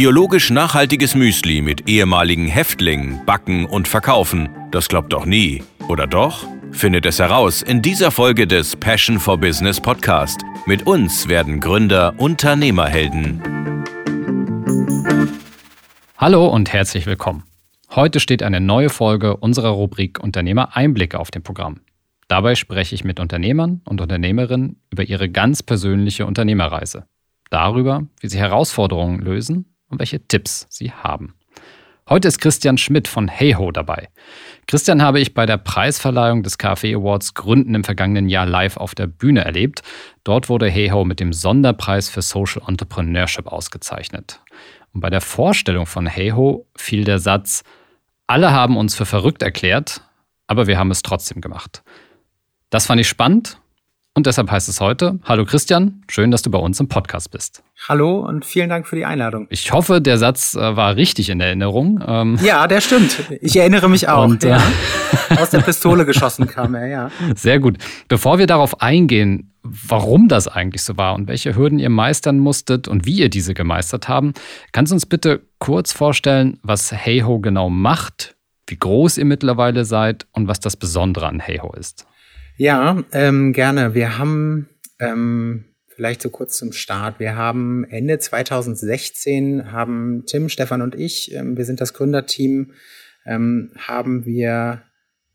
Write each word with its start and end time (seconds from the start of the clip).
Biologisch 0.00 0.48
nachhaltiges 0.48 1.14
Müsli 1.14 1.60
mit 1.60 1.86
ehemaligen 1.86 2.46
Häftlingen 2.46 3.22
backen 3.26 3.66
und 3.66 3.86
verkaufen. 3.86 4.48
Das 4.70 4.88
klappt 4.88 5.12
doch 5.12 5.26
nie, 5.26 5.62
oder 5.88 6.06
doch? 6.06 6.46
Findet 6.70 7.04
es 7.04 7.18
heraus 7.18 7.60
in 7.60 7.82
dieser 7.82 8.10
Folge 8.10 8.46
des 8.46 8.76
Passion 8.76 9.18
for 9.18 9.36
Business 9.36 9.78
Podcast. 9.78 10.40
Mit 10.64 10.86
uns 10.86 11.28
werden 11.28 11.60
Gründer 11.60 12.14
Unternehmerhelden. 12.16 13.42
Hallo 16.16 16.46
und 16.46 16.72
herzlich 16.72 17.04
willkommen. 17.04 17.44
Heute 17.90 18.20
steht 18.20 18.42
eine 18.42 18.62
neue 18.62 18.88
Folge 18.88 19.36
unserer 19.36 19.68
Rubrik 19.68 20.18
Unternehmer 20.18 20.74
Einblicke 20.74 21.18
auf 21.18 21.30
dem 21.30 21.42
Programm. 21.42 21.82
Dabei 22.26 22.54
spreche 22.54 22.94
ich 22.94 23.04
mit 23.04 23.20
Unternehmern 23.20 23.82
und 23.84 24.00
Unternehmerinnen 24.00 24.80
über 24.90 25.02
ihre 25.02 25.28
ganz 25.28 25.62
persönliche 25.62 26.24
Unternehmerreise. 26.24 27.04
Darüber, 27.50 28.06
wie 28.20 28.28
sie 28.28 28.38
Herausforderungen 28.38 29.18
lösen 29.18 29.66
und 29.90 29.98
welche 29.98 30.26
Tipps 30.26 30.66
sie 30.70 30.92
haben. 30.92 31.34
Heute 32.08 32.26
ist 32.26 32.40
Christian 32.40 32.76
Schmidt 32.76 33.06
von 33.06 33.28
Heyho 33.28 33.70
dabei. 33.70 34.08
Christian 34.66 35.00
habe 35.00 35.20
ich 35.20 35.32
bei 35.34 35.46
der 35.46 35.58
Preisverleihung 35.58 36.42
des 36.42 36.58
KfW 36.58 36.96
Awards 36.96 37.34
Gründen 37.34 37.74
im 37.74 37.84
vergangenen 37.84 38.28
Jahr 38.28 38.46
live 38.46 38.78
auf 38.78 38.96
der 38.96 39.06
Bühne 39.06 39.44
erlebt. 39.44 39.82
Dort 40.24 40.48
wurde 40.48 40.68
Heyho 40.68 41.04
mit 41.04 41.20
dem 41.20 41.32
Sonderpreis 41.32 42.08
für 42.08 42.22
Social 42.22 42.62
Entrepreneurship 42.66 43.46
ausgezeichnet. 43.46 44.40
Und 44.92 45.02
bei 45.02 45.10
der 45.10 45.20
Vorstellung 45.20 45.86
von 45.86 46.06
Heyho 46.06 46.66
fiel 46.76 47.04
der 47.04 47.20
Satz, 47.20 47.62
alle 48.26 48.50
haben 48.50 48.76
uns 48.76 48.96
für 48.96 49.06
verrückt 49.06 49.42
erklärt, 49.42 50.02
aber 50.48 50.66
wir 50.66 50.78
haben 50.78 50.90
es 50.90 51.02
trotzdem 51.02 51.40
gemacht. 51.40 51.82
Das 52.70 52.86
fand 52.86 53.00
ich 53.00 53.08
spannend 53.08 53.60
und 54.14 54.26
deshalb 54.26 54.50
heißt 54.50 54.68
es 54.68 54.80
heute, 54.80 55.18
hallo 55.24 55.44
Christian, 55.44 56.02
schön, 56.10 56.30
dass 56.30 56.42
du 56.42 56.50
bei 56.50 56.58
uns 56.58 56.80
im 56.80 56.88
Podcast 56.88 57.30
bist. 57.30 57.62
Hallo 57.88 58.20
und 58.20 58.44
vielen 58.44 58.68
Dank 58.68 58.86
für 58.86 58.96
die 58.96 59.04
Einladung. 59.04 59.46
Ich 59.50 59.72
hoffe, 59.72 60.00
der 60.00 60.18
Satz 60.18 60.54
äh, 60.54 60.76
war 60.76 60.96
richtig 60.96 61.30
in 61.30 61.40
Erinnerung. 61.40 62.02
Ähm 62.06 62.38
ja, 62.42 62.66
der 62.66 62.80
stimmt. 62.80 63.16
Ich 63.40 63.56
erinnere 63.56 63.88
mich 63.88 64.08
auch. 64.08 64.24
Und, 64.24 64.42
ja. 64.42 64.58
Äh 65.30 65.36
Aus 65.38 65.50
der 65.50 65.60
Pistole 65.60 66.04
geschossen 66.04 66.46
kam 66.46 66.74
er, 66.74 66.86
ja. 66.88 67.10
Sehr 67.36 67.60
gut. 67.60 67.78
Bevor 68.08 68.38
wir 68.38 68.46
darauf 68.46 68.82
eingehen, 68.82 69.52
warum 69.62 70.28
das 70.28 70.48
eigentlich 70.48 70.82
so 70.82 70.96
war 70.96 71.14
und 71.14 71.28
welche 71.28 71.56
Hürden 71.56 71.78
ihr 71.78 71.90
meistern 71.90 72.38
musstet 72.38 72.88
und 72.88 73.06
wie 73.06 73.18
ihr 73.18 73.28
diese 73.28 73.54
gemeistert 73.54 74.08
haben, 74.08 74.34
kannst 74.72 74.90
du 74.90 74.96
uns 74.96 75.06
bitte 75.06 75.42
kurz 75.58 75.92
vorstellen, 75.92 76.58
was 76.62 76.92
Heyho 76.92 77.38
genau 77.38 77.70
macht, 77.70 78.36
wie 78.66 78.76
groß 78.76 79.18
ihr 79.18 79.24
mittlerweile 79.24 79.84
seid 79.84 80.26
und 80.32 80.48
was 80.48 80.60
das 80.60 80.76
Besondere 80.76 81.28
an 81.28 81.40
Heyho 81.40 81.72
ist? 81.74 82.06
Ja, 82.60 83.02
ähm, 83.12 83.54
gerne. 83.54 83.94
Wir 83.94 84.18
haben 84.18 84.68
ähm, 84.98 85.64
vielleicht 85.86 86.20
so 86.20 86.28
kurz 86.28 86.58
zum 86.58 86.72
Start. 86.72 87.18
Wir 87.18 87.34
haben 87.34 87.84
Ende 87.84 88.18
2016 88.18 89.72
haben 89.72 90.24
Tim, 90.26 90.50
Stefan 90.50 90.82
und 90.82 90.94
ich, 90.94 91.34
ähm, 91.34 91.56
wir 91.56 91.64
sind 91.64 91.80
das 91.80 91.94
Gründerteam, 91.94 92.72
ähm, 93.24 93.72
haben 93.78 94.26
wir 94.26 94.82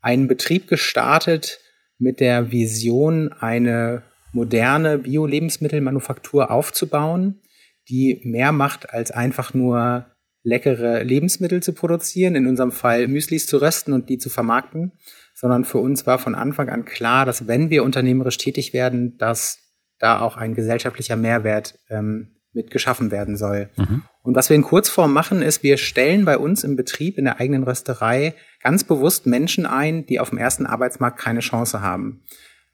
einen 0.00 0.28
Betrieb 0.28 0.68
gestartet 0.68 1.58
mit 1.98 2.20
der 2.20 2.52
Vision, 2.52 3.32
eine 3.32 4.04
moderne 4.32 4.98
Bio-Lebensmittelmanufaktur 4.98 6.52
aufzubauen, 6.52 7.40
die 7.88 8.20
mehr 8.22 8.52
macht 8.52 8.90
als 8.90 9.10
einfach 9.10 9.52
nur 9.52 10.06
leckere 10.44 11.02
Lebensmittel 11.02 11.60
zu 11.60 11.72
produzieren, 11.72 12.36
in 12.36 12.46
unserem 12.46 12.70
Fall 12.70 13.08
Müslis 13.08 13.48
zu 13.48 13.60
rösten 13.60 13.92
und 13.92 14.10
die 14.10 14.18
zu 14.18 14.30
vermarkten, 14.30 14.92
sondern 15.36 15.64
für 15.66 15.78
uns 15.78 16.06
war 16.06 16.18
von 16.18 16.34
Anfang 16.34 16.70
an 16.70 16.86
klar, 16.86 17.26
dass 17.26 17.46
wenn 17.46 17.68
wir 17.68 17.84
unternehmerisch 17.84 18.38
tätig 18.38 18.72
werden, 18.72 19.18
dass 19.18 19.58
da 19.98 20.20
auch 20.20 20.38
ein 20.38 20.54
gesellschaftlicher 20.54 21.16
Mehrwert 21.16 21.78
ähm, 21.90 22.36
mit 22.54 22.70
geschaffen 22.70 23.10
werden 23.10 23.36
soll. 23.36 23.68
Mhm. 23.76 24.02
Und 24.22 24.34
was 24.34 24.48
wir 24.48 24.56
in 24.56 24.62
Kurzform 24.62 25.12
machen, 25.12 25.42
ist, 25.42 25.62
wir 25.62 25.76
stellen 25.76 26.24
bei 26.24 26.38
uns 26.38 26.64
im 26.64 26.74
Betrieb, 26.74 27.18
in 27.18 27.26
der 27.26 27.38
eigenen 27.38 27.64
Rösterei, 27.64 28.34
ganz 28.62 28.82
bewusst 28.84 29.26
Menschen 29.26 29.66
ein, 29.66 30.06
die 30.06 30.20
auf 30.20 30.30
dem 30.30 30.38
ersten 30.38 30.64
Arbeitsmarkt 30.64 31.18
keine 31.18 31.40
Chance 31.40 31.82
haben, 31.82 32.22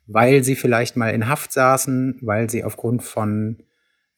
weil 0.06 0.44
sie 0.44 0.54
vielleicht 0.54 0.96
mal 0.96 1.10
in 1.10 1.28
Haft 1.28 1.52
saßen, 1.52 2.20
weil 2.22 2.48
sie 2.48 2.62
aufgrund 2.62 3.02
von 3.02 3.64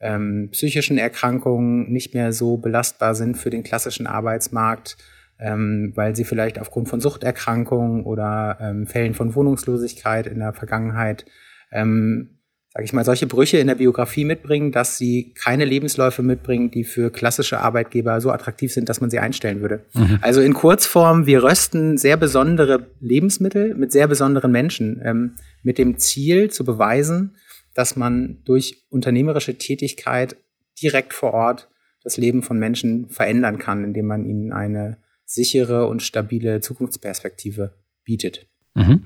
ähm, 0.00 0.50
psychischen 0.52 0.98
Erkrankungen 0.98 1.90
nicht 1.90 2.12
mehr 2.12 2.34
so 2.34 2.58
belastbar 2.58 3.14
sind 3.14 3.38
für 3.38 3.48
den 3.48 3.62
klassischen 3.62 4.06
Arbeitsmarkt 4.06 4.98
ähm, 5.38 5.92
weil 5.94 6.14
sie 6.14 6.24
vielleicht 6.24 6.58
aufgrund 6.58 6.88
von 6.88 7.00
Suchterkrankungen 7.00 8.04
oder 8.04 8.58
ähm, 8.60 8.86
Fällen 8.86 9.14
von 9.14 9.34
Wohnungslosigkeit 9.34 10.26
in 10.26 10.38
der 10.38 10.52
Vergangenheit, 10.52 11.24
ähm, 11.72 12.38
sage 12.72 12.84
ich 12.84 12.92
mal, 12.92 13.04
solche 13.04 13.26
Brüche 13.26 13.58
in 13.58 13.68
der 13.68 13.76
Biografie 13.76 14.24
mitbringen, 14.24 14.72
dass 14.72 14.98
sie 14.98 15.32
keine 15.34 15.64
Lebensläufe 15.64 16.22
mitbringen, 16.22 16.70
die 16.70 16.84
für 16.84 17.10
klassische 17.10 17.60
Arbeitgeber 17.60 18.20
so 18.20 18.30
attraktiv 18.30 18.72
sind, 18.72 18.88
dass 18.88 19.00
man 19.00 19.10
sie 19.10 19.20
einstellen 19.20 19.60
würde. 19.60 19.84
Mhm. 19.94 20.18
Also 20.22 20.40
in 20.40 20.54
Kurzform, 20.54 21.26
wir 21.26 21.42
rösten 21.42 21.98
sehr 21.98 22.16
besondere 22.16 22.86
Lebensmittel 23.00 23.74
mit 23.74 23.92
sehr 23.92 24.08
besonderen 24.08 24.50
Menschen, 24.50 25.00
ähm, 25.04 25.34
mit 25.62 25.78
dem 25.78 25.98
Ziel 25.98 26.50
zu 26.50 26.64
beweisen, 26.64 27.36
dass 27.74 27.96
man 27.96 28.38
durch 28.44 28.84
unternehmerische 28.90 29.56
Tätigkeit 29.58 30.36
direkt 30.80 31.12
vor 31.12 31.34
Ort 31.34 31.68
das 32.02 32.16
Leben 32.16 32.42
von 32.42 32.58
Menschen 32.58 33.08
verändern 33.08 33.58
kann, 33.58 33.82
indem 33.82 34.06
man 34.06 34.24
ihnen 34.24 34.52
eine 34.52 34.98
sichere 35.34 35.86
und 35.86 36.02
stabile 36.02 36.60
Zukunftsperspektive 36.60 37.74
bietet. 38.04 38.46
Mhm. 38.74 39.04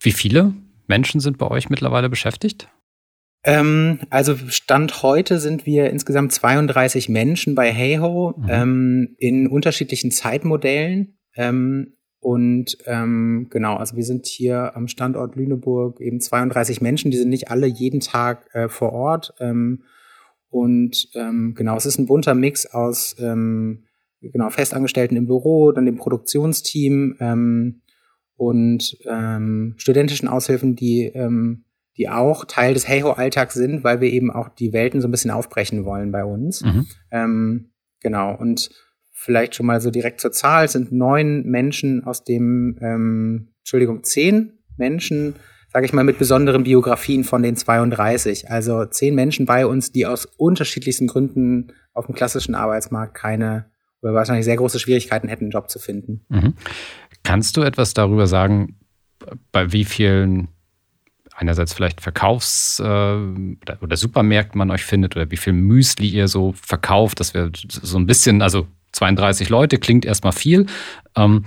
Wie 0.00 0.12
viele 0.12 0.54
Menschen 0.86 1.20
sind 1.20 1.38
bei 1.38 1.48
euch 1.48 1.70
mittlerweile 1.70 2.08
beschäftigt? 2.08 2.68
Ähm, 3.44 4.00
also 4.10 4.36
Stand 4.48 5.02
heute 5.02 5.38
sind 5.38 5.66
wir 5.66 5.90
insgesamt 5.90 6.32
32 6.32 7.08
Menschen 7.08 7.54
bei 7.54 7.72
Heyho 7.72 8.34
mhm. 8.36 8.46
ähm, 8.48 9.16
in 9.18 9.46
unterschiedlichen 9.48 10.10
Zeitmodellen. 10.10 11.18
Ähm, 11.36 11.96
und 12.20 12.78
ähm, 12.86 13.48
genau, 13.50 13.76
also 13.76 13.96
wir 13.96 14.04
sind 14.04 14.24
hier 14.26 14.74
am 14.76 14.88
Standort 14.88 15.36
Lüneburg 15.36 16.00
eben 16.00 16.20
32 16.20 16.80
Menschen, 16.80 17.10
die 17.10 17.18
sind 17.18 17.28
nicht 17.28 17.50
alle 17.50 17.66
jeden 17.66 18.00
Tag 18.00 18.48
äh, 18.54 18.70
vor 18.70 18.94
Ort. 18.94 19.34
Ähm, 19.40 19.82
und 20.48 21.08
ähm, 21.14 21.54
genau, 21.54 21.76
es 21.76 21.84
ist 21.84 21.98
ein 21.98 22.06
bunter 22.06 22.34
Mix 22.34 22.64
aus 22.64 23.16
genau, 24.32 24.50
Festangestellten 24.50 25.16
im 25.16 25.26
Büro, 25.26 25.72
dann 25.72 25.86
dem 25.86 25.96
Produktionsteam 25.96 27.16
ähm, 27.20 27.82
und 28.36 28.96
ähm, 29.06 29.74
studentischen 29.76 30.28
Aushilfen, 30.28 30.76
die, 30.76 31.04
ähm, 31.14 31.64
die 31.96 32.08
auch 32.08 32.44
Teil 32.44 32.74
des 32.74 32.88
Heyho-Alltags 32.88 33.54
sind, 33.54 33.84
weil 33.84 34.00
wir 34.00 34.10
eben 34.10 34.30
auch 34.30 34.48
die 34.48 34.72
Welten 34.72 35.00
so 35.00 35.08
ein 35.08 35.10
bisschen 35.10 35.30
aufbrechen 35.30 35.84
wollen 35.84 36.10
bei 36.10 36.24
uns. 36.24 36.62
Mhm. 36.62 36.86
Ähm, 37.10 37.70
genau, 38.00 38.34
und 38.34 38.70
vielleicht 39.12 39.54
schon 39.54 39.66
mal 39.66 39.80
so 39.80 39.90
direkt 39.90 40.20
zur 40.20 40.32
Zahl, 40.32 40.66
es 40.66 40.72
sind 40.72 40.92
neun 40.92 41.44
Menschen 41.44 42.04
aus 42.04 42.24
dem, 42.24 42.78
ähm, 42.80 43.48
Entschuldigung, 43.60 44.02
zehn 44.02 44.58
Menschen, 44.76 45.36
sage 45.72 45.86
ich 45.86 45.92
mal, 45.92 46.04
mit 46.04 46.18
besonderen 46.18 46.64
Biografien 46.64 47.24
von 47.24 47.42
den 47.42 47.56
32. 47.56 48.50
Also 48.50 48.84
zehn 48.84 49.14
Menschen 49.14 49.46
bei 49.46 49.66
uns, 49.66 49.92
die 49.92 50.06
aus 50.06 50.26
unterschiedlichsten 50.26 51.06
Gründen 51.06 51.72
auf 51.92 52.06
dem 52.06 52.14
klassischen 52.14 52.54
Arbeitsmarkt 52.54 53.14
keine 53.14 53.70
wir 54.04 54.14
wahrscheinlich 54.14 54.44
sehr 54.44 54.56
große 54.56 54.78
Schwierigkeiten 54.78 55.28
hätten, 55.28 55.44
einen 55.44 55.50
Job 55.50 55.70
zu 55.70 55.78
finden. 55.78 56.24
Mhm. 56.28 56.54
Kannst 57.22 57.56
du 57.56 57.62
etwas 57.62 57.94
darüber 57.94 58.26
sagen, 58.26 58.76
bei 59.52 59.72
wie 59.72 59.84
vielen 59.84 60.48
einerseits 61.36 61.72
vielleicht 61.72 62.00
Verkaufs- 62.00 62.80
äh, 62.80 62.84
oder, 62.84 63.96
Supermärkten 63.96 64.58
man 64.58 64.70
euch 64.70 64.84
findet 64.84 65.16
oder 65.16 65.30
wie 65.30 65.36
viel 65.36 65.52
Müsli 65.52 66.08
ihr 66.08 66.28
so 66.28 66.52
verkauft, 66.52 67.18
dass 67.20 67.34
wir 67.34 67.50
so 67.68 67.98
ein 67.98 68.06
bisschen, 68.06 68.40
also 68.40 68.68
32 68.92 69.48
Leute 69.48 69.78
klingt 69.78 70.04
erstmal 70.04 70.32
viel. 70.32 70.66
Ähm, 71.16 71.44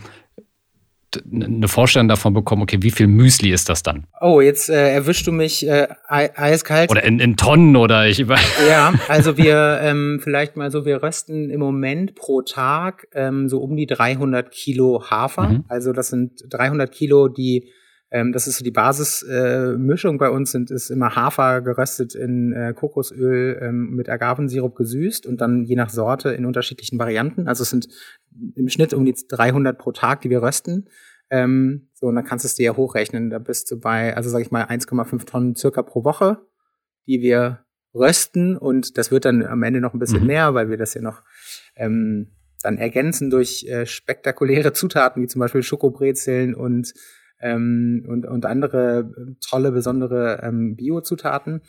eine 1.31 1.67
Vorstellung 1.67 2.07
davon 2.07 2.33
bekommen, 2.33 2.63
okay, 2.63 2.77
wie 2.81 2.91
viel 2.91 3.07
Müsli 3.07 3.51
ist 3.51 3.69
das 3.69 3.81
dann? 3.81 4.07
Oh, 4.19 4.41
jetzt 4.41 4.69
äh, 4.69 4.93
erwischst 4.93 5.25
du 5.25 5.31
mich 5.31 5.65
äh, 5.67 5.87
eiskalt. 6.07 6.91
Oder 6.91 7.03
in, 7.03 7.19
in 7.19 7.37
Tonnen 7.37 7.75
oder 7.75 8.07
ich 8.07 8.19
Ja, 8.69 8.93
also 9.07 9.37
wir 9.37 9.79
ähm, 9.81 10.19
vielleicht 10.21 10.57
mal 10.57 10.69
so, 10.69 10.85
wir 10.85 11.01
rösten 11.01 11.49
im 11.49 11.59
Moment 11.59 12.15
pro 12.15 12.41
Tag 12.41 13.07
ähm, 13.13 13.47
so 13.47 13.59
um 13.59 13.75
die 13.75 13.87
300 13.87 14.51
Kilo 14.51 15.05
Hafer. 15.09 15.49
Mhm. 15.49 15.65
Also 15.67 15.93
das 15.93 16.09
sind 16.09 16.43
300 16.49 16.91
Kilo, 16.91 17.29
die 17.29 17.69
ähm, 18.09 18.31
das 18.31 18.47
ist 18.47 18.57
so 18.57 18.63
die 18.63 18.71
Basismischung 18.71 20.15
äh, 20.15 20.17
bei 20.17 20.29
uns 20.29 20.51
sind 20.51 20.71
ist 20.71 20.89
immer 20.89 21.15
Hafer 21.15 21.61
geröstet 21.61 22.15
in 22.15 22.53
äh, 22.53 22.73
Kokosöl 22.73 23.59
ähm, 23.61 23.95
mit 23.95 24.09
Agavensirup 24.09 24.75
gesüßt 24.75 25.25
und 25.25 25.41
dann 25.41 25.65
je 25.65 25.75
nach 25.75 25.89
Sorte 25.89 26.29
in 26.29 26.45
unterschiedlichen 26.45 26.99
Varianten. 26.99 27.47
Also 27.47 27.63
es 27.63 27.69
sind 27.69 27.89
im 28.55 28.69
Schnitt 28.69 28.93
um 28.93 29.03
die 29.03 29.13
300 29.13 29.77
pro 29.77 29.91
Tag, 29.91 30.21
die 30.21 30.29
wir 30.29 30.41
rösten. 30.41 30.89
Ähm, 31.29 31.89
so 31.93 32.07
und 32.07 32.15
dann 32.15 32.23
kannst 32.23 32.45
du 32.45 32.47
es 32.47 32.55
dir 32.55 32.67
ja 32.67 32.77
hochrechnen. 32.77 33.29
Da 33.29 33.39
bist 33.39 33.69
du 33.71 33.79
bei, 33.79 34.15
also 34.15 34.29
sag 34.29 34.41
ich 34.41 34.51
mal 34.51 34.63
1,5 34.63 35.25
Tonnen 35.25 35.55
circa 35.55 35.83
pro 35.83 36.05
Woche, 36.05 36.37
die 37.07 37.21
wir 37.21 37.65
rösten 37.93 38.55
und 38.55 38.97
das 38.97 39.11
wird 39.11 39.25
dann 39.25 39.43
am 39.45 39.63
Ende 39.63 39.81
noch 39.81 39.93
ein 39.93 39.99
bisschen 39.99 40.21
mhm. 40.21 40.27
mehr, 40.27 40.53
weil 40.53 40.69
wir 40.69 40.77
das 40.77 40.93
ja 40.93 41.01
noch 41.01 41.23
ähm, 41.75 42.31
dann 42.61 42.77
ergänzen 42.77 43.29
durch 43.29 43.65
äh, 43.67 43.85
spektakuläre 43.85 44.71
Zutaten 44.71 45.21
wie 45.21 45.27
zum 45.27 45.39
Beispiel 45.39 45.63
Schokobrezeln 45.63 46.55
und 46.55 46.93
ähm, 47.41 48.05
und, 48.07 48.25
und 48.25 48.45
andere 48.45 48.99
äh, 48.99 49.33
tolle, 49.41 49.71
besondere 49.71 50.41
ähm, 50.43 50.75
Biozutaten. 50.75 51.61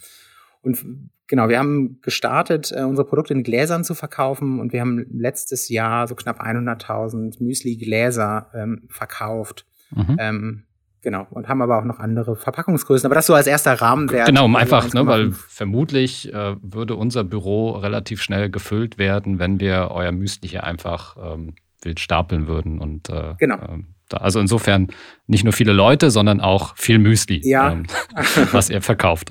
und 0.62 0.84
genau, 1.26 1.48
wir 1.48 1.58
haben 1.58 2.00
gestartet, 2.02 2.72
äh, 2.74 2.82
unsere 2.82 3.06
Produkte 3.06 3.34
in 3.34 3.42
Gläsern 3.42 3.84
zu 3.84 3.94
verkaufen 3.94 4.60
und 4.60 4.72
wir 4.72 4.80
haben 4.80 5.04
letztes 5.10 5.68
Jahr 5.68 6.08
so 6.08 6.14
knapp 6.14 6.40
100.000 6.40 7.42
Müsli-Gläser 7.42 8.50
ähm, 8.54 8.88
verkauft. 8.88 9.66
Mhm. 9.90 10.16
Ähm, 10.18 10.64
Genau, 11.00 11.28
und 11.30 11.48
haben 11.48 11.62
aber 11.62 11.78
auch 11.78 11.84
noch 11.84 12.00
andere 12.00 12.34
Verpackungsgrößen. 12.34 13.06
Aber 13.06 13.14
das 13.14 13.26
so 13.26 13.34
als 13.34 13.46
erster 13.46 13.80
Rahmenwert. 13.80 14.26
Genau, 14.26 14.46
um 14.46 14.56
einfach, 14.56 14.92
ne, 14.92 15.06
weil 15.06 15.30
vermutlich 15.30 16.32
äh, 16.34 16.56
würde 16.60 16.96
unser 16.96 17.22
Büro 17.22 17.70
relativ 17.70 18.20
schnell 18.20 18.50
gefüllt 18.50 18.98
werden, 18.98 19.38
wenn 19.38 19.60
wir 19.60 19.90
euer 19.92 20.10
Müsli 20.10 20.48
hier 20.48 20.64
einfach 20.64 21.16
ähm, 21.16 21.54
wild 21.82 22.00
stapeln 22.00 22.48
würden. 22.48 22.80
Und 22.80 23.10
äh, 23.10 23.34
genau. 23.38 23.54
Äh, 23.54 23.58
da, 23.58 23.78
also 24.14 24.40
insofern 24.40 24.88
nicht 25.26 25.44
nur 25.44 25.52
viele 25.52 25.72
Leute, 25.72 26.10
sondern 26.10 26.40
auch 26.40 26.76
viel 26.76 26.98
Müsli, 26.98 27.40
ja. 27.44 27.72
ähm, 27.72 27.84
was 28.52 28.70
ihr 28.70 28.82
verkauft. 28.82 29.30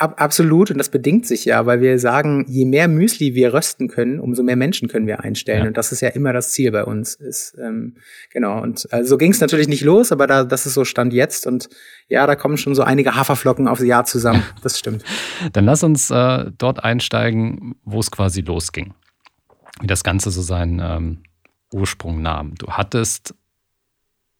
Ab, 0.00 0.14
absolut, 0.22 0.70
und 0.70 0.78
das 0.78 0.90
bedingt 0.90 1.26
sich 1.26 1.44
ja, 1.44 1.66
weil 1.66 1.80
wir 1.80 1.98
sagen, 1.98 2.46
je 2.48 2.64
mehr 2.64 2.86
Müsli 2.86 3.34
wir 3.34 3.52
rösten 3.52 3.88
können, 3.88 4.20
umso 4.20 4.44
mehr 4.44 4.54
Menschen 4.54 4.86
können 4.86 5.08
wir 5.08 5.24
einstellen. 5.24 5.62
Ja. 5.62 5.66
Und 5.66 5.76
das 5.76 5.90
ist 5.90 6.00
ja 6.02 6.10
immer 6.10 6.32
das 6.32 6.52
Ziel 6.52 6.70
bei 6.70 6.84
uns. 6.84 7.16
Ist, 7.16 7.56
ähm, 7.60 7.96
genau, 8.32 8.62
und 8.62 8.86
also 8.92 9.08
so 9.08 9.16
ging 9.16 9.32
es 9.32 9.40
natürlich 9.40 9.66
nicht 9.66 9.82
los, 9.82 10.12
aber 10.12 10.28
da, 10.28 10.44
das 10.44 10.66
ist 10.66 10.74
so 10.74 10.84
Stand 10.84 11.12
jetzt. 11.12 11.48
Und 11.48 11.68
ja, 12.06 12.28
da 12.28 12.36
kommen 12.36 12.58
schon 12.58 12.76
so 12.76 12.84
einige 12.84 13.16
Haferflocken 13.16 13.66
aufs 13.66 13.82
Jahr 13.82 14.04
zusammen. 14.04 14.44
Das 14.62 14.78
stimmt. 14.78 15.02
Dann 15.52 15.64
lass 15.64 15.82
uns 15.82 16.10
äh, 16.10 16.50
dort 16.56 16.84
einsteigen, 16.84 17.74
wo 17.84 17.98
es 17.98 18.10
quasi 18.12 18.42
losging. 18.42 18.94
Wie 19.80 19.86
das 19.88 20.04
Ganze 20.04 20.30
so 20.30 20.42
seinen 20.42 20.80
ähm, 20.80 21.18
Ursprung 21.72 22.22
nahm. 22.22 22.54
Du 22.56 22.68
hattest 22.68 23.34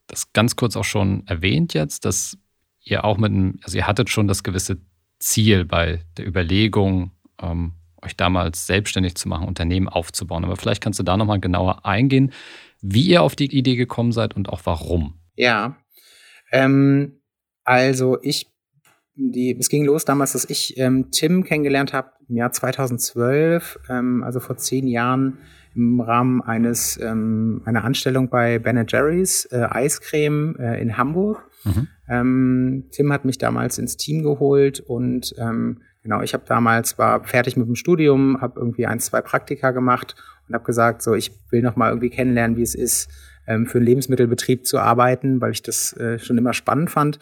das 0.09 0.33
ganz 0.33 0.57
kurz 0.57 0.77
auch 0.77 0.85
schon 0.85 1.27
erwähnt 1.27 1.75
jetzt, 1.75 2.05
dass 2.05 2.37
ihr 2.81 3.05
auch 3.05 3.19
mit 3.19 3.31
einem, 3.31 3.61
also 3.63 3.79
ihr 3.79 3.87
hattet 3.87 4.11
schon 4.11 4.27
das 4.27 4.43
gewisse 4.43 4.79
Ziel 5.21 5.65
bei 5.65 6.01
der 6.17 6.27
Überlegung, 6.27 7.13
ähm, 7.41 7.73
euch 8.03 8.17
damals 8.17 8.67
selbstständig 8.67 9.15
zu 9.17 9.29
machen, 9.29 9.47
Unternehmen 9.47 9.89
aufzubauen. 9.89 10.45
Aber 10.45 10.57
vielleicht 10.57 10.83
kannst 10.83 10.99
du 10.99 11.03
da 11.03 11.17
nochmal 11.17 11.41
genauer 11.41 11.85
eingehen, 11.85 12.33
wie 12.81 13.03
ihr 13.03 13.23
auf 13.23 13.37
die 13.37 13.47
Idee 13.57 13.77
gekommen 13.77 14.13
seid 14.13 14.35
und 14.35 14.49
auch 14.49 14.61
warum. 14.65 15.21
Ja, 15.35 15.77
ähm, 16.53 17.21
also 17.65 18.19
ich, 18.23 18.47
die, 19.15 19.57
es 19.59 19.69
ging 19.69 19.85
los 19.85 20.05
damals, 20.05 20.33
dass 20.33 20.49
ich 20.49 20.79
ähm, 20.79 21.11
Tim 21.11 21.45
kennengelernt 21.45 21.93
habe 21.93 22.13
im 22.29 22.37
Jahr 22.37 22.53
2012, 22.53 23.81
ähm, 23.89 24.23
also 24.23 24.41
vor 24.41 24.57
zehn 24.57 24.87
Jahren 24.87 25.39
im 25.79 26.01
Rahmen 26.01 26.43
eines 26.43 26.99
ähm, 27.01 27.63
einer 27.65 27.85
Anstellung 27.85 28.29
bei 28.29 28.59
Ben 28.59 28.85
Jerry's 28.87 29.47
äh, 29.47 29.67
Eiscreme 29.71 30.57
äh, 30.59 30.81
in 30.83 30.99
Hamburg. 30.99 31.49
Mhm. 31.65 31.89
Ähm, 32.09 32.85
Tim 32.91 33.13
hat 33.13 33.25
mich 33.25 33.39
damals 33.39 33.79
ins 33.79 33.97
Team 33.97 34.23
geholt 34.25 34.81
und 34.81 35.35
ähm, 35.39 35.81
genau, 36.03 36.21
ich 36.23 36.35
habe 36.35 36.45
damals 36.47 36.99
war 36.99 37.25
fertig 37.25 37.57
mit 37.57 37.69
dem 37.69 37.77
Studium, 37.77 38.41
habe 38.41 38.59
irgendwie 38.59 38.87
ein, 38.87 38.99
zwei 38.99 39.23
Praktika 39.23 39.71
gemacht 39.71 40.17
und 40.49 40.55
habe 40.55 40.65
gesagt, 40.65 41.01
so 41.03 41.15
ich 41.15 41.33
will 41.51 41.63
noch 41.63 41.77
mal 41.77 41.91
irgendwie 41.91 42.11
kennenlernen, 42.11 42.57
wie 42.57 42.63
es 42.63 42.75
ist, 42.75 43.09
ähm, 43.47 43.67
für 43.67 43.79
einen 43.79 43.87
Lebensmittelbetrieb 43.87 44.67
zu 44.67 44.81
arbeiten, 44.81 45.41
weil 45.41 45.53
ich 45.53 45.63
das 45.63 45.97
äh, 45.97 46.19
schon 46.19 46.39
immer 46.39 46.55
spannend 46.55 46.91
fand. 46.91 47.21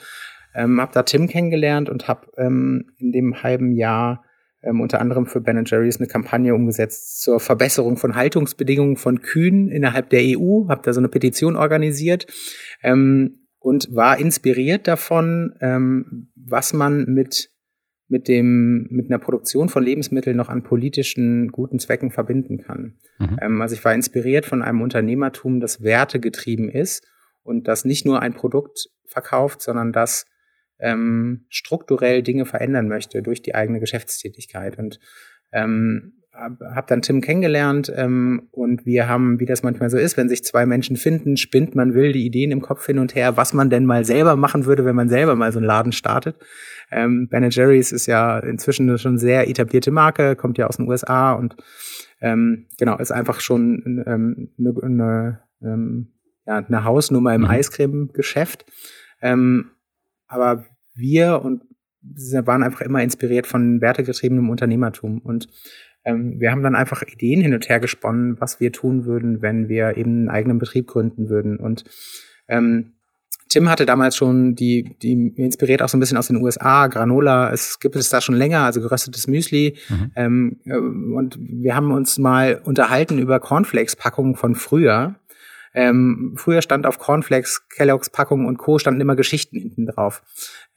Ähm, 0.55 0.81
habe 0.81 0.93
da 0.95 1.03
Tim 1.03 1.29
kennengelernt 1.29 1.91
und 1.91 2.09
habe 2.09 2.29
ähm, 2.39 2.87
in 2.97 3.13
dem 3.13 3.43
halben 3.43 3.73
Jahr 3.73 4.25
ähm, 4.67 4.81
unter 4.81 5.01
anderem 5.01 5.27
für 5.27 5.41
Ben 5.41 5.65
Jerry's 5.65 5.99
eine 5.99 6.09
Kampagne 6.09 6.55
umgesetzt 6.55 7.23
zur 7.23 7.41
Verbesserung 7.41 7.97
von 7.97 8.15
Haltungsbedingungen 8.15 8.97
von 8.97 9.23
Kühen 9.23 9.69
innerhalb 9.69 10.11
der 10.11 10.23
EU, 10.23 10.69
habe 10.69 10.83
da 10.83 10.93
so 10.93 11.01
eine 11.01 11.09
Petition 11.09 11.57
organisiert 11.57 12.27
ähm, 12.83 13.47
und 13.59 13.95
war 13.95 14.19
inspiriert 14.19 14.87
davon, 14.87 15.55
ähm, 15.61 16.31
was 16.35 16.73
man 16.73 17.05
mit 17.07 17.51
mit 18.09 18.29
dem 18.29 18.87
mit 18.91 19.11
einer 19.11 19.19
Produktion 19.19 19.69
von 19.69 19.83
Lebensmitteln 19.83 20.37
noch 20.37 20.49
an 20.49 20.63
politischen 20.63 21.51
guten 21.51 21.81
Zwecken 21.81 22.11
verbinden 22.13 22.59
kann. 22.59 22.99
Mhm. 23.19 23.39
Ähm, 23.41 23.61
also 23.63 23.75
ich 23.75 23.85
war 23.85 23.95
inspiriert 23.95 24.47
von 24.47 24.63
einem 24.63 24.81
Unternehmertum, 24.81 25.61
das 25.61 25.83
wertegetrieben 25.83 26.69
ist 26.69 27.05
und 27.43 27.67
das 27.67 27.85
nicht 27.85 28.07
nur 28.07 28.23
ein 28.23 28.35
Produkt 28.35 28.89
verkauft, 29.07 29.63
sondern 29.63 29.93
das 29.93 30.27
ähm, 30.79 31.47
strukturell 31.49 32.23
Dinge 32.23 32.47
verändern 32.47 32.89
möchte 32.89 33.23
durch 33.23 33.43
die 33.43 33.55
eigene 33.55 33.81
Geschäftstätigkeit. 33.81 34.79
Und 34.79 35.01
ähm, 35.53 36.13
habe 36.37 36.87
dann 36.89 37.03
Tim 37.03 37.21
kennengelernt 37.21 37.91
ähm, 37.95 38.49
und 38.51 38.85
wir 38.85 39.09
haben, 39.09 39.41
wie 39.41 39.47
das 39.47 39.63
manchmal 39.63 39.89
so 39.89 39.97
ist, 39.97 40.17
wenn 40.17 40.29
sich 40.29 40.45
zwei 40.45 40.67
Menschen 40.67 40.97
finden, 40.97 41.37
spinnt 41.37 41.75
man 41.75 41.95
will 41.95 42.13
die 42.13 42.27
Ideen 42.27 42.51
im 42.51 42.61
Kopf 42.61 42.85
hin 42.85 42.99
und 42.99 43.15
her, 43.15 43.37
was 43.37 43.55
man 43.55 43.71
denn 43.71 43.87
mal 43.87 44.05
selber 44.05 44.37
machen 44.37 44.67
würde, 44.67 44.85
wenn 44.85 44.97
man 44.97 45.09
selber 45.09 45.35
mal 45.35 45.53
so 45.53 45.59
einen 45.59 45.67
Laden 45.67 45.93
startet. 45.93 46.37
Ähm, 46.91 47.29
ben 47.29 47.49
Jerry's 47.51 47.91
ist 47.91 48.07
ja 48.07 48.39
inzwischen 48.39 48.89
eine 48.89 48.99
schon 48.99 49.19
sehr 49.19 49.49
etablierte 49.49 49.91
Marke, 49.91 50.37
kommt 50.37 50.59
ja 50.59 50.67
aus 50.67 50.77
den 50.77 50.89
USA 50.89 51.33
und 51.33 51.57
ähm, 52.21 52.67
genau, 52.79 52.99
ist 52.99 53.13
einfach 53.13 53.41
schon 53.41 54.05
ähm, 54.07 54.51
eine, 54.59 54.75
eine, 54.83 55.41
ähm, 55.63 56.13
ja, 56.47 56.57
eine 56.57 56.85
Hausnummer 56.85 57.35
im 57.35 57.43
mhm. 57.43 57.49
Eiscreme-Geschäft. 57.49 58.67
Ähm, 59.23 59.71
aber 60.29 60.65
wir 60.95 61.43
und 61.43 61.63
waren 62.45 62.63
einfach 62.63 62.83
immer 62.83 63.03
inspiriert 63.03 63.47
von 63.47 63.81
wertegetriebenem 63.81 64.49
Unternehmertum. 64.49 65.19
Und 65.19 65.49
ähm, 66.05 66.39
wir 66.39 66.53
haben 66.53 66.63
dann 66.63 66.77
einfach 66.77 67.03
Ideen 67.03 67.41
hin 67.41 67.53
und 67.53 67.69
her 67.69 67.81
gesponnen, 67.81 68.41
was 68.41 68.61
wir 68.61 68.73
tun 68.73 69.05
würden, 69.05 69.43
wenn 69.43 69.69
wir 69.69 69.97
eben 69.97 70.11
einen 70.11 70.29
eigenen 70.29 70.59
Betrieb 70.59 70.87
gründen 70.87 71.29
würden. 71.29 71.59
Und 71.59 71.85
ähm, 72.49 72.93
Tim 73.49 73.69
hatte 73.69 73.87
damals 73.87 74.17
schon 74.17 74.55
die, 74.55 74.97
die 75.03 75.33
inspiriert 75.37 75.83
auch 75.83 75.89
so 75.89 75.97
ein 75.97 76.01
bisschen 76.01 76.19
aus 76.19 76.27
den 76.27 76.43
USA, 76.43 76.89
Granola, 76.89 77.53
es 77.53 77.79
gibt 77.79 77.95
es 77.95 78.09
da 78.09 78.21
schon 78.21 78.35
länger, 78.35 78.61
also 78.61 78.81
geröstetes 78.81 79.29
Müsli. 79.29 79.77
Mhm. 79.89 80.11
Ähm, 80.17 80.61
äh, 80.65 80.77
und 80.77 81.39
wir 81.41 81.77
haben 81.77 81.93
uns 81.93 82.19
mal 82.19 82.61
unterhalten 82.65 83.19
über 83.19 83.39
Cornflakes-Packungen 83.39 84.35
von 84.35 84.55
früher. 84.55 85.17
Ähm, 85.77 86.33
früher 86.37 86.63
stand 86.63 86.87
auf 86.87 86.99
Cornflakes, 86.99 87.69
Kellogg's 87.69 88.09
Packungen 88.09 88.47
und 88.47 88.57
Co. 88.57 88.79
standen 88.79 89.03
immer 89.03 89.15
Geschichten 89.15 89.59
hinten 89.61 89.85
drauf. 89.85 90.23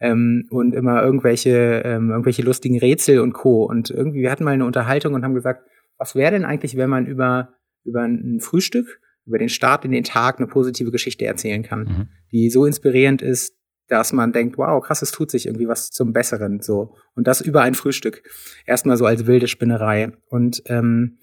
Ähm, 0.02 0.46
und 0.50 0.76
immer 0.76 1.02
irgendwelche, 1.02 1.84
ähm, 1.86 2.10
irgendwelche 2.10 2.42
lustigen 2.42 2.78
Rätsel 2.78 3.22
und 3.22 3.32
Co. 3.32 3.64
Und 3.64 3.90
irgendwie, 3.90 4.22
wir 4.22 4.30
hatten 4.30 4.44
mal 4.44 4.52
eine 4.52 4.66
Unterhaltung 4.66 5.14
und 5.14 5.24
haben 5.24 5.34
gesagt, 5.34 5.66
was 5.98 6.16
wäre 6.16 6.32
denn 6.32 6.44
eigentlich, 6.44 6.76
wenn 6.76 6.90
man 6.90 7.06
über, 7.06 7.54
über 7.86 8.02
ein 8.02 8.42
Frühstück, 8.42 9.00
über 9.26 9.38
den 9.38 9.48
Start 9.48 9.86
in 9.86 9.92
den 9.92 10.04
Tag 10.04 10.38
eine 10.38 10.48
positive 10.48 10.92
Geschichte 10.92 11.26
erzählen 11.26 11.64
kann, 11.64 11.80
mhm. 11.80 12.08
die 12.34 12.50
so 12.50 12.66
inspirierend 12.66 13.22
ist, 13.22 13.56
dass 13.88 14.12
man 14.12 14.34
denkt, 14.34 14.58
wow, 14.58 14.84
krass, 14.84 15.02
es 15.02 15.12
tut 15.12 15.32
sich 15.32 15.46
irgendwie 15.46 15.70
was 15.70 15.92
zum 15.92 16.12
Besseren, 16.12 16.60
so. 16.60 16.96
Und 17.16 17.26
das 17.26 17.40
über 17.40 17.62
ein 17.62 17.74
Frühstück. 17.74 18.22
Erstmal 18.66 18.98
so 18.98 19.06
als 19.06 19.28
wilde 19.28 19.48
Spinnerei. 19.48 20.12
Und 20.28 20.62
ähm, 20.66 21.20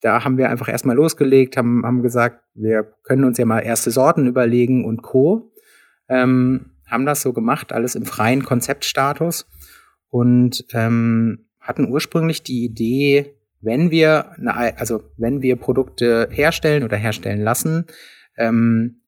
da 0.00 0.24
haben 0.24 0.38
wir 0.38 0.48
einfach 0.48 0.68
erstmal 0.68 0.96
losgelegt, 0.96 1.56
haben, 1.56 1.84
haben 1.84 2.02
gesagt, 2.02 2.42
wir 2.54 2.84
können 3.02 3.24
uns 3.24 3.38
ja 3.38 3.44
mal 3.44 3.60
erste 3.60 3.90
Sorten 3.90 4.26
überlegen 4.26 4.84
und 4.84 5.02
Co. 5.02 5.52
Ähm, 6.08 6.72
haben 6.86 7.06
das 7.06 7.22
so 7.22 7.32
gemacht, 7.32 7.72
alles 7.72 7.94
im 7.94 8.04
freien 8.04 8.44
Konzeptstatus 8.44 9.46
und 10.08 10.64
ähm, 10.72 11.46
hatten 11.60 11.88
ursprünglich 11.88 12.42
die 12.42 12.64
Idee, 12.64 13.36
wenn 13.60 13.90
wir, 13.90 14.32
eine, 14.32 14.78
also 14.78 15.02
wenn 15.16 15.42
wir 15.42 15.56
Produkte 15.56 16.28
herstellen 16.30 16.82
oder 16.82 16.96
herstellen 16.96 17.40
lassen, 17.40 17.86
ähm, 18.36 19.02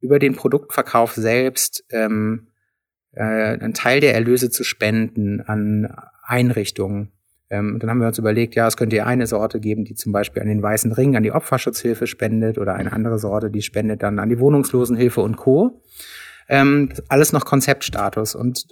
über 0.00 0.18
den 0.18 0.34
Produktverkauf 0.34 1.12
selbst 1.12 1.84
ähm, 1.90 2.48
äh, 3.12 3.22
einen 3.22 3.74
Teil 3.74 4.00
der 4.00 4.14
Erlöse 4.14 4.50
zu 4.50 4.64
spenden 4.64 5.40
an 5.42 5.94
Einrichtungen. 6.24 7.12
Ähm, 7.52 7.78
dann 7.78 7.90
haben 7.90 8.00
wir 8.00 8.08
uns 8.08 8.18
überlegt, 8.18 8.54
ja, 8.54 8.66
es 8.66 8.76
könnte 8.76 8.96
ja 8.96 9.04
eine 9.04 9.26
Sorte 9.26 9.60
geben, 9.60 9.84
die 9.84 9.94
zum 9.94 10.10
Beispiel 10.10 10.40
an 10.40 10.48
den 10.48 10.62
Weißen 10.62 10.90
Ring, 10.92 11.16
an 11.16 11.22
die 11.22 11.32
Opferschutzhilfe 11.32 12.06
spendet 12.06 12.56
oder 12.56 12.74
eine 12.74 12.92
andere 12.92 13.18
Sorte, 13.18 13.50
die 13.50 13.60
spendet 13.60 14.02
dann 14.02 14.18
an 14.18 14.30
die 14.30 14.40
Wohnungslosenhilfe 14.40 15.20
und 15.20 15.36
Co. 15.36 15.82
Ähm, 16.48 16.88
alles 17.08 17.32
noch 17.32 17.44
Konzeptstatus. 17.44 18.34
Und 18.34 18.66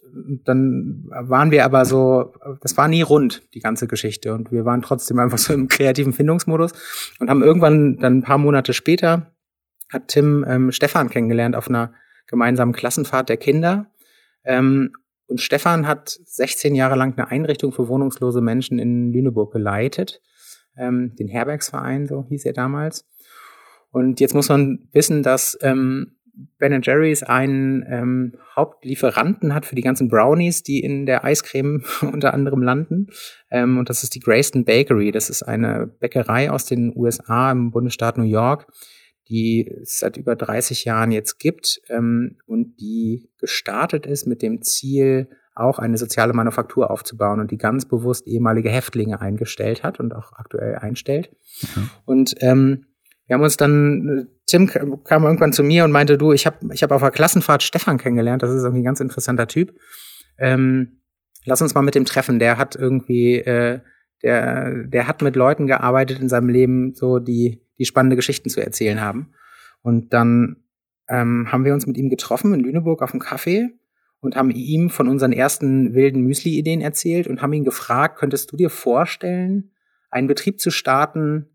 dann 0.45 1.05
waren 1.09 1.51
wir 1.51 1.65
aber 1.65 1.85
so, 1.85 2.33
das 2.63 2.77
war 2.77 2.89
nie 2.89 3.03
rund, 3.03 3.43
die 3.55 3.61
ganze 3.61 3.87
Geschichte. 3.87 4.33
Und 4.33 4.51
wir 4.51 4.65
waren 4.65 4.83
trotzdem 4.83 5.19
einfach 5.19 5.39
so 5.39 5.53
im 5.53 5.69
kreativen 5.69 6.13
Findungsmodus 6.13 6.73
und 7.21 7.31
haben 7.31 7.43
irgendwann 7.43 7.99
dann 7.99 8.19
ein 8.19 8.23
paar 8.23 8.39
Monate 8.39 8.73
später 8.73 9.31
hat 9.93 10.09
Tim 10.09 10.45
ähm, 10.49 10.73
Stefan 10.73 11.11
kennengelernt 11.11 11.57
auf 11.57 11.69
einer 11.69 11.93
gemeinsamen 12.27 12.73
Klassenfahrt 12.73 13.29
der 13.29 13.37
Kinder. 13.37 13.87
Ähm, 14.45 14.93
und 15.31 15.41
Stefan 15.41 15.87
hat 15.87 16.19
16 16.25 16.75
Jahre 16.75 16.97
lang 16.97 17.17
eine 17.17 17.31
Einrichtung 17.31 17.73
für 17.73 17.89
wohnungslose 17.89 18.41
Menschen 18.41 18.79
in 18.79 19.13
Lüneburg 19.13 19.53
geleitet. 19.53 20.21
Ähm, 20.77 21.15
den 21.17 21.29
Herbergsverein, 21.29 22.07
so 22.07 22.27
hieß 22.29 22.45
er 22.47 22.53
damals. 22.53 23.09
Und 23.93 24.21
jetzt 24.21 24.35
muss 24.35 24.49
man 24.49 24.89
wissen, 24.93 25.23
dass 25.23 25.57
ähm, 25.63 26.17
Ben 26.59 26.81
Jerry's 26.83 27.23
einen 27.23 27.85
ähm, 27.89 28.35
Hauptlieferanten 28.57 29.55
hat 29.55 29.67
für 29.67 29.75
die 29.75 29.83
ganzen 29.83 30.09
Brownies, 30.09 30.63
die 30.63 30.81
in 30.81 31.07
der 31.07 31.25
Eiscreme 31.25 31.85
unter 32.13 32.35
anderem 32.35 32.63
landen. 32.63 33.09
Ähm, 33.51 33.79
und 33.79 33.89
das 33.89 34.03
ist 34.03 34.15
die 34.15 34.21
Grayston 34.21 34.65
Bakery. 34.65 35.13
Das 35.13 35.31
ist 35.31 35.43
eine 35.43 35.87
Bäckerei 35.87 36.51
aus 36.51 36.65
den 36.65 36.93
USA 36.97 37.53
im 37.53 37.71
Bundesstaat 37.71 38.19
New 38.19 38.25
York, 38.25 38.67
die 39.31 39.67
es 39.83 40.01
seit 40.01 40.17
über 40.17 40.37
30 40.37 40.85
Jahren 40.85 41.13
jetzt 41.13 41.39
gibt 41.39 41.81
ähm, 41.89 42.37
und 42.47 42.81
die 42.81 43.31
gestartet 43.39 44.05
ist 44.07 44.27
mit 44.27 44.43
dem 44.43 44.63
Ziel, 44.63 45.29
auch 45.55 45.79
eine 45.79 45.99
soziale 45.99 46.33
Manufaktur 46.33 46.91
aufzubauen 46.91 47.41
und 47.41 47.51
die 47.51 47.59
ganz 47.59 47.87
bewusst 47.87 48.27
ehemalige 48.27 48.71
Häftlinge 48.71 49.21
eingestellt 49.21 49.83
hat 49.83 50.01
und 50.01 50.15
auch 50.15 50.33
aktuell 50.33 50.77
einstellt. 50.77 51.31
Mhm. 51.75 51.91
Und 52.05 52.35
ähm, 52.41 52.87
wir 53.27 53.35
haben 53.35 53.43
uns 53.43 53.57
dann, 53.57 54.29
Tim 54.47 54.67
kam 54.67 55.25
irgendwann 55.25 55.53
zu 55.53 55.63
mir 55.63 55.85
und 55.85 55.93
meinte, 55.93 56.19
du, 56.19 56.33
ich 56.33 56.47
habe 56.47 56.57
ich 56.73 56.83
hab 56.83 56.91
auf 56.91 57.01
der 57.01 57.13
Klassenfahrt 57.13 57.63
Stefan 57.63 57.99
kennengelernt, 57.99 58.43
das 58.43 58.51
ist 58.51 58.65
irgendwie 58.65 58.81
ein 58.81 58.85
ganz 58.85 59.01
interessanter 59.01 59.47
Typ. 59.47 59.73
Ähm, 60.39 61.03
lass 61.45 61.63
uns 61.63 61.75
mal 61.75 61.83
mit 61.83 61.95
dem 61.95 62.05
treffen. 62.05 62.39
Der 62.39 62.59
hat 62.59 62.75
irgendwie, 62.75 63.37
äh, 63.37 63.81
der, 64.23 64.85
der 64.85 65.07
hat 65.07 65.23
mit 65.23 65.37
Leuten 65.37 65.67
gearbeitet 65.67 66.19
in 66.21 66.29
seinem 66.29 66.49
Leben, 66.49 66.95
so 66.95 67.19
die, 67.19 67.63
die 67.81 67.87
spannende 67.87 68.15
Geschichten 68.15 68.51
zu 68.51 68.61
erzählen 68.61 69.01
haben. 69.01 69.33
Und 69.83 70.13
dann 70.13 70.57
ähm, 71.09 71.51
haben 71.51 71.65
wir 71.65 71.75
uns 71.75 71.87
mit 71.87 71.97
ihm 71.97 72.11
getroffen 72.11 72.55
in 72.55 72.61
Lüneburg 72.61 73.03
auf 73.03 73.11
dem 73.11 73.21
Café 73.21 73.71
und 74.21 74.37
haben 74.37 74.51
ihm 74.51 74.91
von 74.91 75.09
unseren 75.09 75.33
ersten 75.33 75.95
wilden 75.95 76.23
Müsli-Ideen 76.23 76.83
erzählt 76.83 77.27
und 77.27 77.43
haben 77.43 77.55
ihn 77.55 77.65
gefragt, 77.65 78.19
könntest 78.19 78.53
du 78.53 78.57
dir 78.57 78.71
vorstellen, 78.71 79.73
einen 80.11 80.29
Betrieb 80.29 80.61
zu 80.61 80.71
starten, 80.71 81.47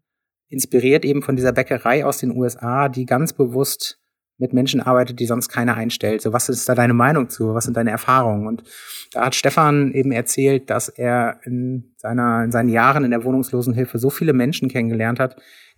inspiriert 0.49 1.05
eben 1.05 1.21
von 1.21 1.35
dieser 1.35 1.53
Bäckerei 1.53 2.05
aus 2.05 2.17
den 2.17 2.35
USA, 2.35 2.89
die 2.89 3.05
ganz 3.05 3.33
bewusst 3.33 3.99
mit 4.37 4.51
Menschen 4.51 4.81
arbeitet, 4.81 5.19
die 5.19 5.27
sonst 5.27 5.47
keiner 5.47 5.75
einstellt. 5.75 6.21
So, 6.21 6.33
was 6.33 6.49
ist 6.49 6.67
da 6.67 6.75
deine 6.75 6.93
Meinung 6.93 7.29
zu? 7.29 7.53
Was 7.53 7.65
sind 7.65 7.77
deine 7.77 7.91
Erfahrungen? 7.91 8.47
Und 8.47 8.63
da 9.11 9.25
hat 9.25 9.35
Stefan 9.35 9.93
eben 9.93 10.11
erzählt, 10.11 10.69
dass 10.69 10.89
er 10.89 11.39
in 11.45 11.95
seiner, 11.97 12.43
in 12.43 12.51
seinen 12.51 12.69
Jahren 12.69 13.05
in 13.05 13.11
der 13.11 13.23
Wohnungslosenhilfe 13.23 13.97
so 13.97 14.09
viele 14.09 14.33
Menschen 14.33 14.67
kennengelernt 14.67 15.19
hat, 15.19 15.37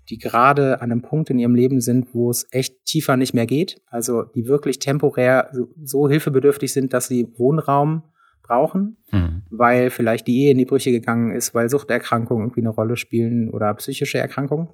die 0.10 0.18
gerade 0.18 0.82
an 0.82 0.92
einem 0.92 1.02
Punkt 1.02 1.30
in 1.30 1.40
ihrem 1.40 1.56
Leben 1.56 1.82
sind, 1.82 2.14
wo 2.14 2.30
es 2.30 2.48
echt 2.52 2.86
tiefer 2.86 3.18
nicht 3.18 3.34
mehr 3.34 3.46
geht. 3.46 3.82
Also, 3.88 4.24
die 4.24 4.48
wirklich 4.48 4.80
temporär 4.80 5.50
so, 5.52 5.68
so 5.84 6.10
hilfebedürftig 6.10 6.72
sind, 6.72 6.94
dass 6.94 7.08
sie 7.08 7.28
Wohnraum 7.38 8.04
brauchen, 8.44 8.98
mhm. 9.12 9.44
weil 9.50 9.90
vielleicht 9.90 10.28
die 10.28 10.44
Ehe 10.44 10.52
in 10.52 10.58
die 10.58 10.66
Brüche 10.66 10.92
gegangen 10.92 11.32
ist, 11.32 11.54
weil 11.54 11.70
Suchterkrankungen 11.70 12.46
irgendwie 12.46 12.62
eine 12.62 12.70
Rolle 12.70 12.96
spielen 12.96 13.50
oder 13.50 13.74
psychische 13.74 14.20
Erkrankungen, 14.20 14.70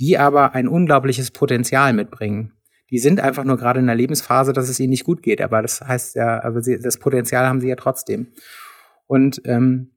die 0.00 0.16
aber 0.16 0.54
ein 0.54 0.66
unglaubliches 0.66 1.30
Potenzial 1.30 1.92
mitbringen 1.92 2.52
die 2.90 2.98
sind 2.98 3.20
einfach 3.20 3.44
nur 3.44 3.56
gerade 3.56 3.80
in 3.80 3.86
der 3.86 3.94
Lebensphase, 3.94 4.52
dass 4.52 4.68
es 4.68 4.80
ihnen 4.80 4.90
nicht 4.90 5.04
gut 5.04 5.22
geht. 5.22 5.40
Aber 5.40 5.62
das 5.62 5.80
heißt 5.80 6.16
ja, 6.16 6.42
aber 6.42 6.62
sie, 6.62 6.78
das 6.80 6.98
Potenzial 6.98 7.46
haben 7.46 7.60
sie 7.60 7.68
ja 7.68 7.76
trotzdem. 7.76 8.28
Und 9.06 9.42
ähm, 9.44 9.90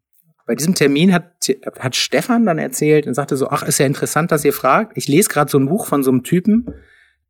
bei 0.45 0.55
diesem 0.55 0.75
Termin 0.75 1.13
hat, 1.13 1.31
hat 1.79 1.95
Stefan 1.95 2.45
dann 2.45 2.57
erzählt 2.57 3.07
und 3.07 3.13
sagte 3.13 3.37
so, 3.37 3.49
ach, 3.49 3.63
ist 3.63 3.79
ja 3.79 3.85
interessant, 3.85 4.31
dass 4.31 4.45
ihr 4.45 4.53
fragt. 4.53 4.97
Ich 4.97 5.07
lese 5.07 5.29
gerade 5.29 5.49
so 5.49 5.57
ein 5.57 5.67
Buch 5.67 5.85
von 5.85 6.03
so 6.03 6.11
einem 6.11 6.23
Typen, 6.23 6.73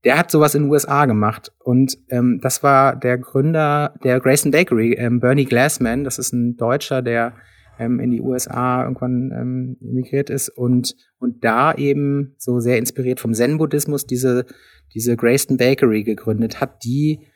der 0.04 0.18
hat 0.18 0.32
sowas 0.32 0.56
in 0.56 0.64
den 0.64 0.72
USA 0.72 1.06
gemacht. 1.06 1.52
Und 1.60 1.98
ähm, 2.10 2.40
das 2.42 2.64
war 2.64 2.96
der 2.96 3.18
Gründer 3.18 3.94
der 4.04 4.20
Grayson 4.20 4.52
Bakery, 4.52 4.94
ähm, 4.94 5.20
Bernie 5.20 5.46
Glassman. 5.46 6.04
Das 6.04 6.18
ist 6.18 6.34
ein 6.34 6.58
Deutscher, 6.58 7.02
der 7.02 7.34
ähm, 7.78 8.00
in 8.00 8.12
die 8.12 8.22
USA 8.22 8.84
irgendwann 8.84 9.32
ähm, 9.32 9.78
emigriert 9.82 10.30
ist 10.30 10.50
und, 10.50 10.96
und 11.20 11.44
da 11.44 11.74
eben 11.74 12.36
so 12.38 12.60
sehr 12.60 12.78
inspiriert 12.78 13.20
vom 13.20 13.34
Zen-Buddhismus 13.34 14.06
diese, 14.06 14.46
diese 14.94 15.16
Grayston 15.16 15.58
Bakery 15.58 16.04
gegründet 16.04 16.62
hat, 16.62 16.84
die 16.84 17.28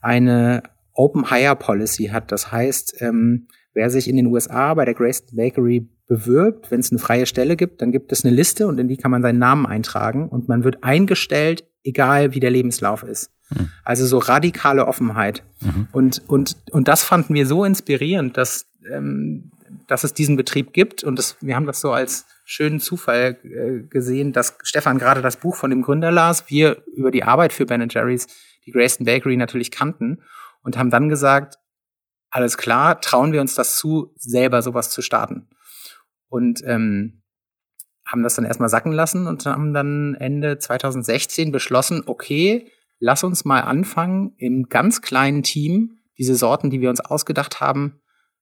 eine 0.00 0.62
Open 0.94 1.28
Hire 1.30 1.56
Policy 1.56 2.06
hat. 2.06 2.32
Das 2.32 2.52
heißt, 2.52 3.00
ähm, 3.00 3.48
wer 3.74 3.90
sich 3.90 4.08
in 4.08 4.16
den 4.16 4.26
USA 4.26 4.74
bei 4.74 4.84
der 4.84 4.94
Grayston 4.94 5.36
Bakery 5.36 5.88
bewirbt, 6.06 6.70
wenn 6.70 6.80
es 6.80 6.90
eine 6.90 6.98
freie 6.98 7.26
Stelle 7.26 7.56
gibt, 7.56 7.82
dann 7.82 7.92
gibt 7.92 8.12
es 8.12 8.24
eine 8.24 8.34
Liste 8.34 8.66
und 8.66 8.78
in 8.78 8.88
die 8.88 8.96
kann 8.96 9.10
man 9.10 9.22
seinen 9.22 9.38
Namen 9.38 9.66
eintragen 9.66 10.28
und 10.28 10.48
man 10.48 10.64
wird 10.64 10.82
eingestellt, 10.82 11.64
egal 11.82 12.34
wie 12.34 12.40
der 12.40 12.50
Lebenslauf 12.50 13.02
ist. 13.02 13.30
Mhm. 13.50 13.70
Also 13.84 14.06
so 14.06 14.18
radikale 14.18 14.86
Offenheit. 14.86 15.42
Mhm. 15.60 15.88
Und, 15.92 16.22
und, 16.28 16.56
und 16.70 16.88
das 16.88 17.04
fanden 17.04 17.34
wir 17.34 17.46
so 17.46 17.64
inspirierend, 17.64 18.36
dass 18.36 18.66
ähm, 18.90 19.50
dass 19.86 20.04
es 20.04 20.14
diesen 20.14 20.36
Betrieb 20.36 20.72
gibt. 20.72 21.04
Und 21.04 21.18
das, 21.18 21.36
wir 21.40 21.56
haben 21.56 21.66
das 21.66 21.80
so 21.80 21.92
als 21.92 22.26
schönen 22.44 22.80
Zufall 22.80 23.38
äh, 23.44 23.86
gesehen, 23.88 24.32
dass 24.32 24.56
Stefan 24.62 24.98
gerade 24.98 25.22
das 25.22 25.36
Buch 25.36 25.56
von 25.56 25.70
dem 25.70 25.82
Gründer 25.82 26.12
las, 26.12 26.44
wir 26.48 26.82
über 26.94 27.10
die 27.10 27.24
Arbeit 27.24 27.52
für 27.52 27.66
Ben 27.66 27.86
Jerry's, 27.88 28.26
die 28.66 28.72
Grayston 28.72 29.06
Bakery 29.06 29.36
natürlich 29.36 29.70
kannten 29.70 30.22
und 30.62 30.78
haben 30.78 30.90
dann 30.90 31.08
gesagt, 31.08 31.58
alles 32.34 32.58
klar, 32.58 33.00
trauen 33.00 33.32
wir 33.32 33.40
uns 33.40 33.54
das 33.54 33.76
zu, 33.76 34.12
selber 34.16 34.60
sowas 34.60 34.90
zu 34.90 35.02
starten. 35.02 35.46
Und 36.28 36.62
ähm, 36.66 37.22
haben 38.04 38.24
das 38.24 38.34
dann 38.34 38.44
erstmal 38.44 38.68
sacken 38.68 38.90
lassen 38.90 39.28
und 39.28 39.46
haben 39.46 39.72
dann 39.72 40.16
Ende 40.16 40.58
2016 40.58 41.52
beschlossen, 41.52 42.02
okay, 42.06 42.68
lass 42.98 43.22
uns 43.22 43.44
mal 43.44 43.60
anfangen, 43.60 44.34
im 44.36 44.64
ganz 44.68 45.00
kleinen 45.00 45.44
Team 45.44 46.00
diese 46.18 46.34
Sorten, 46.34 46.70
die 46.70 46.80
wir 46.80 46.90
uns 46.90 47.00
ausgedacht 47.00 47.60
haben, 47.60 48.00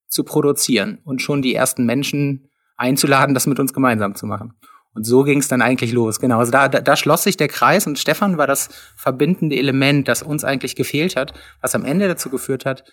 zu 0.08 0.24
produzieren 0.24 0.98
und 1.04 1.20
schon 1.20 1.42
die 1.42 1.54
ersten 1.54 1.84
Menschen 1.84 2.48
einzuladen, 2.78 3.34
das 3.34 3.46
mit 3.46 3.60
uns 3.60 3.74
gemeinsam 3.74 4.14
zu 4.14 4.24
machen. 4.24 4.54
Und 4.94 5.04
so 5.04 5.22
ging 5.22 5.38
es 5.38 5.48
dann 5.48 5.60
eigentlich 5.60 5.92
los. 5.92 6.18
Genau, 6.18 6.38
also 6.38 6.50
da, 6.50 6.70
da, 6.70 6.80
da 6.80 6.96
schloss 6.96 7.24
sich 7.24 7.36
der 7.36 7.48
Kreis 7.48 7.86
und 7.86 7.98
Stefan 7.98 8.38
war 8.38 8.46
das 8.46 8.70
verbindende 8.96 9.56
Element, 9.56 10.08
das 10.08 10.22
uns 10.22 10.44
eigentlich 10.44 10.76
gefehlt 10.76 11.14
hat, 11.14 11.34
was 11.60 11.74
am 11.74 11.84
Ende 11.84 12.08
dazu 12.08 12.30
geführt 12.30 12.64
hat, 12.64 12.84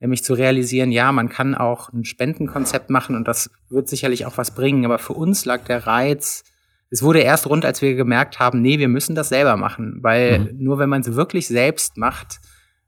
nämlich 0.00 0.24
zu 0.24 0.34
realisieren, 0.34 0.92
ja, 0.92 1.12
man 1.12 1.28
kann 1.28 1.54
auch 1.54 1.92
ein 1.92 2.04
Spendenkonzept 2.04 2.90
machen 2.90 3.16
und 3.16 3.26
das 3.26 3.50
wird 3.68 3.88
sicherlich 3.88 4.26
auch 4.26 4.36
was 4.36 4.54
bringen. 4.54 4.84
Aber 4.84 4.98
für 4.98 5.14
uns 5.14 5.44
lag 5.44 5.64
der 5.64 5.86
Reiz, 5.86 6.44
es 6.90 7.02
wurde 7.02 7.20
erst 7.20 7.46
rund, 7.46 7.64
als 7.64 7.82
wir 7.82 7.94
gemerkt 7.94 8.38
haben, 8.38 8.60
nee, 8.60 8.78
wir 8.78 8.88
müssen 8.88 9.14
das 9.14 9.30
selber 9.30 9.56
machen, 9.56 9.98
weil 10.02 10.38
mhm. 10.38 10.62
nur 10.62 10.78
wenn 10.78 10.88
man 10.88 11.00
es 11.00 11.14
wirklich 11.14 11.48
selbst 11.48 11.96
macht, 11.96 12.40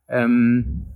ähm, 0.08 0.86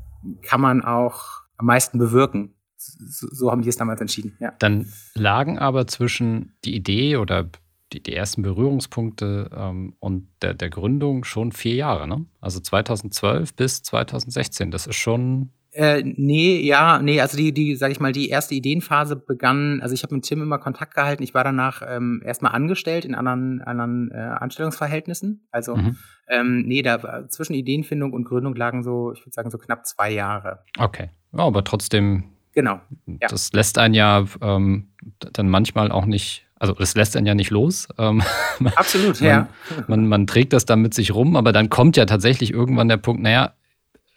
kann 0.43 0.61
man 0.61 0.85
auch 0.85 1.43
am 1.57 1.67
meisten 1.67 1.99
bewirken 1.99 2.55
so, 2.81 3.29
so 3.31 3.50
haben 3.50 3.62
die 3.62 3.69
es 3.69 3.76
damals 3.76 4.00
entschieden. 4.00 4.37
Ja. 4.40 4.52
Dann 4.59 4.87
lagen 5.14 5.59
aber 5.59 5.87
zwischen 5.87 6.55
die 6.64 6.75
Idee 6.75 7.17
oder 7.17 7.49
die, 7.93 8.02
die 8.02 8.14
ersten 8.14 8.43
Berührungspunkte 8.43 9.50
ähm, 9.55 9.95
und 9.99 10.29
der, 10.43 10.55
der 10.55 10.71
Gründung 10.71 11.25
schon 11.25 11.52
vier 11.52 11.75
Jahre, 11.75 12.07
ne? 12.07 12.25
Also 12.40 12.61
2012 12.61 13.55
bis 13.55 13.83
2016. 13.83 14.71
Das 14.71 14.87
ist 14.87 14.97
schon 14.97 15.50
äh, 15.73 16.03
nee, 16.05 16.61
ja, 16.61 17.00
nee, 17.00 17.21
also 17.21 17.37
die, 17.37 17.53
die, 17.53 17.77
sag 17.77 17.91
ich 17.93 18.00
mal, 18.00 18.12
die 18.12 18.29
erste 18.29 18.55
Ideenphase 18.55 19.17
begann, 19.17 19.81
also 19.83 19.95
ich 19.95 20.03
habe 20.03 20.15
mit 20.15 20.25
Tim 20.25 20.43
immer 20.43 20.59
Kontakt 20.59 20.95
gehalten. 20.95 21.23
Ich 21.23 21.35
war 21.35 21.45
danach 21.45 21.83
ähm, 21.87 22.23
erstmal 22.25 22.53
angestellt 22.53 23.05
in 23.05 23.15
anderen, 23.15 23.62
anderen 23.62 24.11
äh, 24.11 24.17
Anstellungsverhältnissen. 24.17 25.47
Also, 25.50 25.77
mhm. 25.77 25.97
ähm, 26.29 26.62
nee, 26.67 26.83
da 26.83 27.29
zwischen 27.29 27.55
Ideenfindung 27.55 28.12
und 28.12 28.25
Gründung 28.25 28.55
lagen 28.55 28.83
so, 28.83 29.12
ich 29.12 29.21
würde 29.21 29.33
sagen, 29.33 29.50
so 29.50 29.59
knapp 29.59 29.87
zwei 29.87 30.11
Jahre. 30.11 30.65
Okay. 30.79 31.11
Ja, 31.33 31.45
aber 31.45 31.62
trotzdem 31.62 32.25
Genau. 32.53 32.81
Ja. 33.07 33.29
Das 33.29 33.53
lässt 33.53 33.79
einen 33.79 33.95
ja 33.95 34.25
ähm, 34.43 34.89
dann 35.33 35.49
manchmal 35.49 35.93
auch 35.93 36.05
nicht, 36.05 36.47
also 36.59 36.75
das 36.75 36.95
lässt 36.95 37.17
einen 37.17 37.27
ja 37.27 37.35
nicht 37.35 37.50
los. 37.50 37.89
Ähm, 37.97 38.23
Absolut, 38.75 39.21
man, 39.21 39.29
ja. 39.29 39.49
Man, 39.87 40.09
man 40.09 40.27
trägt 40.27 40.53
das 40.53 40.65
dann 40.65 40.83
mit 40.83 40.95
sich 40.95 41.15
rum, 41.15 41.37
aber 41.37 41.53
dann 41.53 41.71
kommt 41.71 41.97
ja 41.97 42.07
tatsächlich 42.07 42.53
irgendwann 42.53 42.89
der 42.89 42.97
Punkt, 42.97 43.23
naja, 43.23 43.55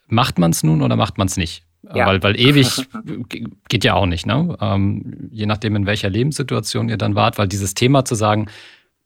macht 0.08 0.40
man 0.40 0.52
es 0.52 0.64
nun 0.64 0.82
oder 0.82 0.96
macht 0.96 1.18
man 1.18 1.28
es 1.28 1.38
nicht? 1.38 1.66
Ja. 1.94 2.08
Weil, 2.08 2.24
weil 2.24 2.40
ewig 2.40 2.88
geht 3.70 3.84
ja 3.84 3.94
auch 3.94 4.06
nicht, 4.06 4.26
ne? 4.26 4.58
Ähm, 4.62 5.30
je 5.32 5.46
nachdem, 5.46 5.76
in 5.76 5.86
welcher 5.86 6.10
Lebenssituation 6.10 6.90
ihr 6.90 6.98
dann 6.98 7.16
wart, 7.16 7.38
weil 7.38 7.48
dieses 7.48 7.74
Thema 7.74 8.06
zu 8.06 8.16
sagen, 8.16 8.48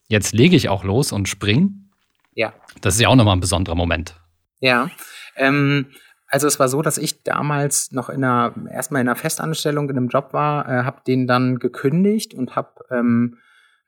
jetzt 0.07 0.33
lege 0.33 0.55
ich 0.55 0.69
auch 0.69 0.83
los 0.83 1.11
und 1.11 1.27
spring, 1.27 1.89
ja. 2.33 2.53
das 2.81 2.95
ist 2.95 3.01
ja 3.01 3.09
auch 3.09 3.15
nochmal 3.15 3.35
ein 3.35 3.41
besonderer 3.41 3.75
Moment. 3.75 4.15
Ja. 4.59 4.89
Ähm, 5.35 5.87
also 6.27 6.47
es 6.47 6.59
war 6.59 6.67
so, 6.67 6.81
dass 6.81 6.97
ich 6.97 7.23
damals 7.23 7.91
noch 7.91 8.09
in 8.09 8.23
einer, 8.23 8.53
erstmal 8.71 9.01
in 9.01 9.07
einer 9.07 9.15
Festanstellung 9.15 9.89
in 9.89 9.97
einem 9.97 10.09
Job 10.09 10.33
war, 10.33 10.67
äh, 10.67 10.83
habe 10.83 11.01
den 11.07 11.25
dann 11.25 11.57
gekündigt 11.57 12.33
und 12.33 12.55
habe 12.55 12.85
ähm, 12.91 13.37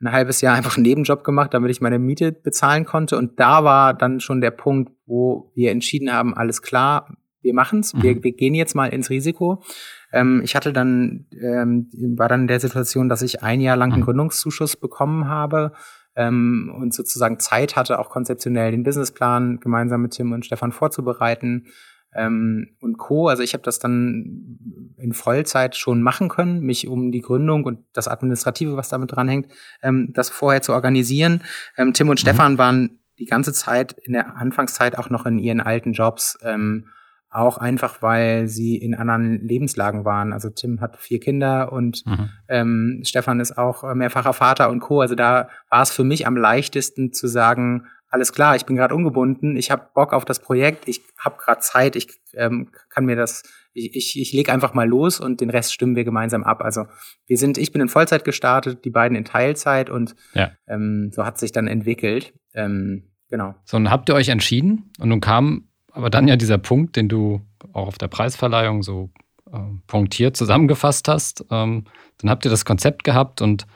ein 0.01 0.11
halbes 0.11 0.41
Jahr 0.41 0.55
einfach 0.55 0.77
einen 0.77 0.83
Nebenjob 0.83 1.23
gemacht, 1.23 1.53
damit 1.53 1.71
ich 1.71 1.81
meine 1.81 1.99
Miete 1.99 2.31
bezahlen 2.31 2.85
konnte. 2.85 3.17
Und 3.17 3.39
da 3.39 3.63
war 3.63 3.93
dann 3.93 4.19
schon 4.19 4.41
der 4.41 4.51
Punkt, 4.51 4.91
wo 5.05 5.51
wir 5.55 5.71
entschieden 5.71 6.11
haben, 6.11 6.33
alles 6.33 6.61
klar, 6.61 7.17
wir 7.41 7.53
machen's, 7.53 7.93
mhm. 7.93 8.03
wir, 8.03 8.23
wir 8.23 8.31
gehen 8.33 8.53
jetzt 8.53 8.75
mal 8.75 8.87
ins 8.87 9.09
Risiko. 9.09 9.63
Ähm, 10.11 10.41
ich 10.43 10.55
hatte 10.55 10.73
dann, 10.73 11.27
ähm, 11.31 11.89
war 12.17 12.27
dann 12.27 12.41
in 12.41 12.47
der 12.47 12.59
Situation, 12.59 13.09
dass 13.09 13.21
ich 13.21 13.43
ein 13.43 13.61
Jahr 13.61 13.77
lang 13.77 13.91
einen 13.91 14.01
mhm. 14.01 14.05
Gründungszuschuss 14.05 14.77
bekommen 14.77 15.27
habe 15.27 15.73
ähm, 16.15 16.73
und 16.79 16.93
sozusagen 16.93 17.39
Zeit 17.39 17.75
hatte, 17.75 17.99
auch 17.99 18.09
konzeptionell 18.09 18.71
den 18.71 18.83
Businessplan 18.83 19.59
gemeinsam 19.59 20.01
mit 20.01 20.11
Tim 20.11 20.31
und 20.31 20.45
Stefan 20.45 20.71
vorzubereiten 20.71 21.67
ähm, 22.13 22.75
und 22.79 22.97
Co. 22.97 23.27
Also 23.27 23.43
ich 23.43 23.53
habe 23.53 23.63
das 23.63 23.79
dann 23.79 24.93
in 24.97 25.13
Vollzeit 25.13 25.75
schon 25.75 26.01
machen 26.01 26.29
können, 26.29 26.61
mich 26.61 26.87
um 26.87 27.11
die 27.11 27.21
Gründung 27.21 27.63
und 27.63 27.79
das 27.93 28.07
Administrative, 28.07 28.75
was 28.77 28.89
damit 28.89 29.11
dranhängt, 29.11 29.51
ähm, 29.81 30.11
das 30.13 30.29
vorher 30.29 30.61
zu 30.61 30.73
organisieren. 30.73 31.43
Ähm, 31.77 31.93
Tim 31.93 32.09
und 32.09 32.19
mhm. 32.19 32.21
Stefan 32.21 32.57
waren 32.57 32.99
die 33.19 33.25
ganze 33.25 33.53
Zeit 33.53 33.95
in 34.03 34.13
der 34.13 34.37
Anfangszeit 34.37 34.97
auch 34.97 35.09
noch 35.09 35.25
in 35.25 35.39
ihren 35.39 35.61
alten 35.61 35.93
Jobs. 35.93 36.37
Ähm, 36.43 36.85
auch 37.31 37.59
einfach, 37.59 38.01
weil 38.01 38.47
sie 38.47 38.75
in 38.75 38.95
anderen 38.95 39.39
Lebenslagen 39.41 40.03
waren. 40.03 40.33
Also 40.33 40.49
Tim 40.49 40.81
hat 40.81 40.97
vier 40.97 41.19
Kinder 41.19 41.71
und 41.71 42.03
mhm. 42.05 42.29
ähm, 42.47 43.01
Stefan 43.05 43.39
ist 43.39 43.55
auch 43.55 43.93
mehrfacher 43.93 44.33
Vater 44.33 44.71
und 44.71 44.79
Co. 44.79 45.01
Also 45.01 45.13
da 45.13 45.47
war 45.69 45.83
es 45.83 45.91
für 45.91 46.03
mich 46.03 46.25
am 46.25 46.35
leichtesten 46.35 47.13
zu 47.13 47.27
sagen, 47.27 47.85
alles 48.09 48.33
klar, 48.33 48.55
ich 48.55 48.65
bin 48.65 48.75
gerade 48.75 48.95
ungebunden, 48.95 49.55
ich 49.55 49.69
habe 49.71 49.89
Bock 49.93 50.13
auf 50.13 50.25
das 50.25 50.39
Projekt, 50.39 50.87
ich 50.87 51.01
habe 51.17 51.37
gerade 51.37 51.61
Zeit, 51.61 51.95
ich 51.95 52.07
ähm, 52.33 52.71
kann 52.89 53.05
mir 53.05 53.15
das, 53.15 53.43
ich, 53.73 53.95
ich, 53.95 54.19
ich 54.19 54.33
lege 54.33 54.51
einfach 54.51 54.73
mal 54.73 54.87
los 54.87 55.19
und 55.19 55.41
den 55.41 55.49
Rest 55.49 55.73
stimmen 55.73 55.95
wir 55.95 56.03
gemeinsam 56.03 56.43
ab. 56.43 56.61
Also 56.61 56.85
wir 57.27 57.37
sind, 57.37 57.57
ich 57.57 57.71
bin 57.71 57.81
in 57.81 57.89
Vollzeit 57.89 58.25
gestartet, 58.25 58.83
die 58.83 58.89
beiden 58.89 59.15
in 59.15 59.25
Teilzeit 59.25 59.89
und 59.89 60.15
ja. 60.33 60.51
ähm, 60.67 61.11
so 61.13 61.23
hat 61.25 61.37
sich 61.37 61.51
dann 61.51 61.67
entwickelt. 61.67 62.33
Ähm, 62.55 63.11
genau. 63.29 63.55
So, 63.65 63.77
und 63.77 63.91
habt 63.91 64.09
ihr 64.09 64.15
euch 64.15 64.29
entschieden 64.29 64.91
und 64.99 65.09
nun 65.09 65.21
kam 65.21 65.69
aber 65.91 66.09
dann 66.09 66.27
ja 66.27 66.35
dieser 66.35 66.57
Punkt, 66.57 66.95
den 66.95 67.09
du 67.09 67.41
auch 67.73 67.87
auf 67.87 67.97
der 67.97 68.07
Preisverleihung 68.07 68.83
so 68.83 69.11
äh, 69.51 69.59
punktiert 69.87 70.35
zusammengefasst 70.35 71.07
hast. 71.07 71.45
Ähm, 71.51 71.85
dann 72.17 72.29
habt 72.29 72.45
ihr 72.45 72.51
das 72.51 72.65
Konzept 72.65 73.03
gehabt 73.03 73.41
und 73.41 73.67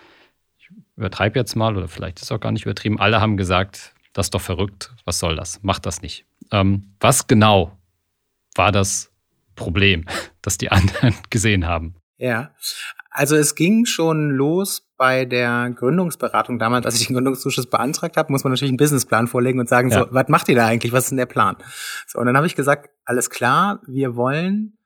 ich 0.58 0.70
übertreibe 0.96 1.38
jetzt 1.38 1.56
mal, 1.56 1.75
oder 1.78 1.88
vielleicht 1.88 2.18
ist 2.18 2.24
es 2.24 2.32
auch 2.32 2.40
gar 2.40 2.52
nicht 2.52 2.66
übertrieben, 2.66 3.00
alle 3.00 3.22
haben 3.22 3.38
gesagt, 3.38 3.94
das 4.13 4.27
ist 4.27 4.34
doch 4.34 4.41
verrückt, 4.41 4.93
was 5.05 5.20
soll 5.20 5.36
das? 5.36 5.62
Macht 5.63 5.86
das 5.86 6.01
nicht. 6.01 6.25
Ähm, 6.51 6.93
was 7.00 7.27
genau 7.27 7.77
war 8.55 8.72
das 8.72 9.12
Problem, 9.55 10.05
das 10.41 10.58
die 10.58 10.72
anderen 10.72 11.15
gesehen 11.29 11.65
haben? 11.67 11.96
Ja, 12.17 12.51
also 13.10 13.36
es 13.36 13.55
ging 13.55 13.86
schon 13.86 14.32
los 14.32 14.88
bei 14.98 15.25
der 15.25 15.70
Gründungsberatung 15.75 16.58
damals, 16.58 16.86
als 16.86 17.00
ich 17.00 17.08
den 17.08 17.15
Gründungszuschuss 17.15 17.70
beantragt 17.70 18.17
habe, 18.17 18.32
muss 18.32 18.43
man 18.43 18.53
natürlich 18.53 18.72
einen 18.72 18.77
Businessplan 18.77 19.27
vorlegen 19.27 19.60
und 19.60 19.67
sagen, 19.67 19.89
ja. 19.89 20.00
so, 20.00 20.08
was 20.12 20.29
macht 20.29 20.48
ihr 20.50 20.55
da 20.55 20.65
eigentlich? 20.65 20.93
Was 20.93 21.05
ist 21.05 21.10
denn 21.10 21.17
der 21.17 21.25
Plan? 21.25 21.58
So, 22.08 22.20
und 22.20 22.25
dann 22.25 22.38
habe 22.38 22.48
ich 22.48 22.55
gesagt, 22.55 22.89
alles 23.03 23.29
klar, 23.29 23.82
wir 23.88 24.15
wollen 24.15 24.77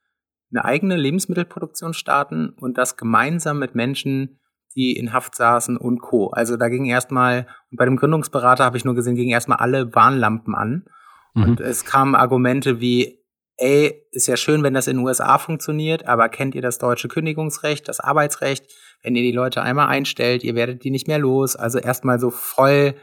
eine 0.52 0.66
eigene 0.66 0.96
Lebensmittelproduktion 0.96 1.94
starten 1.94 2.50
und 2.50 2.78
das 2.78 2.98
gemeinsam 2.98 3.60
mit 3.60 3.76
Menschen, 3.76 4.40
die 4.78 4.96
in 4.96 5.12
Haft 5.12 5.36
saßen 5.36 5.76
und 5.76 6.00
Co. 6.00 6.28
Also 6.28 6.56
da 6.56 6.70
ging 6.70 6.86
erstmal, 6.86 7.48
bei 7.72 7.84
dem 7.84 7.98
Gründungsberater 7.98 8.64
habe 8.64 8.78
ich 8.78 8.86
nur 8.86 8.94
gesehen, 8.96 9.16
gingen 9.16 9.32
erstmal 9.32 9.58
alle 9.58 9.94
Warnlampen 9.94 10.54
an. 10.56 10.86
Mhm. 11.34 11.44
Und 11.44 11.60
es 11.60 11.84
kamen 11.84 12.14
Argumente 12.14 12.80
wie, 12.80 13.20
ey, 13.58 14.04
ist 14.12 14.28
ja 14.28 14.38
schön, 14.38 14.62
wenn 14.62 14.76
das 14.76 14.88
in 14.88 14.98
den 14.98 15.06
USA 15.06 15.40
funktioniert, 15.40 16.08
aber 16.08 16.30
kennt 16.30 16.54
ihr 16.54 16.62
das 16.62 16.78
deutsche 16.78 17.08
Kündigungsrecht, 17.08 17.90
das 17.90 18.00
Arbeitsrecht? 18.00 18.72
Wenn 19.02 19.16
ihr 19.16 19.24
die 19.24 19.32
Leute 19.32 19.64
einmal 19.64 19.88
einstellt, 19.88 20.44
ihr 20.44 20.54
werdet 20.54 20.84
die 20.84 20.92
nicht 20.92 21.08
mehr 21.08 21.20
los. 21.20 21.56
Also 21.56 21.80
erstmal 21.80 22.20
so 22.20 22.30
voll, 22.30 22.94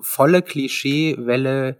volle 0.00 0.42
Klischeewelle 0.42 1.78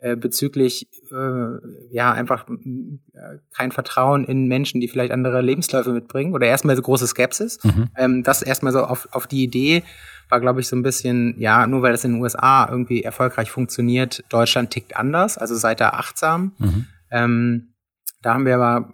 äh, 0.00 0.16
bezüglich 0.16 0.88
äh, 1.10 1.94
ja 1.94 2.12
einfach 2.12 2.48
äh, 2.48 3.38
kein 3.56 3.72
Vertrauen 3.72 4.24
in 4.24 4.46
Menschen, 4.46 4.80
die 4.80 4.88
vielleicht 4.88 5.12
andere 5.12 5.40
Lebensläufe 5.42 5.92
mitbringen 5.92 6.34
oder 6.34 6.46
erstmal 6.46 6.76
so 6.76 6.82
große 6.82 7.06
Skepsis. 7.06 7.58
Mhm. 7.64 7.88
Ähm, 7.96 8.22
das 8.22 8.42
erstmal 8.42 8.72
so 8.72 8.84
auf, 8.84 9.08
auf 9.12 9.26
die 9.26 9.42
Idee 9.42 9.82
war, 10.28 10.40
glaube 10.40 10.60
ich, 10.60 10.68
so 10.68 10.76
ein 10.76 10.82
bisschen, 10.82 11.34
ja, 11.40 11.66
nur 11.66 11.82
weil 11.82 11.92
das 11.92 12.04
in 12.04 12.12
den 12.12 12.22
USA 12.22 12.68
irgendwie 12.70 13.02
erfolgreich 13.02 13.50
funktioniert, 13.50 14.22
Deutschland 14.28 14.70
tickt 14.70 14.96
anders, 14.96 15.38
also 15.38 15.54
seid 15.56 15.80
da 15.80 15.90
achtsam. 15.90 16.52
Mhm. 16.58 16.86
Ähm, 17.10 17.74
da 18.22 18.34
haben 18.34 18.46
wir 18.46 18.54
aber, 18.54 18.92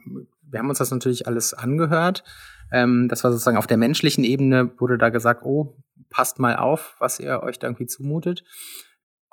wir 0.48 0.58
haben 0.58 0.68
uns 0.68 0.78
das 0.78 0.90
natürlich 0.90 1.26
alles 1.26 1.54
angehört. 1.54 2.24
Ähm, 2.72 3.08
das 3.08 3.24
war 3.24 3.30
sozusagen 3.30 3.56
auf 3.56 3.66
der 3.66 3.76
menschlichen 3.76 4.24
Ebene, 4.24 4.70
wurde 4.78 4.96
da 4.96 5.10
gesagt, 5.10 5.42
oh, 5.44 5.76
passt 6.08 6.38
mal 6.38 6.56
auf, 6.56 6.94
was 6.98 7.20
ihr 7.20 7.42
euch 7.42 7.58
da 7.58 7.66
irgendwie 7.66 7.86
zumutet. 7.86 8.44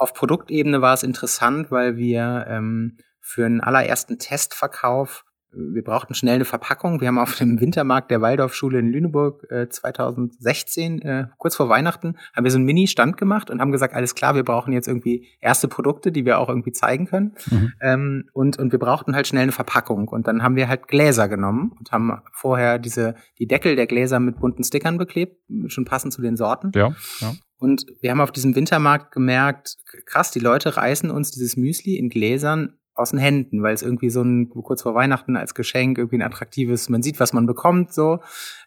Auf 0.02 0.14
Produktebene 0.14 0.82
war 0.82 0.96
es 0.96 1.04
interessant, 1.04 1.70
weil 1.70 1.96
wir 1.96 2.48
ähm, 2.50 2.98
für 3.20 3.46
einen 3.46 3.62
allerersten 3.62 4.18
Testverkauf 4.18 5.26
wir 5.54 5.84
brauchten 5.84 6.14
schnell 6.14 6.36
eine 6.36 6.46
Verpackung. 6.46 7.02
Wir 7.02 7.10
haben 7.10 7.20
auf 7.20 7.36
dem 7.36 7.60
Wintermarkt 7.60 8.10
der 8.10 8.22
Waldorfschule 8.22 8.80
in 8.80 8.88
Lüneburg 8.90 9.46
äh, 9.52 9.68
2016, 9.68 11.02
äh, 11.02 11.28
kurz 11.38 11.58
vor 11.58 11.68
Weihnachten, 11.68 12.16
haben 12.34 12.44
wir 12.46 12.52
so 12.52 12.58
einen 12.58 12.66
Mini-Stand 12.66 13.18
gemacht 13.18 13.50
und 13.50 13.60
haben 13.60 13.74
gesagt, 13.74 13.94
alles 13.94 14.16
klar, 14.16 14.34
wir 14.34 14.44
brauchen 14.44 14.72
jetzt 14.72 14.88
irgendwie 14.88 15.28
erste 15.42 15.68
Produkte, 15.68 16.14
die 16.14 16.26
wir 16.26 16.40
auch 16.40 16.48
irgendwie 16.48 16.72
zeigen 16.72 17.06
können. 17.06 17.36
Mhm. 17.50 17.74
Ähm, 17.82 18.30
und, 18.32 18.60
und 18.60 18.72
wir 18.72 18.80
brauchten 18.80 19.14
halt 19.14 19.28
schnell 19.28 19.44
eine 19.44 19.52
Verpackung. 19.52 20.08
Und 20.08 20.26
dann 20.28 20.42
haben 20.42 20.56
wir 20.56 20.70
halt 20.70 20.88
Gläser 20.88 21.28
genommen 21.28 21.74
und 21.78 21.92
haben 21.92 22.22
vorher 22.32 22.80
diese, 22.80 23.16
die 23.38 23.48
Deckel 23.48 23.76
der 23.76 23.88
Gläser 23.88 24.22
mit 24.22 24.40
bunten 24.40 24.64
Stickern 24.64 24.98
beklebt, 24.98 25.38
schon 25.68 25.84
passend 25.84 26.14
zu 26.14 26.22
den 26.22 26.38
Sorten. 26.38 26.72
Ja, 26.76 26.96
ja. 27.20 27.34
Und 27.62 27.86
wir 28.02 28.10
haben 28.10 28.22
auf 28.22 28.32
diesem 28.32 28.56
Wintermarkt 28.56 29.12
gemerkt, 29.12 29.78
krass, 30.08 30.32
die 30.32 30.40
Leute 30.40 30.78
reißen 30.78 31.12
uns 31.12 31.30
dieses 31.30 31.58
Müsli 31.58 31.96
in 31.96 32.10
Gläsern 32.10 32.74
aus 32.96 33.12
den 33.12 33.20
Händen, 33.20 33.62
weil 33.62 33.76
es 33.76 33.84
irgendwie 33.84 34.10
so 34.10 34.24
ein 34.24 34.50
kurz 34.50 34.82
vor 34.82 34.96
Weihnachten 34.96 35.38
als 35.38 35.54
Geschenk 35.54 36.00
irgendwie 36.00 36.16
ein 36.16 36.24
attraktives, 36.24 36.90
man 36.90 37.04
sieht, 37.04 37.20
was 37.20 37.34
man 37.34 37.46
bekommt, 37.46 37.94
so. 37.94 38.20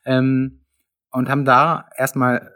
Ähm, 0.05 0.61
und 1.11 1.29
haben 1.29 1.45
da 1.45 1.87
erstmal 1.97 2.53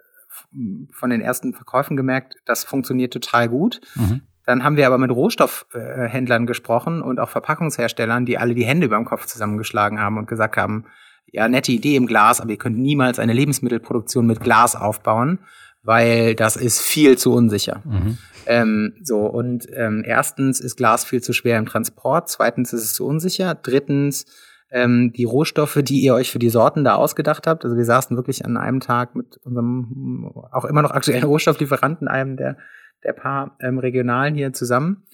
von 0.93 1.11
den 1.11 1.21
ersten 1.21 1.55
Verkäufen 1.55 1.97
gemerkt, 1.97 2.37
das 2.45 2.63
funktioniert 2.63 3.13
total 3.13 3.49
gut. 3.49 3.81
Mhm. 3.97 4.23
Dann 4.47 4.63
haben 4.63 4.77
wir 4.77 4.87
aber 4.87 4.99
mit 4.99 5.11
Rohstoffhändlern 5.11 6.47
gesprochen 6.47 7.03
und 7.03 7.19
auch 7.19 7.31
Verpackungsherstellern, 7.31 8.27
die 8.27 8.39
alle 8.39 8.55
die 8.55 8.65
Hände 8.65 8.87
über 8.87 8.97
dem 8.97 9.07
Kopf 9.07 9.27
zusammengeschlagen 9.27 9.99
haben 9.99 10.19
und 10.19 10.29
gesagt 10.29 10.57
haben, 10.57 10.85
ja, 11.27 11.49
nette 11.49 11.73
Idee 11.73 11.97
im 11.97 12.07
Glas, 12.07 12.41
aber 12.41 12.53
ihr 12.53 12.59
könnt 12.59 12.79
niemals 12.79 13.19
eine 13.19 13.33
Lebensmittelproduktion 13.33 14.25
mit 14.25 14.39
Glas 14.39 14.77
aufbauen 14.77 15.41
weil 15.89 16.35
das 16.35 16.57
ist 16.57 16.83
viel 16.83 17.17
zu 17.17 17.33
unsicher. 17.33 17.81
Mhm. 17.87 18.19
Ähm, 18.45 18.93
so, 19.03 19.21
und 19.21 19.67
ähm, 19.73 20.03
erstens 20.05 20.61
ist 20.61 20.77
Glas 20.77 21.07
viel 21.07 21.23
zu 21.23 21.33
schwer 21.33 21.59
im 21.59 21.65
Transport, 21.65 22.29
zweitens 22.29 22.75
ist 22.75 22.85
es 22.85 22.93
zu 22.93 23.07
unsicher, 23.07 23.55
drittens 23.55 24.27
ähm, 24.71 25.15
die 25.15 25.25
Rohstoffe, 25.25 25.79
die 25.83 26.01
ihr 26.01 26.13
euch 26.13 26.31
für 26.31 26.39
die 26.39 26.51
Sorten 26.51 26.85
da 26.85 26.97
ausgedacht 26.97 27.47
habt. 27.47 27.65
Also 27.65 27.79
wir 27.79 27.87
saßen 27.87 28.19
wirklich 28.19 28.45
an 28.45 28.59
einem 28.59 28.81
Tag 28.81 29.15
mit 29.15 29.39
unserem 29.39 30.31
auch 30.53 30.67
immer 30.67 30.83
noch 30.83 30.91
aktuellen 30.91 31.25
Rohstofflieferanten, 31.25 32.07
einem 32.07 32.37
der, 32.37 32.59
der 33.03 33.15
paar 33.15 33.57
ähm, 33.61 33.79
regionalen 33.79 34.35
hier 34.35 34.53
zusammen. 34.53 35.05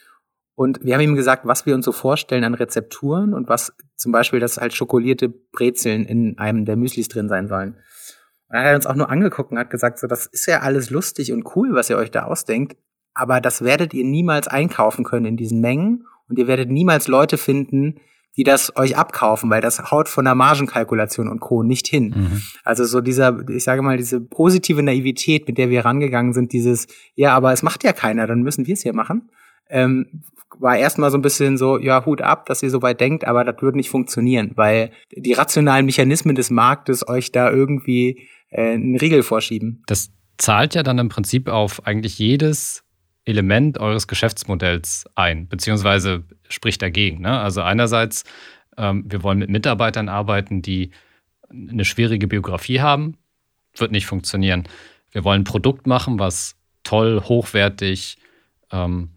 Und 0.56 0.84
wir 0.84 0.94
haben 0.94 1.02
ihm 1.02 1.14
gesagt, 1.14 1.46
was 1.46 1.66
wir 1.66 1.76
uns 1.76 1.84
so 1.84 1.92
vorstellen 1.92 2.42
an 2.42 2.54
Rezepturen 2.54 3.32
und 3.32 3.48
was 3.48 3.72
zum 3.94 4.10
Beispiel, 4.10 4.40
dass 4.40 4.58
halt 4.58 4.74
schokolierte 4.74 5.28
Brezeln 5.28 6.04
in 6.04 6.37
einem 6.38 6.64
der 6.64 6.74
Müslis 6.74 7.06
drin 7.06 7.28
sein 7.28 7.46
sollen. 7.46 7.76
Dann 8.54 8.62
hat 8.62 8.70
er 8.70 8.76
uns 8.76 8.86
auch 8.86 8.94
nur 8.94 9.10
angeguckt 9.10 9.50
und 9.50 9.58
hat 9.58 9.70
gesagt, 9.70 9.98
so, 9.98 10.06
das 10.06 10.26
ist 10.26 10.46
ja 10.46 10.60
alles 10.60 10.88
lustig 10.88 11.32
und 11.32 11.56
cool, 11.56 11.74
was 11.74 11.90
ihr 11.90 11.96
euch 11.96 12.12
da 12.12 12.26
ausdenkt, 12.26 12.76
aber 13.12 13.40
das 13.40 13.64
werdet 13.64 13.92
ihr 13.94 14.04
niemals 14.04 14.46
einkaufen 14.46 15.02
können 15.02 15.26
in 15.26 15.36
diesen 15.36 15.60
Mengen 15.60 16.06
und 16.28 16.38
ihr 16.38 16.46
werdet 16.46 16.70
niemals 16.70 17.08
Leute 17.08 17.36
finden, 17.36 17.96
die 18.36 18.44
das 18.44 18.76
euch 18.76 18.96
abkaufen, 18.96 19.50
weil 19.50 19.60
das 19.60 19.90
haut 19.90 20.08
von 20.08 20.24
der 20.24 20.36
Margenkalkulation 20.36 21.28
und 21.28 21.40
Co. 21.40 21.64
nicht 21.64 21.88
hin. 21.88 22.14
Mhm. 22.16 22.42
Also 22.62 22.84
so 22.84 23.00
dieser, 23.00 23.40
ich 23.48 23.64
sage 23.64 23.82
mal, 23.82 23.96
diese 23.96 24.20
positive 24.20 24.84
Naivität, 24.84 25.48
mit 25.48 25.58
der 25.58 25.68
wir 25.68 25.84
rangegangen 25.84 26.32
sind, 26.32 26.52
dieses, 26.52 26.86
ja, 27.16 27.34
aber 27.34 27.52
es 27.52 27.64
macht 27.64 27.82
ja 27.82 27.92
keiner, 27.92 28.28
dann 28.28 28.42
müssen 28.42 28.68
wir 28.68 28.74
es 28.74 28.82
hier 28.82 28.94
machen, 28.94 29.32
ähm, 29.68 30.22
war 30.60 30.76
erstmal 30.76 31.10
so 31.10 31.18
ein 31.18 31.22
bisschen 31.22 31.58
so, 31.58 31.76
ja, 31.78 32.06
Hut 32.06 32.22
ab, 32.22 32.46
dass 32.46 32.62
ihr 32.62 32.70
so 32.70 32.82
weit 32.82 33.00
denkt, 33.00 33.26
aber 33.26 33.42
das 33.42 33.60
würde 33.60 33.78
nicht 33.78 33.90
funktionieren, 33.90 34.52
weil 34.54 34.92
die 35.10 35.32
rationalen 35.32 35.86
Mechanismen 35.86 36.36
des 36.36 36.50
Marktes 36.50 37.08
euch 37.08 37.32
da 37.32 37.50
irgendwie 37.50 38.28
äh, 38.54 38.72
einen 38.72 38.96
Riegel 38.96 39.22
vorschieben. 39.22 39.82
Das 39.86 40.10
zahlt 40.38 40.74
ja 40.74 40.82
dann 40.82 40.98
im 40.98 41.08
Prinzip 41.08 41.48
auf 41.48 41.86
eigentlich 41.86 42.18
jedes 42.18 42.84
Element 43.24 43.78
eures 43.78 44.06
Geschäftsmodells 44.06 45.06
ein, 45.14 45.48
beziehungsweise 45.48 46.24
spricht 46.48 46.82
dagegen. 46.82 47.22
Ne? 47.22 47.38
Also 47.38 47.62
einerseits, 47.62 48.24
ähm, 48.76 49.04
wir 49.08 49.22
wollen 49.22 49.38
mit 49.38 49.50
Mitarbeitern 49.50 50.08
arbeiten, 50.08 50.62
die 50.62 50.90
eine 51.50 51.84
schwierige 51.84 52.26
Biografie 52.26 52.80
haben, 52.80 53.16
wird 53.76 53.92
nicht 53.92 54.06
funktionieren. 54.06 54.64
Wir 55.10 55.24
wollen 55.24 55.42
ein 55.42 55.44
Produkt 55.44 55.86
machen, 55.86 56.18
was 56.18 56.56
toll, 56.84 57.22
hochwertig, 57.24 58.18
ähm, 58.70 59.10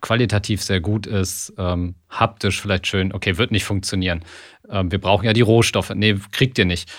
qualitativ 0.00 0.62
sehr 0.62 0.80
gut 0.80 1.06
ist, 1.06 1.52
ähm, 1.58 1.94
haptisch 2.10 2.60
vielleicht 2.60 2.86
schön, 2.86 3.12
okay, 3.12 3.38
wird 3.38 3.50
nicht 3.50 3.64
funktionieren. 3.64 4.24
Ähm, 4.68 4.90
wir 4.90 5.00
brauchen 5.00 5.24
ja 5.24 5.32
die 5.32 5.40
Rohstoffe. 5.40 5.92
Nee, 5.94 6.16
kriegt 6.32 6.58
ihr 6.58 6.64
nicht 6.64 6.90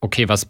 okay, 0.00 0.28
was 0.28 0.46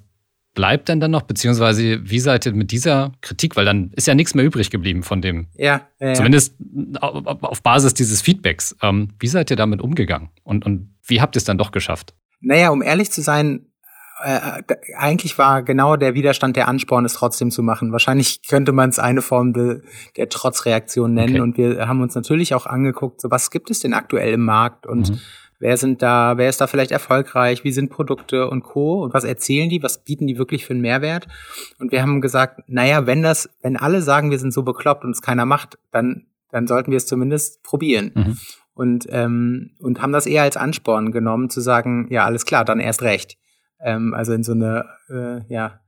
bleibt 0.54 0.88
denn 0.88 0.98
dann 0.98 1.12
noch? 1.12 1.22
Beziehungsweise, 1.22 2.00
wie 2.02 2.18
seid 2.18 2.46
ihr 2.46 2.52
mit 2.52 2.72
dieser 2.72 3.12
Kritik, 3.20 3.56
weil 3.56 3.64
dann 3.64 3.92
ist 3.94 4.06
ja 4.06 4.14
nichts 4.14 4.34
mehr 4.34 4.44
übrig 4.44 4.70
geblieben 4.70 5.02
von 5.02 5.20
dem, 5.20 5.46
ja, 5.54 5.82
ja, 6.00 6.14
zumindest 6.14 6.56
auf 7.00 7.62
Basis 7.62 7.94
dieses 7.94 8.22
Feedbacks. 8.22 8.74
Ähm, 8.82 9.10
wie 9.20 9.28
seid 9.28 9.50
ihr 9.50 9.56
damit 9.56 9.80
umgegangen? 9.80 10.30
Und, 10.42 10.66
und 10.66 10.96
wie 11.06 11.20
habt 11.20 11.36
ihr 11.36 11.38
es 11.38 11.44
dann 11.44 11.58
doch 11.58 11.70
geschafft? 11.70 12.14
Naja, 12.40 12.70
um 12.70 12.82
ehrlich 12.82 13.12
zu 13.12 13.22
sein, 13.22 13.66
äh, 14.22 14.62
eigentlich 14.96 15.36
war 15.36 15.62
genau 15.62 15.96
der 15.96 16.14
Widerstand 16.14 16.56
der 16.56 16.68
Ansporn, 16.68 17.04
es 17.04 17.12
trotzdem 17.14 17.50
zu 17.50 17.62
machen. 17.62 17.92
Wahrscheinlich 17.92 18.40
könnte 18.48 18.72
man 18.72 18.88
es 18.88 18.98
eine 18.98 19.20
Form 19.20 19.52
de, 19.52 19.82
der 20.16 20.28
Trotzreaktion 20.28 21.12
nennen. 21.12 21.34
Okay. 21.34 21.40
Und 21.40 21.58
wir 21.58 21.86
haben 21.86 22.00
uns 22.00 22.14
natürlich 22.14 22.54
auch 22.54 22.66
angeguckt, 22.66 23.20
so 23.20 23.30
was 23.30 23.50
gibt 23.50 23.70
es 23.70 23.80
denn 23.80 23.92
aktuell 23.92 24.32
im 24.32 24.44
Markt 24.44 24.86
und 24.86 25.10
mhm. 25.10 25.20
Wer 25.58 25.76
sind 25.76 26.02
da, 26.02 26.36
wer 26.36 26.48
ist 26.48 26.60
da 26.60 26.66
vielleicht 26.66 26.90
erfolgreich? 26.90 27.64
Wie 27.64 27.72
sind 27.72 27.90
Produkte 27.90 28.48
und 28.48 28.62
Co. 28.62 29.02
Und 29.02 29.14
was 29.14 29.24
erzählen 29.24 29.68
die? 29.68 29.82
Was 29.82 30.04
bieten 30.04 30.26
die 30.26 30.38
wirklich 30.38 30.66
für 30.66 30.74
einen 30.74 30.82
Mehrwert? 30.82 31.26
Und 31.78 31.92
wir 31.92 32.02
haben 32.02 32.20
gesagt, 32.20 32.62
naja, 32.66 33.06
wenn 33.06 33.22
das, 33.22 33.48
wenn 33.62 33.76
alle 33.76 34.02
sagen, 34.02 34.30
wir 34.30 34.38
sind 34.38 34.52
so 34.52 34.62
bekloppt 34.62 35.04
und 35.04 35.12
es 35.12 35.22
keiner 35.22 35.46
macht, 35.46 35.78
dann, 35.92 36.26
dann 36.50 36.66
sollten 36.66 36.90
wir 36.90 36.98
es 36.98 37.06
zumindest 37.06 37.62
probieren. 37.62 38.12
Mhm. 38.14 38.38
Und, 38.74 39.06
ähm, 39.08 39.70
und 39.78 40.02
haben 40.02 40.12
das 40.12 40.26
eher 40.26 40.42
als 40.42 40.58
Ansporn 40.58 41.10
genommen, 41.10 41.48
zu 41.48 41.60
sagen, 41.60 42.08
ja, 42.10 42.26
alles 42.26 42.44
klar, 42.44 42.64
dann 42.64 42.78
erst 42.78 43.00
recht. 43.00 43.38
Ähm, 43.80 44.12
also 44.12 44.34
in 44.34 44.42
so 44.42 44.52
eine, 44.52 44.84
äh, 45.08 45.40
ja, 45.52 45.80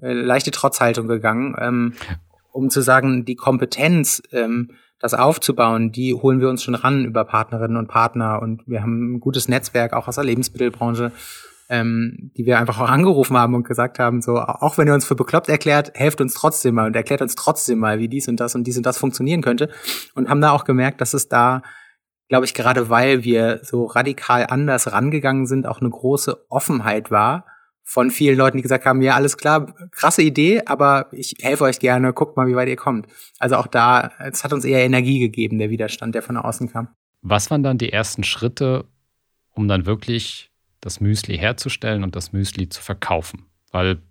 äh, 0.00 0.12
leichte 0.12 0.50
Trotzhaltung 0.50 1.06
gegangen. 1.06 1.54
Ähm, 1.58 1.92
um 2.52 2.68
zu 2.68 2.80
sagen, 2.82 3.24
die 3.24 3.36
Kompetenz, 3.36 4.22
ähm, 4.32 4.72
das 5.02 5.14
aufzubauen, 5.14 5.90
die 5.90 6.14
holen 6.14 6.40
wir 6.40 6.48
uns 6.48 6.62
schon 6.62 6.76
ran 6.76 7.04
über 7.04 7.24
Partnerinnen 7.24 7.76
und 7.76 7.88
Partner. 7.88 8.40
Und 8.40 8.62
wir 8.66 8.82
haben 8.82 9.14
ein 9.14 9.20
gutes 9.20 9.48
Netzwerk 9.48 9.92
auch 9.92 10.06
aus 10.06 10.14
der 10.14 10.24
Lebensmittelbranche, 10.24 11.10
ähm, 11.68 12.30
die 12.36 12.46
wir 12.46 12.58
einfach 12.60 12.80
auch 12.80 12.88
angerufen 12.88 13.36
haben 13.36 13.54
und 13.54 13.66
gesagt 13.66 13.98
haben, 13.98 14.22
so 14.22 14.38
auch 14.38 14.78
wenn 14.78 14.86
ihr 14.86 14.94
uns 14.94 15.04
für 15.04 15.16
bekloppt 15.16 15.48
erklärt, 15.48 15.90
helft 15.94 16.20
uns 16.20 16.34
trotzdem 16.34 16.76
mal 16.76 16.86
und 16.86 16.94
erklärt 16.94 17.20
uns 17.20 17.34
trotzdem 17.34 17.80
mal, 17.80 17.98
wie 17.98 18.08
dies 18.08 18.28
und 18.28 18.38
das 18.38 18.54
und 18.54 18.64
dies 18.64 18.76
und 18.76 18.86
das 18.86 18.96
funktionieren 18.96 19.42
könnte. 19.42 19.70
Und 20.14 20.28
haben 20.28 20.40
da 20.40 20.52
auch 20.52 20.64
gemerkt, 20.64 21.00
dass 21.00 21.14
es 21.14 21.28
da 21.28 21.62
glaube 22.28 22.46
ich, 22.46 22.54
gerade 22.54 22.88
weil 22.88 23.24
wir 23.24 23.60
so 23.62 23.84
radikal 23.84 24.46
anders 24.48 24.90
rangegangen 24.90 25.44
sind, 25.44 25.66
auch 25.66 25.82
eine 25.82 25.90
große 25.90 26.46
Offenheit 26.48 27.10
war 27.10 27.44
von 27.84 28.10
vielen 28.10 28.38
Leuten, 28.38 28.58
die 28.58 28.62
gesagt 28.62 28.86
haben, 28.86 29.02
ja, 29.02 29.14
alles 29.14 29.36
klar, 29.36 29.74
krasse 29.90 30.22
Idee, 30.22 30.62
aber 30.66 31.08
ich 31.12 31.34
helfe 31.40 31.64
euch 31.64 31.78
gerne, 31.78 32.12
guckt 32.12 32.36
mal, 32.36 32.46
wie 32.46 32.54
weit 32.54 32.68
ihr 32.68 32.76
kommt. 32.76 33.06
Also 33.38 33.56
auch 33.56 33.66
da, 33.66 34.12
es 34.20 34.44
hat 34.44 34.52
uns 34.52 34.64
eher 34.64 34.84
Energie 34.84 35.18
gegeben, 35.18 35.58
der 35.58 35.70
Widerstand, 35.70 36.14
der 36.14 36.22
von 36.22 36.36
außen 36.36 36.70
kam. 36.70 36.88
Was 37.22 37.50
waren 37.50 37.62
dann 37.62 37.78
die 37.78 37.92
ersten 37.92 38.24
Schritte, 38.24 38.84
um 39.52 39.68
dann 39.68 39.86
wirklich 39.86 40.50
das 40.80 41.00
Müsli 41.00 41.36
herzustellen 41.38 42.02
und 42.02 42.16
das 42.16 42.32
Müsli 42.32 42.68
zu 42.68 42.82
verkaufen? 42.82 43.46
Weil 43.70 44.02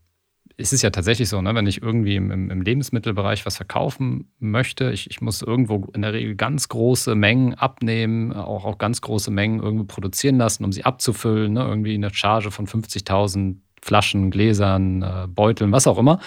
es 0.62 0.72
ist 0.72 0.82
ja 0.82 0.90
tatsächlich 0.90 1.30
so, 1.30 1.42
ne, 1.42 1.54
wenn 1.56 1.68
ich 1.68 1.82
irgendwie 1.82 2.16
im, 2.16 2.32
im, 2.32 2.62
Lebensmittelbereich 2.62 3.46
was 3.46 3.58
verkaufen 3.58 4.32
möchte, 4.40 4.92
ich, 4.92 5.10
ich, 5.10 5.22
muss 5.22 5.42
irgendwo 5.42 5.90
in 5.94 6.02
der 6.02 6.14
Regel 6.14 6.36
ganz 6.36 6.70
große 6.70 7.16
Mengen 7.16 7.56
abnehmen, 7.56 8.32
auch, 8.34 8.66
auch 8.66 8.78
ganz 8.78 9.02
große 9.02 9.32
Mengen 9.32 9.62
irgendwo 9.62 9.86
produzieren 9.86 10.38
lassen, 10.38 10.64
um 10.64 10.72
sie 10.72 10.86
abzufüllen, 10.86 11.54
ne, 11.54 11.62
irgendwie 11.62 11.94
eine 11.94 12.14
Charge 12.14 12.52
von 12.52 12.68
50.000 12.68 13.58
Flaschen, 13.82 14.32
Gläsern, 14.32 15.02
äh, 15.02 15.28
Beuteln, 15.28 15.72
was 15.72 15.88
auch 15.88 15.98
immer. 15.98 16.20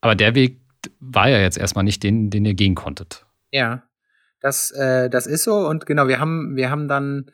Aber 0.00 0.14
der 0.14 0.34
Weg 0.34 0.60
war 0.98 1.28
ja 1.28 1.38
jetzt 1.38 1.58
erstmal 1.58 1.84
nicht 1.84 2.02
den, 2.02 2.30
den 2.30 2.44
ihr 2.44 2.54
gehen 2.54 2.74
konntet. 2.74 3.24
Ja, 3.50 3.84
das, 4.40 4.72
äh, 4.72 5.08
das 5.08 5.26
ist 5.26 5.44
so 5.44 5.68
und 5.68 5.86
genau, 5.86 6.08
wir 6.08 6.18
haben, 6.18 6.56
wir 6.56 6.70
haben 6.70 6.88
dann 6.88 7.30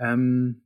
ähm, 0.00 0.62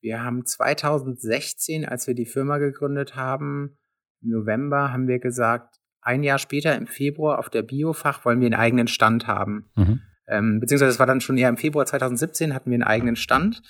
wir 0.00 0.22
haben 0.22 0.44
2016, 0.44 1.84
als 1.84 2.06
wir 2.06 2.14
die 2.14 2.26
Firma 2.26 2.58
gegründet 2.58 3.16
haben, 3.16 3.78
im 4.22 4.30
November 4.30 4.92
haben 4.92 5.08
wir 5.08 5.18
gesagt, 5.18 5.76
ein 6.02 6.22
Jahr 6.22 6.38
später 6.38 6.76
im 6.76 6.86
Februar 6.86 7.38
auf 7.38 7.50
der 7.50 7.62
Biofach 7.62 8.24
wollen 8.24 8.40
wir 8.40 8.46
einen 8.46 8.54
eigenen 8.54 8.88
Stand 8.88 9.26
haben. 9.26 9.70
Mhm. 9.76 10.00
Ähm, 10.26 10.60
beziehungsweise 10.60 10.92
es 10.92 10.98
war 10.98 11.06
dann 11.06 11.20
schon 11.20 11.36
eher 11.36 11.48
im 11.48 11.56
Februar 11.56 11.84
2017 11.84 12.54
hatten 12.54 12.70
wir 12.70 12.76
einen 12.76 12.84
eigenen 12.84 13.16
Stand 13.16 13.62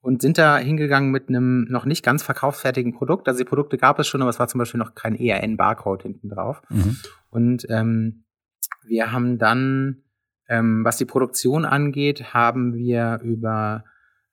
und 0.00 0.22
sind 0.22 0.38
da 0.38 0.58
hingegangen 0.58 1.10
mit 1.10 1.28
einem 1.28 1.66
noch 1.68 1.84
nicht 1.84 2.04
ganz 2.04 2.22
verkaufsfertigen 2.22 2.94
Produkt. 2.94 3.28
Also 3.28 3.38
die 3.38 3.48
Produkte 3.48 3.78
gab 3.78 3.98
es 3.98 4.08
schon, 4.08 4.22
aber 4.22 4.30
es 4.30 4.38
war 4.38 4.48
zum 4.48 4.58
Beispiel 4.58 4.78
noch 4.78 4.94
kein 4.94 5.14
ERN-Barcode 5.14 6.02
hinten 6.02 6.28
drauf. 6.28 6.62
Mhm. 6.70 6.96
Und 7.30 7.66
ähm, 7.68 8.24
wir 8.86 9.12
haben 9.12 9.38
dann, 9.38 10.02
ähm, 10.48 10.84
was 10.84 10.96
die 10.96 11.04
Produktion 11.04 11.64
angeht, 11.64 12.32
haben 12.32 12.74
wir 12.74 13.20
über 13.22 13.84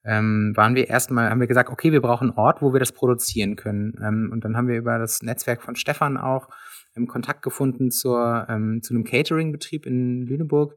ähm, 0.05 0.53
waren 0.55 0.75
wir 0.75 0.87
erstmal, 0.87 1.29
haben 1.29 1.39
wir 1.39 1.47
gesagt, 1.47 1.69
okay, 1.69 1.91
wir 1.91 2.01
brauchen 2.01 2.29
einen 2.29 2.37
Ort, 2.37 2.61
wo 2.61 2.73
wir 2.73 2.79
das 2.79 2.91
produzieren 2.91 3.55
können. 3.55 3.95
Ähm, 4.01 4.29
und 4.31 4.45
dann 4.45 4.55
haben 4.55 4.67
wir 4.67 4.77
über 4.77 4.99
das 4.99 5.21
Netzwerk 5.23 5.63
von 5.63 5.75
Stefan 5.75 6.17
auch 6.17 6.49
ähm, 6.95 7.07
Kontakt 7.07 7.41
gefunden 7.41 7.91
zur, 7.91 8.45
ähm, 8.47 8.81
zu 8.83 8.93
einem 8.93 9.03
Catering-Betrieb 9.03 9.85
in 9.85 10.21
Lüneburg, 10.27 10.75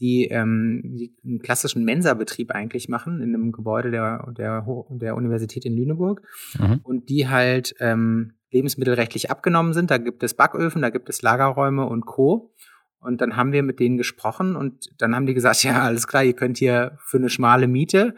die, 0.00 0.26
ähm, 0.26 0.82
die 0.84 1.14
einen 1.24 1.38
klassischen 1.38 1.84
Mensa-Betrieb 1.84 2.50
eigentlich 2.50 2.88
machen 2.88 3.20
in 3.22 3.34
einem 3.34 3.52
Gebäude 3.52 3.92
der, 3.92 4.32
der, 4.36 4.66
der 4.90 5.14
Universität 5.14 5.64
in 5.64 5.76
Lüneburg. 5.76 6.22
Mhm. 6.58 6.80
Und 6.82 7.08
die 7.08 7.28
halt 7.28 7.76
ähm, 7.78 8.32
lebensmittelrechtlich 8.50 9.30
abgenommen 9.30 9.72
sind. 9.72 9.90
Da 9.90 9.98
gibt 9.98 10.22
es 10.22 10.34
Backöfen, 10.34 10.82
da 10.82 10.90
gibt 10.90 11.08
es 11.08 11.22
Lagerräume 11.22 11.86
und 11.86 12.06
Co. 12.06 12.52
Und 12.98 13.20
dann 13.20 13.36
haben 13.36 13.52
wir 13.52 13.62
mit 13.62 13.80
denen 13.80 13.98
gesprochen 13.98 14.56
und 14.56 14.90
dann 14.98 15.14
haben 15.14 15.26
die 15.26 15.34
gesagt, 15.34 15.62
ja, 15.64 15.82
alles 15.82 16.08
klar, 16.08 16.24
ihr 16.24 16.34
könnt 16.34 16.58
hier 16.58 16.98
für 17.04 17.18
eine 17.18 17.28
schmale 17.28 17.68
Miete 17.68 18.14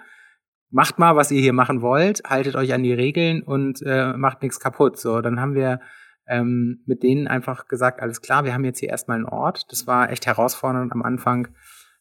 macht 0.76 0.98
mal, 0.98 1.16
was 1.16 1.30
ihr 1.30 1.40
hier 1.40 1.54
machen 1.54 1.80
wollt, 1.80 2.22
haltet 2.26 2.54
euch 2.54 2.74
an 2.74 2.82
die 2.82 2.92
Regeln 2.92 3.42
und 3.42 3.80
äh, 3.80 4.12
macht 4.12 4.42
nichts 4.42 4.60
kaputt. 4.60 4.98
So, 4.98 5.22
dann 5.22 5.40
haben 5.40 5.54
wir 5.54 5.80
ähm, 6.28 6.82
mit 6.84 7.02
denen 7.02 7.26
einfach 7.28 7.66
gesagt, 7.66 8.02
alles 8.02 8.20
klar, 8.20 8.44
wir 8.44 8.52
haben 8.52 8.64
jetzt 8.66 8.80
hier 8.80 8.90
erstmal 8.90 9.16
einen 9.16 9.24
Ort. 9.24 9.64
Das 9.70 9.86
war 9.86 10.10
echt 10.10 10.26
herausfordernd 10.26 10.92
am 10.92 11.02
Anfang, 11.02 11.48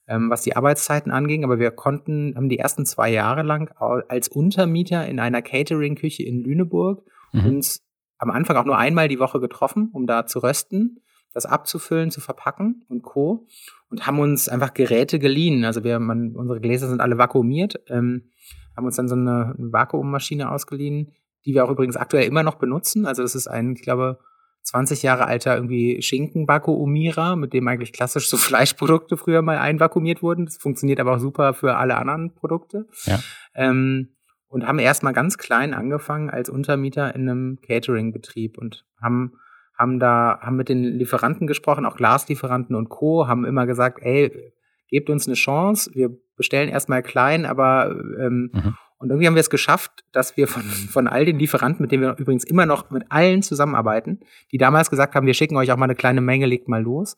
ähm, 0.09 0.29
was 0.29 0.41
die 0.41 0.57
Arbeitszeiten 0.57 1.09
anging, 1.09 1.45
aber 1.45 1.57
wir 1.57 1.71
konnten, 1.71 2.35
haben 2.35 2.49
die 2.49 2.59
ersten 2.59 2.85
zwei 2.85 3.09
Jahre 3.09 3.43
lang 3.43 3.71
als 4.09 4.27
Untermieter 4.27 5.07
in 5.07 5.21
einer 5.21 5.41
Catering-Küche 5.41 6.23
in 6.23 6.43
Lüneburg 6.43 7.05
mhm. 7.31 7.45
uns 7.45 7.81
am 8.17 8.29
Anfang 8.29 8.57
auch 8.57 8.65
nur 8.65 8.77
einmal 8.77 9.07
die 9.07 9.19
Woche 9.19 9.39
getroffen, 9.39 9.89
um 9.93 10.05
da 10.05 10.25
zu 10.25 10.39
rösten, 10.39 10.97
das 11.33 11.45
abzufüllen, 11.45 12.11
zu 12.11 12.19
verpacken 12.19 12.83
und 12.89 13.03
Co. 13.03 13.47
Und 13.89 14.05
haben 14.05 14.19
uns 14.19 14.49
einfach 14.49 14.73
Geräte 14.73 15.17
geliehen. 15.17 15.63
Also 15.63 15.85
wir, 15.85 15.99
man, 15.99 16.35
unsere 16.35 16.59
Gläser 16.59 16.89
sind 16.89 16.99
alle 16.99 17.17
vakuumiert. 17.17 17.79
Ähm, 17.87 18.31
haben 18.75 18.85
uns 18.85 18.95
dann 18.95 19.07
so 19.07 19.15
eine, 19.15 19.53
Vakuummaschine 19.57 20.51
ausgeliehen, 20.51 21.13
die 21.45 21.53
wir 21.53 21.65
auch 21.65 21.69
übrigens 21.69 21.97
aktuell 21.97 22.27
immer 22.27 22.43
noch 22.43 22.55
benutzen. 22.55 23.05
Also 23.05 23.21
das 23.21 23.35
ist 23.35 23.47
ein, 23.47 23.73
ich 23.73 23.81
glaube, 23.81 24.19
20 24.63 25.03
Jahre 25.03 25.25
alter 25.25 25.55
irgendwie 25.55 26.01
Schinken-Vakuumierer, 26.01 27.35
mit 27.35 27.53
dem 27.53 27.67
eigentlich 27.67 27.93
klassisch 27.93 28.29
so 28.29 28.37
Fleischprodukte 28.37 29.17
früher 29.17 29.41
mal 29.41 29.57
einvakuumiert 29.57 30.23
wurden. 30.23 30.45
Das 30.45 30.57
funktioniert 30.57 30.99
aber 30.99 31.15
auch 31.15 31.19
super 31.19 31.53
für 31.53 31.77
alle 31.77 31.97
anderen 31.97 32.33
Produkte. 32.33 32.87
Ja. 33.05 33.19
Ähm, 33.53 34.09
und 34.47 34.65
haben 34.65 34.79
erstmal 34.79 35.13
ganz 35.13 35.37
klein 35.37 35.73
angefangen 35.73 36.29
als 36.29 36.49
Untermieter 36.49 37.13
in 37.13 37.29
einem 37.29 37.59
Catering-Betrieb 37.61 38.57
und 38.57 38.85
haben 39.01 39.33
haben 39.77 39.99
da 39.99 40.39
haben 40.41 40.55
mit 40.55 40.69
den 40.69 40.83
Lieferanten 40.83 41.47
gesprochen, 41.47 41.85
auch 41.85 41.97
Glaslieferanten 41.97 42.75
und 42.75 42.89
Co. 42.89 43.27
haben 43.27 43.45
immer 43.45 43.65
gesagt, 43.65 43.99
ey, 44.01 44.53
gebt 44.87 45.09
uns 45.09 45.27
eine 45.27 45.35
Chance, 45.35 45.91
wir 45.93 46.09
bestellen 46.35 46.69
erstmal 46.69 47.01
klein, 47.01 47.45
aber 47.45 47.91
ähm, 48.19 48.51
mhm. 48.53 48.77
und 48.97 49.09
irgendwie 49.09 49.27
haben 49.27 49.35
wir 49.35 49.41
es 49.41 49.49
geschafft, 49.49 50.03
dass 50.11 50.37
wir 50.37 50.47
von, 50.47 50.63
von 50.63 51.07
all 51.07 51.25
den 51.25 51.39
Lieferanten, 51.39 51.81
mit 51.81 51.91
denen 51.91 52.03
wir 52.03 52.17
übrigens 52.17 52.43
immer 52.43 52.65
noch 52.65 52.89
mit 52.91 53.03
allen 53.09 53.41
zusammenarbeiten, 53.41 54.19
die 54.51 54.57
damals 54.57 54.89
gesagt 54.89 55.15
haben, 55.15 55.27
wir 55.27 55.33
schicken 55.33 55.57
euch 55.57 55.71
auch 55.71 55.77
mal 55.77 55.85
eine 55.85 55.95
kleine 55.95 56.21
Menge, 56.21 56.45
legt 56.45 56.67
mal 56.67 56.81
los. 56.81 57.17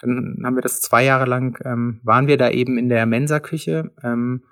Dann 0.00 0.40
haben 0.44 0.56
wir 0.56 0.62
das 0.62 0.80
zwei 0.80 1.04
Jahre 1.04 1.26
lang, 1.26 1.58
ähm, 1.64 2.00
waren 2.02 2.26
wir 2.28 2.36
da 2.36 2.50
eben 2.50 2.78
in 2.78 2.88
der 2.88 3.06
Mensa-Küche 3.06 3.92
ähm, 4.02 4.44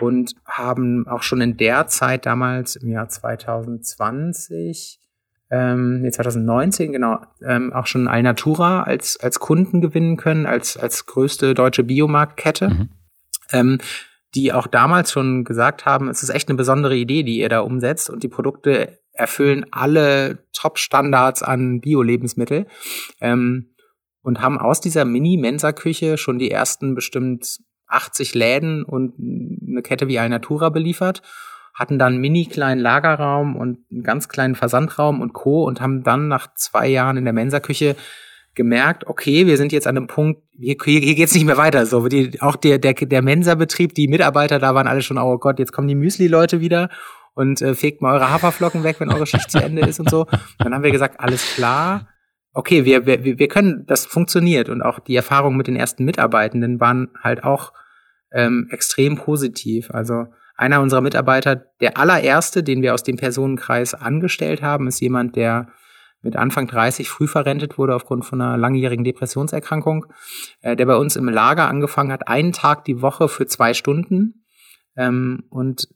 und 0.00 0.34
haben 0.46 1.06
auch 1.06 1.22
schon 1.22 1.40
in 1.40 1.56
der 1.56 1.86
Zeit 1.86 2.26
damals 2.26 2.76
im 2.76 2.88
Jahr 2.88 3.08
2020 3.08 5.01
ähm, 5.52 6.00
nee, 6.00 6.10
2019, 6.10 6.92
genau, 6.92 7.18
ähm, 7.46 7.74
auch 7.74 7.86
schon 7.86 8.08
Alnatura 8.08 8.84
als, 8.84 9.20
als 9.20 9.38
Kunden 9.38 9.82
gewinnen 9.82 10.16
können, 10.16 10.46
als, 10.46 10.78
als 10.78 11.04
größte 11.04 11.52
deutsche 11.52 11.84
Biomarktkette, 11.84 12.70
mhm. 12.70 12.88
ähm, 13.52 13.78
die 14.34 14.54
auch 14.54 14.66
damals 14.66 15.12
schon 15.12 15.44
gesagt 15.44 15.84
haben, 15.84 16.08
es 16.08 16.22
ist 16.22 16.30
echt 16.30 16.48
eine 16.48 16.56
besondere 16.56 16.96
Idee, 16.96 17.22
die 17.22 17.38
ihr 17.38 17.50
da 17.50 17.60
umsetzt 17.60 18.08
und 18.08 18.22
die 18.22 18.28
Produkte 18.28 18.98
erfüllen 19.12 19.66
alle 19.70 20.38
Top-Standards 20.54 21.42
an 21.42 21.82
Bio-Lebensmittel. 21.82 22.66
Ähm, 23.20 23.74
und 24.22 24.40
haben 24.40 24.58
aus 24.58 24.80
dieser 24.80 25.04
Mini-Mensa-Küche 25.04 26.16
schon 26.16 26.38
die 26.38 26.50
ersten 26.50 26.94
bestimmt 26.94 27.58
80 27.88 28.34
Läden 28.34 28.84
und 28.84 29.14
eine 29.18 29.82
Kette 29.82 30.08
wie 30.08 30.18
Alnatura 30.18 30.70
beliefert 30.70 31.22
hatten 31.74 31.98
dann 31.98 32.14
einen 32.14 32.20
mini 32.20 32.46
kleinen 32.46 32.80
Lagerraum 32.80 33.56
und 33.56 33.78
einen 33.90 34.02
ganz 34.02 34.28
kleinen 34.28 34.54
Versandraum 34.54 35.20
und 35.20 35.32
Co. 35.32 35.64
und 35.64 35.80
haben 35.80 36.02
dann 36.02 36.28
nach 36.28 36.54
zwei 36.54 36.88
Jahren 36.88 37.16
in 37.16 37.24
der 37.24 37.32
Mensa-Küche 37.32 37.96
gemerkt, 38.54 39.06
okay, 39.06 39.46
wir 39.46 39.56
sind 39.56 39.72
jetzt 39.72 39.86
an 39.86 39.96
einem 39.96 40.06
Punkt, 40.06 40.42
hier, 40.58 40.76
hier, 40.84 41.00
hier 41.00 41.14
geht's 41.14 41.34
nicht 41.34 41.46
mehr 41.46 41.56
weiter. 41.56 41.86
So, 41.86 42.06
die, 42.08 42.40
auch 42.42 42.56
der, 42.56 42.78
der, 42.78 42.92
der 42.92 43.22
Mensa-Betrieb, 43.22 43.94
die 43.94 44.08
Mitarbeiter 44.08 44.58
da 44.58 44.74
waren 44.74 44.86
alle 44.86 45.02
schon, 45.02 45.18
oh 45.18 45.38
Gott, 45.38 45.58
jetzt 45.58 45.72
kommen 45.72 45.88
die 45.88 45.94
Müsli-Leute 45.94 46.60
wieder 46.60 46.90
und 47.34 47.62
äh, 47.62 47.74
fegt 47.74 48.02
mal 48.02 48.12
eure 48.14 48.30
Haferflocken 48.30 48.84
weg, 48.84 48.96
wenn 48.98 49.10
eure 49.10 49.26
Schicht 49.26 49.50
zu 49.50 49.58
Ende 49.58 49.82
ist 49.82 50.00
und 50.00 50.10
so. 50.10 50.26
Dann 50.58 50.74
haben 50.74 50.82
wir 50.82 50.92
gesagt, 50.92 51.18
alles 51.20 51.54
klar, 51.54 52.08
okay, 52.52 52.84
wir, 52.84 53.06
wir, 53.06 53.24
wir 53.24 53.48
können, 53.48 53.84
das 53.86 54.04
funktioniert. 54.04 54.68
Und 54.68 54.82
auch 54.82 54.98
die 54.98 55.16
Erfahrungen 55.16 55.56
mit 55.56 55.66
den 55.66 55.76
ersten 55.76 56.04
Mitarbeitenden 56.04 56.80
waren 56.80 57.08
halt 57.22 57.44
auch 57.44 57.72
ähm, 58.32 58.68
extrem 58.70 59.16
positiv. 59.16 59.90
Also 59.90 60.26
einer 60.62 60.80
unserer 60.80 61.00
Mitarbeiter, 61.00 61.56
der 61.80 61.98
allererste, 61.98 62.62
den 62.62 62.82
wir 62.82 62.94
aus 62.94 63.02
dem 63.02 63.16
Personenkreis 63.16 63.94
angestellt 63.94 64.62
haben, 64.62 64.86
ist 64.86 65.00
jemand, 65.00 65.36
der 65.36 65.68
mit 66.22 66.36
Anfang 66.36 66.68
30 66.68 67.08
früh 67.08 67.26
verrentet 67.26 67.78
wurde 67.78 67.96
aufgrund 67.96 68.24
von 68.24 68.40
einer 68.40 68.56
langjährigen 68.56 69.04
Depressionserkrankung, 69.04 70.06
äh, 70.60 70.76
der 70.76 70.86
bei 70.86 70.96
uns 70.96 71.16
im 71.16 71.28
Lager 71.28 71.68
angefangen 71.68 72.12
hat, 72.12 72.28
einen 72.28 72.52
Tag 72.52 72.84
die 72.84 73.02
Woche 73.02 73.28
für 73.28 73.46
zwei 73.46 73.74
Stunden 73.74 74.41
ähm, 74.96 75.44
und 75.48 75.88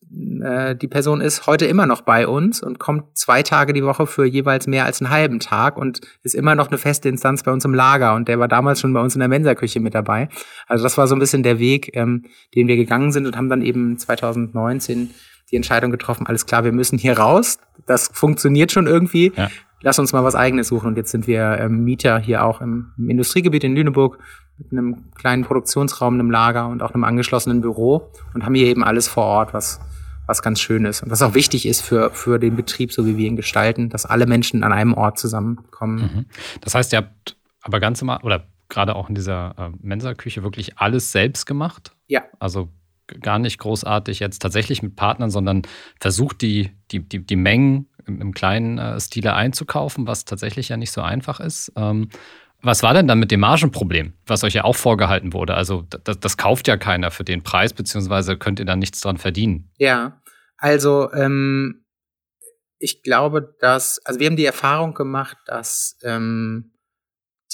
äh, 0.42 0.74
die 0.74 0.88
Person 0.88 1.20
ist 1.20 1.46
heute 1.46 1.66
immer 1.66 1.87
noch 1.87 2.00
bei 2.00 2.26
uns 2.26 2.62
und 2.62 2.78
kommt 2.78 3.16
zwei 3.16 3.42
Tage 3.42 3.72
die 3.74 3.85
Woche 3.85 4.06
für 4.06 4.24
jeweils 4.24 4.66
mehr 4.66 4.87
als 4.87 5.02
einen 5.02 5.11
halben 5.11 5.38
Tag 5.38 5.76
und 5.76 6.00
ist 6.22 6.35
immer 6.35 6.54
noch 6.54 6.68
eine 6.68 6.78
feste 6.78 7.09
Instanz 7.09 7.42
bei 7.42 7.52
uns 7.52 7.64
im 7.64 7.74
Lager. 7.74 8.14
Und 8.14 8.28
der 8.28 8.38
war 8.38 8.48
damals 8.48 8.80
schon 8.80 8.94
bei 8.94 9.00
uns 9.00 9.14
in 9.14 9.20
der 9.20 9.28
Mensa-Küche 9.28 9.80
mit 9.80 9.94
dabei. 9.94 10.28
Also 10.66 10.82
das 10.82 10.96
war 10.96 11.06
so 11.06 11.14
ein 11.14 11.18
bisschen 11.18 11.42
der 11.42 11.59
Weg, 11.59 11.94
ähm, 11.94 12.24
den 12.54 12.68
wir 12.68 12.76
gegangen 12.76 13.12
sind 13.12 13.26
und 13.26 13.37
haben 13.37 13.50
dann 13.50 13.62
eben 13.62 13.98
2019 13.98 15.11
die 15.50 15.56
Entscheidung 15.56 15.90
getroffen, 15.90 16.26
alles 16.26 16.46
klar, 16.46 16.64
wir 16.64 16.72
müssen 16.72 16.98
hier 16.98 17.18
raus. 17.18 17.59
Das 17.87 18.11
funktioniert 18.12 18.72
schon 18.72 18.87
irgendwie. 18.87 19.32
Ja. 19.37 19.48
lass 19.82 19.98
uns 19.98 20.12
mal 20.12 20.24
was 20.24 20.35
eigenes 20.35 20.68
suchen. 20.68 20.88
Und 20.88 20.96
jetzt 20.96 21.11
sind 21.11 21.26
wir 21.26 21.59
ähm, 21.61 21.85
Mieter 21.85 22.18
hier 22.18 22.44
auch 22.44 22.61
im, 22.61 22.92
im 22.98 23.11
Industriegebiet 23.11 23.62
in 23.62 23.76
Lüneburg 23.76 24.18
mit 24.58 24.72
einem 24.72 25.12
kleinen 25.14 25.44
Produktionsraum, 25.44 26.14
einem 26.14 26.30
Lager 26.30 26.68
und 26.68 26.82
auch 26.82 26.92
einem 26.92 27.04
angeschlossenen 27.04 27.60
Büro 27.60 28.10
und 28.34 28.44
haben 28.44 28.54
hier 28.54 28.66
eben 28.66 28.84
alles 28.84 29.08
vor 29.08 29.24
Ort, 29.24 29.54
was, 29.54 29.80
was 30.26 30.42
ganz 30.42 30.60
schön 30.60 30.84
ist 30.84 31.02
und 31.02 31.10
was 31.10 31.22
auch 31.22 31.34
wichtig 31.34 31.66
ist 31.66 31.82
für, 31.82 32.10
für 32.10 32.38
den 32.38 32.56
Betrieb, 32.56 32.92
so 32.92 33.06
wie 33.06 33.16
wir 33.16 33.26
ihn 33.26 33.36
gestalten, 33.36 33.90
dass 33.90 34.06
alle 34.06 34.26
Menschen 34.26 34.64
an 34.64 34.72
einem 34.72 34.94
Ort 34.94 35.18
zusammenkommen. 35.18 35.98
Mhm. 35.98 36.24
Das 36.62 36.74
heißt, 36.74 36.92
ihr 36.92 36.98
habt 36.98 37.36
aber 37.60 37.80
ganz 37.80 38.00
normal 38.00 38.20
oder 38.22 38.46
gerade 38.68 38.96
auch 38.96 39.08
in 39.08 39.14
dieser 39.14 39.54
äh, 39.58 39.70
Mensa-Küche 39.80 40.42
wirklich 40.42 40.78
alles 40.78 41.12
selbst 41.12 41.46
gemacht? 41.46 41.92
Ja. 42.06 42.24
Also 42.38 42.68
gar 43.20 43.38
nicht 43.38 43.58
großartig 43.58 44.18
jetzt 44.18 44.40
tatsächlich 44.40 44.82
mit 44.82 44.96
Partnern, 44.96 45.30
sondern 45.30 45.62
versucht 46.00 46.42
die, 46.42 46.70
die, 46.90 47.00
die, 47.00 47.24
die 47.24 47.36
Mengen 47.36 47.88
im, 48.06 48.20
im 48.20 48.34
kleinen 48.34 48.78
äh, 48.78 48.98
Stile 49.00 49.34
einzukaufen, 49.34 50.06
was 50.06 50.24
tatsächlich 50.24 50.68
ja 50.68 50.76
nicht 50.76 50.90
so 50.90 51.02
einfach 51.02 51.40
ist. 51.40 51.72
Ähm, 51.76 52.08
was 52.66 52.83
war 52.83 52.92
denn 52.94 53.07
dann 53.07 53.20
mit 53.20 53.31
dem 53.31 53.40
Margenproblem, 53.40 54.14
was 54.26 54.42
euch 54.42 54.55
ja 54.55 54.64
auch 54.64 54.76
vorgehalten 54.76 55.33
wurde? 55.33 55.55
Also 55.55 55.83
das, 55.83 56.18
das, 56.18 56.37
kauft 56.37 56.66
ja 56.66 56.76
keiner 56.76 57.11
für 57.11 57.24
den 57.24 57.42
Preis, 57.42 57.72
beziehungsweise 57.72 58.37
könnt 58.37 58.59
ihr 58.59 58.66
dann 58.66 58.81
nichts 58.81 59.00
dran 59.00 59.16
verdienen. 59.16 59.70
Ja, 59.79 60.20
also 60.59 61.12
ähm, 61.12 61.85
ich 62.79 63.02
glaube, 63.02 63.55
dass, 63.61 64.00
also 64.05 64.20
wir 64.20 64.26
haben 64.26 64.37
die 64.37 64.44
Erfahrung 64.44 64.94
gemacht, 64.94 65.37
dass 65.46 65.96
ähm, 66.02 66.72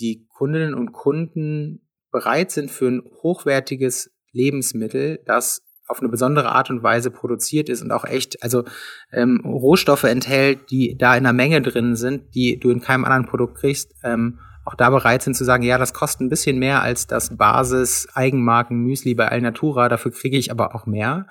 die 0.01 0.27
Kundinnen 0.29 0.75
und 0.75 0.93
Kunden 0.93 1.87
bereit 2.11 2.51
sind 2.51 2.71
für 2.71 2.89
ein 2.89 3.03
hochwertiges 3.23 4.11
Lebensmittel, 4.33 5.21
das 5.27 5.63
auf 5.89 6.01
eine 6.01 6.09
besondere 6.09 6.53
Art 6.53 6.71
und 6.71 6.83
Weise 6.83 7.11
produziert 7.11 7.69
ist 7.69 7.83
und 7.83 7.93
auch 7.93 8.05
echt, 8.05 8.43
also 8.43 8.65
ähm, 9.13 9.43
Rohstoffe 9.45 10.05
enthält, 10.05 10.71
die 10.71 10.97
da 10.97 11.15
in 11.17 11.25
der 11.25 11.35
Menge 11.35 11.61
drin 11.61 11.97
sind, 11.97 12.35
die 12.35 12.59
du 12.59 12.71
in 12.71 12.81
keinem 12.81 13.05
anderen 13.05 13.27
Produkt 13.27 13.59
kriegst, 13.59 13.93
ähm, 14.03 14.39
auch 14.65 14.75
da 14.75 14.91
bereit 14.91 15.23
sind 15.23 15.35
zu 15.35 15.45
sagen, 15.45 15.63
ja, 15.63 15.79
das 15.79 15.93
kostet 15.93 16.21
ein 16.23 16.29
bisschen 16.29 16.59
mehr 16.59 16.83
als 16.83 17.07
das 17.07 17.37
Basis-Eigenmarken-Müsli 17.37 19.15
bei 19.15 19.29
Alnatura, 19.29 19.89
dafür 19.89 20.13
kriege 20.13 20.37
ich 20.37 20.51
aber 20.51 20.75
auch 20.75 20.87
mehr, 20.87 21.27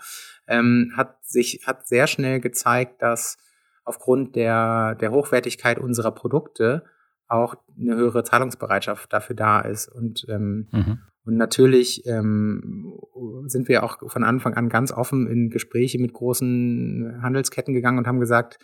ähm, 0.47 0.91
hat 0.97 1.23
sich, 1.23 1.61
hat 1.65 1.87
sehr 1.87 2.07
schnell 2.07 2.39
gezeigt, 2.39 3.01
dass 3.01 3.37
aufgrund 3.83 4.35
der, 4.35 4.95
der 4.95 5.11
Hochwertigkeit 5.11 5.79
unserer 5.79 6.11
Produkte 6.11 6.83
auch 7.27 7.55
eine 7.79 7.95
höhere 7.95 8.23
Zahlungsbereitschaft 8.23 9.11
dafür 9.11 9.35
da 9.35 9.61
ist. 9.61 9.87
Und, 9.87 10.25
ähm, 10.27 10.67
mhm. 10.71 10.99
und 11.23 11.37
natürlich 11.37 12.05
ähm, 12.05 12.99
sind 13.45 13.69
wir 13.69 13.83
auch 13.83 13.97
von 14.09 14.23
Anfang 14.23 14.55
an 14.55 14.67
ganz 14.67 14.91
offen 14.91 15.27
in 15.27 15.49
Gespräche 15.49 15.99
mit 15.99 16.11
großen 16.11 17.19
Handelsketten 17.21 17.73
gegangen 17.73 17.99
und 17.99 18.07
haben 18.07 18.19
gesagt, 18.19 18.59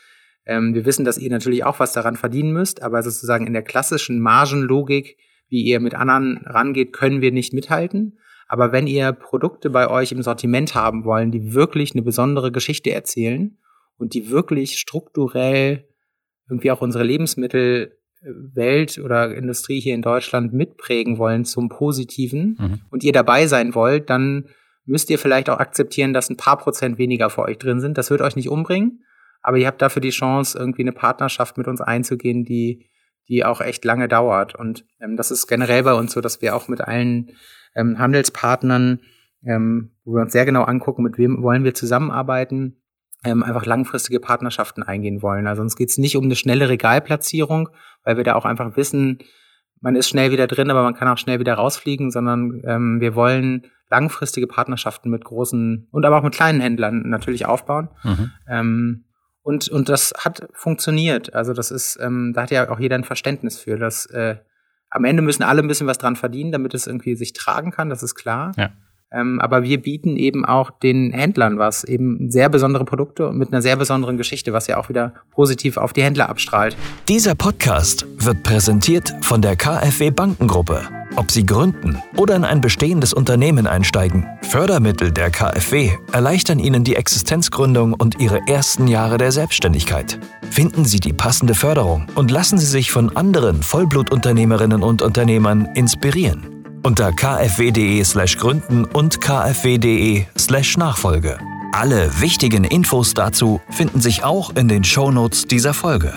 ähm, 0.47 0.73
wir 0.73 0.85
wissen, 0.85 1.05
dass 1.05 1.17
ihr 1.17 1.29
natürlich 1.29 1.65
auch 1.65 1.79
was 1.79 1.93
daran 1.93 2.15
verdienen 2.15 2.53
müsst, 2.53 2.81
aber 2.81 3.03
sozusagen 3.03 3.45
in 3.45 3.53
der 3.53 3.63
klassischen 3.63 4.19
Margenlogik, 4.19 5.17
wie 5.49 5.61
ihr 5.61 5.79
mit 5.79 5.93
anderen 5.93 6.39
rangeht, 6.45 6.93
können 6.93 7.21
wir 7.21 7.31
nicht 7.31 7.53
mithalten. 7.53 8.17
Aber 8.47 8.71
wenn 8.71 8.87
ihr 8.87 9.11
Produkte 9.11 9.69
bei 9.69 9.89
euch 9.89 10.13
im 10.13 10.23
Sortiment 10.23 10.73
haben 10.73 11.03
wollen, 11.03 11.31
die 11.31 11.53
wirklich 11.53 11.93
eine 11.93 12.01
besondere 12.01 12.51
Geschichte 12.51 12.91
erzählen 12.91 13.57
und 13.97 14.13
die 14.13 14.29
wirklich 14.29 14.79
strukturell 14.79 15.85
irgendwie 16.49 16.71
auch 16.71 16.81
unsere 16.81 17.03
Lebensmittel 17.03 17.97
Welt 18.21 18.99
oder 19.03 19.35
Industrie 19.35 19.79
hier 19.79 19.93
in 19.93 20.01
Deutschland 20.01 20.53
mitprägen 20.53 21.17
wollen 21.17 21.45
zum 21.45 21.69
Positiven 21.69 22.57
mhm. 22.59 22.79
und 22.89 23.03
ihr 23.03 23.11
dabei 23.11 23.47
sein 23.47 23.75
wollt, 23.75 24.09
dann 24.09 24.47
müsst 24.85 25.09
ihr 25.09 25.19
vielleicht 25.19 25.49
auch 25.49 25.59
akzeptieren, 25.59 26.13
dass 26.13 26.29
ein 26.29 26.37
paar 26.37 26.57
Prozent 26.57 26.97
weniger 26.97 27.29
für 27.29 27.43
euch 27.43 27.57
drin 27.57 27.79
sind. 27.79 27.97
Das 27.97 28.09
wird 28.09 28.21
euch 28.21 28.35
nicht 28.35 28.49
umbringen, 28.49 29.03
aber 29.47 29.55
ihr 29.55 29.67
habt 29.67 29.81
dafür 29.81 30.01
die 30.01 30.09
Chance, 30.09 30.59
irgendwie 30.59 30.81
eine 30.81 30.91
Partnerschaft 30.91 31.57
mit 31.57 31.69
uns 31.69 31.79
einzugehen, 31.79 32.43
die, 32.43 32.85
die 33.29 33.45
auch 33.45 33.61
echt 33.61 33.85
lange 33.85 34.09
dauert. 34.09 34.55
Und 34.55 34.83
ähm, 34.99 35.15
das 35.15 35.31
ist 35.31 35.47
generell 35.47 35.83
bei 35.83 35.93
uns 35.93 36.11
so, 36.11 36.19
dass 36.19 36.41
wir 36.41 36.53
auch 36.53 36.67
mit 36.67 36.81
allen 36.81 37.31
ähm, 37.73 37.97
Handelspartnern, 37.97 38.99
ähm, 39.45 39.91
wo 40.03 40.15
wir 40.15 40.23
uns 40.23 40.33
sehr 40.33 40.43
genau 40.43 40.63
angucken, 40.63 41.01
mit 41.01 41.17
wem 41.17 41.41
wollen 41.43 41.63
wir 41.63 41.73
zusammenarbeiten, 41.73 42.81
ähm, 43.23 43.41
einfach 43.41 43.65
langfristige 43.65 44.19
Partnerschaften 44.19 44.83
eingehen 44.83 45.21
wollen. 45.21 45.47
Also 45.47 45.61
uns 45.61 45.77
geht 45.77 45.91
es 45.91 45.97
nicht 45.97 46.17
um 46.17 46.25
eine 46.25 46.35
schnelle 46.35 46.67
Regalplatzierung, 46.67 47.69
weil 48.03 48.17
wir 48.17 48.25
da 48.25 48.35
auch 48.35 48.43
einfach 48.43 48.75
wissen, 48.75 49.19
man 49.79 49.95
ist 49.95 50.09
schnell 50.09 50.33
wieder 50.33 50.47
drin, 50.47 50.69
aber 50.69 50.83
man 50.83 50.93
kann 50.93 51.07
auch 51.07 51.17
schnell 51.17 51.39
wieder 51.39 51.53
rausfliegen, 51.53 52.11
sondern 52.11 52.61
ähm, 52.65 52.99
wir 52.99 53.15
wollen 53.15 53.67
langfristige 53.89 54.47
Partnerschaften 54.47 55.09
mit 55.09 55.23
großen 55.23 55.87
und 55.89 56.05
aber 56.05 56.17
auch 56.17 56.23
mit 56.23 56.35
kleinen 56.35 56.59
Händlern 56.59 57.07
natürlich 57.07 57.45
aufbauen. 57.45 57.87
Mhm. 58.03 58.31
Ähm, 58.49 59.03
und, 59.47 59.69
und 59.69 59.87
das 59.87 60.13
hat 60.17 60.49
funktioniert. 60.51 61.33
Also 61.33 61.53
das 61.53 61.71
ist, 61.71 61.97
ähm, 62.01 62.33
da 62.35 62.41
hat 62.41 62.51
ja 62.51 62.69
auch 62.69 62.81
jeder 62.81 62.95
ein 62.95 63.05
Verständnis 63.05 63.57
für, 63.57 63.77
dass 63.77 64.05
äh, 64.07 64.35
am 64.89 65.05
Ende 65.05 65.21
müssen 65.21 65.43
alle 65.43 65.61
ein 65.61 65.69
bisschen 65.69 65.87
was 65.87 65.97
dran 65.97 66.17
verdienen, 66.17 66.51
damit 66.51 66.73
es 66.73 66.85
irgendwie 66.85 67.15
sich 67.15 67.31
tragen 67.31 67.71
kann, 67.71 67.89
das 67.89 68.03
ist 68.03 68.15
klar. 68.15 68.51
Ja. 68.57 68.71
Ähm, 69.11 69.39
aber 69.39 69.63
wir 69.63 69.81
bieten 69.81 70.17
eben 70.17 70.45
auch 70.45 70.71
den 70.71 71.11
Händlern 71.11 71.57
was, 71.57 71.83
eben 71.83 72.29
sehr 72.29 72.49
besondere 72.49 72.85
Produkte 72.85 73.31
mit 73.31 73.53
einer 73.53 73.61
sehr 73.61 73.77
besonderen 73.77 74.17
Geschichte, 74.17 74.53
was 74.53 74.67
ja 74.67 74.77
auch 74.77 74.89
wieder 74.89 75.13
positiv 75.31 75.77
auf 75.77 75.93
die 75.93 76.03
Händler 76.03 76.29
abstrahlt. 76.29 76.75
Dieser 77.07 77.35
Podcast 77.35 78.05
wird 78.17 78.43
präsentiert 78.43 79.13
von 79.21 79.41
der 79.41 79.55
KfW 79.55 80.11
Bankengruppe. 80.11 80.81
Ob 81.15 81.31
Sie 81.31 81.45
gründen 81.45 81.97
oder 82.15 82.35
in 82.35 82.43
ein 82.43 82.61
bestehendes 82.61 83.11
Unternehmen 83.11 83.65
einsteigen, 83.65 84.27
Fördermittel 84.43 85.11
der 85.11 85.31
KfW 85.31 85.91
erleichtern 86.11 86.59
Ihnen 86.59 86.83
die 86.83 86.95
Existenzgründung 86.95 87.93
und 87.93 88.19
Ihre 88.19 88.41
ersten 88.47 88.87
Jahre 88.87 89.17
der 89.17 89.31
Selbstständigkeit. 89.31 90.19
Finden 90.51 90.85
Sie 90.85 90.99
die 90.99 91.13
passende 91.13 91.55
Förderung 91.55 92.05
und 92.13 92.29
lassen 92.29 92.59
Sie 92.59 92.67
sich 92.67 92.91
von 92.91 93.15
anderen 93.15 93.63
Vollblutunternehmerinnen 93.63 94.83
und 94.83 95.01
Unternehmern 95.01 95.69
inspirieren 95.73 96.56
unter 96.83 97.11
kfw.de 97.11 98.03
slash 98.03 98.37
gründen 98.37 98.85
und 98.85 99.21
kfw.de 99.21 100.25
slash 100.37 100.77
Nachfolge. 100.77 101.39
Alle 101.73 102.09
wichtigen 102.21 102.63
Infos 102.63 103.13
dazu 103.13 103.61
finden 103.69 104.01
sich 104.01 104.23
auch 104.23 104.55
in 104.55 104.67
den 104.67 104.83
Shownotes 104.83 105.47
dieser 105.47 105.73
Folge. 105.73 106.13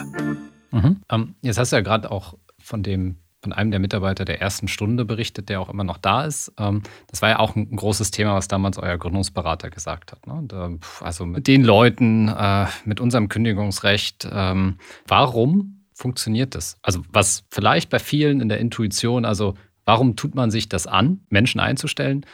Mhm. 0.70 1.01
Ähm, 1.11 1.35
jetzt 1.42 1.59
hast 1.59 1.73
du 1.73 1.77
ja 1.77 1.83
gerade 1.83 2.11
auch 2.11 2.35
von 2.59 2.83
dem 2.83 3.16
von 3.42 3.53
einem 3.53 3.70
der 3.70 3.81
Mitarbeiter 3.81 4.25
der 4.25 4.40
ersten 4.40 4.68
Stunde 4.68 5.05
berichtet, 5.05 5.49
der 5.49 5.61
auch 5.61 5.70
immer 5.70 5.85
noch 5.85 5.96
da 5.96 6.25
ist. 6.25 6.53
Ähm, 6.59 6.83
das 7.09 7.23
war 7.23 7.31
ja 7.31 7.38
auch 7.38 7.57
ein 7.57 7.75
großes 7.75 8.11
Thema, 8.11 8.35
was 8.35 8.49
damals 8.49 8.79
euer 8.79 8.99
Gründungsberater 8.99 9.70
gesagt 9.70 10.12
hat. 10.12 10.27
Ne? 10.27 10.79
Also 11.01 11.27
mit 11.27 11.46
den 11.46 11.64
Leuten, 11.64 12.29
äh, 12.29 12.66
mit 12.85 13.01
unserem 13.01 13.29
Kündigungsrecht, 13.29 14.29
ähm, 14.31 14.77
warum 15.07 15.87
funktioniert 15.94 16.55
das? 16.55 16.79
Also 16.83 17.03
was 17.11 17.44
vielleicht 17.51 17.90
bei 17.90 17.99
vielen 17.99 18.40
in 18.40 18.49
der 18.49 18.59
Intuition, 18.59 19.25
also 19.25 19.55
Warum 19.90 20.14
tut 20.14 20.37
man 20.37 20.53
sich 20.53 20.68
das 20.68 20.87
an, 20.87 21.26
Menschen 21.31 21.59
einzustellen, 21.59 22.24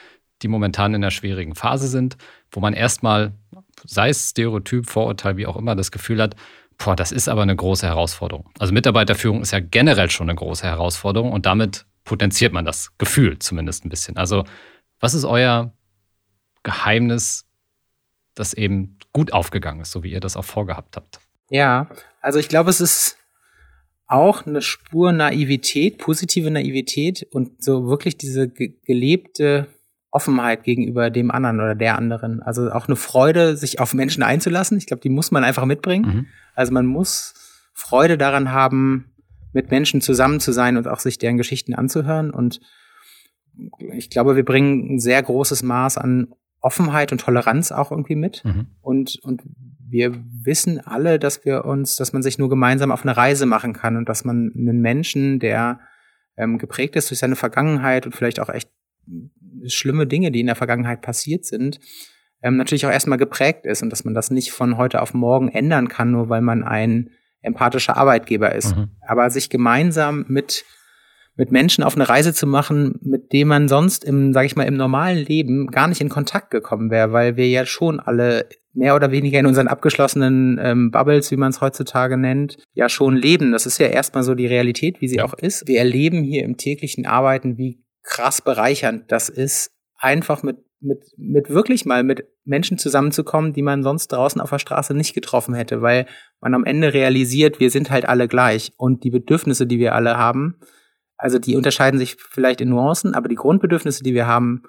die 0.43 0.49
momentan 0.49 0.93
in 0.93 1.03
einer 1.03 1.11
schwierigen 1.11 1.55
Phase 1.55 1.89
sind, 1.89 2.19
wo 2.51 2.61
man 2.61 2.75
erstmal, 2.75 3.33
sei 3.83 4.11
es 4.11 4.29
Stereotyp, 4.29 4.91
Vorurteil, 4.91 5.39
wie 5.39 5.47
auch 5.47 5.57
immer, 5.57 5.75
das 5.75 5.91
Gefühl 5.91 6.21
hat, 6.21 6.37
boah, 6.77 6.95
das 6.95 7.13
ist 7.13 7.31
aber 7.31 7.41
eine 7.41 7.57
große 7.57 7.87
Herausforderung. 7.87 8.51
Also 8.59 8.75
Mitarbeiterführung 8.75 9.41
ist 9.41 9.53
ja 9.53 9.61
generell 9.61 10.11
schon 10.11 10.29
eine 10.29 10.37
große 10.37 10.67
Herausforderung 10.67 11.33
und 11.33 11.47
damit 11.47 11.87
potenziert 12.05 12.53
man 12.53 12.67
das 12.67 12.95
Gefühl 12.99 13.39
zumindest 13.39 13.87
ein 13.87 13.89
bisschen. 13.89 14.19
Also 14.19 14.45
was 15.01 15.15
ist 15.15 15.25
euer 15.25 15.73
Geheimnis, 16.63 17.47
das 18.35 18.53
eben 18.53 18.99
gut 19.15 19.33
aufgegangen 19.33 19.81
ist, 19.81 19.93
so 19.93 20.03
wie 20.03 20.13
ihr 20.13 20.21
das 20.21 20.37
auch 20.37 20.45
vorgehabt 20.45 20.95
habt? 20.95 21.21
Ja, 21.49 21.89
also 22.21 22.39
ich 22.39 22.51
glaube, 22.51 22.69
es 22.69 22.83
ist 22.83 23.17
auch 24.07 24.47
eine 24.47 24.63
Spur 24.63 25.13
Naivität, 25.13 25.99
positive 25.99 26.51
Naivität 26.51 27.27
und 27.31 27.63
so 27.63 27.89
wirklich 27.89 28.17
diese 28.17 28.49
ge 28.49 28.75
gelebte 28.85 29.67
Offenheit 30.11 30.65
gegenüber 30.65 31.11
dem 31.11 31.31
anderen 31.31 31.61
oder 31.61 31.75
der 31.75 31.99
anderen. 31.99 32.43
Also 32.43 32.71
auch 32.71 32.87
eine 32.87 32.97
Freude, 32.97 33.57
sich 33.57 33.81
auf 33.81 33.93
Menschen 33.93 34.23
einzulassen. 34.23 34.79
Ich 34.79 34.87
glaube, 34.87 35.03
die 35.03 35.11
muss 35.11 35.31
man 35.31 35.45
einfach 35.45 35.67
mitbringen. 35.67 36.07
Mhm. 36.07 36.27
Also 36.55 36.73
man 36.73 36.87
muss 36.87 37.35
Freude 37.75 38.17
daran 38.17 38.53
haben, 38.53 39.13
mit 39.53 39.71
Menschen 39.71 40.01
zusammen 40.01 40.41
zu 40.41 40.53
sein 40.53 40.77
und 40.77 40.87
auch 40.87 41.01
sich 41.01 41.19
deren 41.19 41.37
Geschichten 41.37 41.75
anzuhören. 41.75 42.31
Und 42.31 42.61
ich 43.93 44.11
glaube, 44.11 44.37
wir 44.37 44.45
bringen 44.45 44.95
ein 44.95 44.99
sehr 45.01 45.23
großes 45.23 45.63
Maß 45.63 45.99
an 45.99 46.29
Offenheit 46.67 47.13
und 47.13 47.21
Toleranz 47.21 47.71
auch 47.71 47.93
irgendwie 47.93 48.17
mit. 48.17 48.45
Mhm. 48.45 48.67
Und, 48.81 49.21
und 49.23 49.43
wir 49.89 50.21
wissen 50.43 50.81
alle, 50.81 51.21
dass 51.21 51.45
wir 51.45 51.65
uns, 51.65 51.95
dass 51.95 52.13
man 52.13 52.23
sich 52.23 52.39
nur 52.39 52.49
gemeinsam 52.49 52.91
auf 52.91 53.03
eine 53.03 53.17
Reise 53.17 53.47
machen 53.47 53.73
kann 53.73 53.97
und 53.97 54.09
dass 54.09 54.25
man 54.25 54.51
einen 54.57 54.81
Menschen, 54.81 55.39
der 55.39 55.79
ähm, 56.37 56.59
geprägt 56.59 56.97
ist 56.97 57.09
durch 57.09 57.21
seine 57.21 57.37
Vergangenheit 57.37 58.05
und 58.05 58.17
vielleicht 58.17 58.41
auch 58.41 58.49
echt 58.49 58.69
schlimme 59.69 60.09
Dinge, 60.09 60.33
die 60.33 60.41
in 60.41 60.47
der 60.47 60.57
Vergangenheit 60.57 61.03
passiert 61.03 61.45
sind, 61.45 61.79
ähm, 62.43 62.57
natürlich 62.57 62.85
auch 62.85 62.91
erstmal 62.91 63.17
geprägt 63.17 63.65
ist 63.65 63.83
und 63.83 63.91
dass 63.91 64.05
man 64.05 64.13
das 64.15 64.33
nicht 64.33 64.51
von 64.51 64.77
heute 64.77 65.01
auf 65.03 65.15
morgen 65.15 65.49
ändern 65.49 65.87
kann, 65.87 66.11
nur 66.11 66.29
weil 66.29 66.43
man 66.43 66.65
ein 66.65 67.11
empathischer 67.43 67.97
Arbeitgeber 67.97 68.55
ist. 68.57 68.77
Mhm. 68.77 68.89
Aber 69.07 69.31
sich 69.31 69.51
gemeinsam 69.51 70.25
mit 70.29 70.65
mit 71.37 71.53
Menschen 71.53 71.85
auf 71.85 71.95
eine 71.95 72.09
Reise 72.09 72.33
zu 72.33 72.47
machen, 72.47 72.99
mit 73.03 73.33
dem 73.33 73.49
man 73.49 73.69
sonst 73.69 74.05
im, 74.05 74.33
sag 74.33 74.47
ich 74.47 74.57
mal, 74.57 74.65
im 74.65 74.77
normalen 74.77 75.19
Leben 75.19 75.67
gar 75.69 75.87
nicht 75.87 76.01
in 76.01 76.09
Kontakt 76.09 76.51
gekommen 76.51 76.91
wäre, 76.91 77.13
weil 77.13 77.37
wir 77.37 77.49
ja 77.49 77.67
schon 77.67 78.01
alle 78.01 78.49
mehr 78.73 78.95
oder 78.95 79.11
weniger 79.11 79.39
in 79.39 79.47
unseren 79.47 79.69
abgeschlossenen 79.69 80.59
ähm, 80.63 80.91
Bubbles, 80.91 81.31
wie 81.31 81.37
man 81.37 81.51
es 81.51 81.61
heutzutage 81.61 82.17
nennt, 82.17 82.59
ja 82.73 82.89
schon 82.89 83.17
leben. 83.17 83.53
Das 83.53 83.67
ist 83.67 83.79
ja 83.79 83.87
erstmal 83.87 84.23
so 84.23 84.35
die 84.35 84.47
Realität, 84.47 85.01
wie 85.01 85.09
sie 85.09 85.21
auch 85.21 85.35
ist. 85.35 85.67
Wir 85.67 85.79
erleben 85.79 86.23
hier 86.23 86.45
im 86.45 86.57
täglichen 86.57 87.07
Arbeiten, 87.07 87.57
wie 87.59 87.83
krass 88.03 88.43
bereichernd 88.43 89.11
das 89.13 89.29
ist, 89.29 89.73
einfach 89.99 90.43
mit 90.43 90.59
mit, 90.79 90.99
mit 91.17 91.49
wirklich 91.49 91.87
mal 91.87 92.05
mit 92.05 92.29
Menschen 92.45 92.77
zusammenzukommen, 92.79 93.55
die 93.55 93.63
man 93.63 93.83
sonst 93.83 94.09
draußen 94.09 94.41
auf 94.41 94.51
der 94.51 94.59
Straße 94.59 94.95
nicht 94.95 95.15
getroffen 95.15 95.55
hätte, 95.55 95.81
weil 95.81 96.07
man 96.41 96.55
am 96.55 96.65
Ende 96.65 96.93
realisiert, 96.93 97.61
wir 97.61 97.71
sind 97.71 97.91
halt 97.91 98.07
alle 98.07 98.29
gleich 98.29 98.73
und 98.77 99.03
die 99.03 99.11
Bedürfnisse, 99.11 99.67
die 99.67 99.79
wir 99.79 99.95
alle 99.95 100.19
haben, 100.19 100.61
also 101.17 101.39
die 101.39 101.57
unterscheiden 101.57 101.99
sich 101.99 102.17
vielleicht 102.17 102.61
in 102.61 102.69
Nuancen, 102.69 103.15
aber 103.15 103.29
die 103.29 103.37
Grundbedürfnisse, 103.37 104.03
die 104.03 104.15
wir 104.15 104.27
haben, 104.27 104.63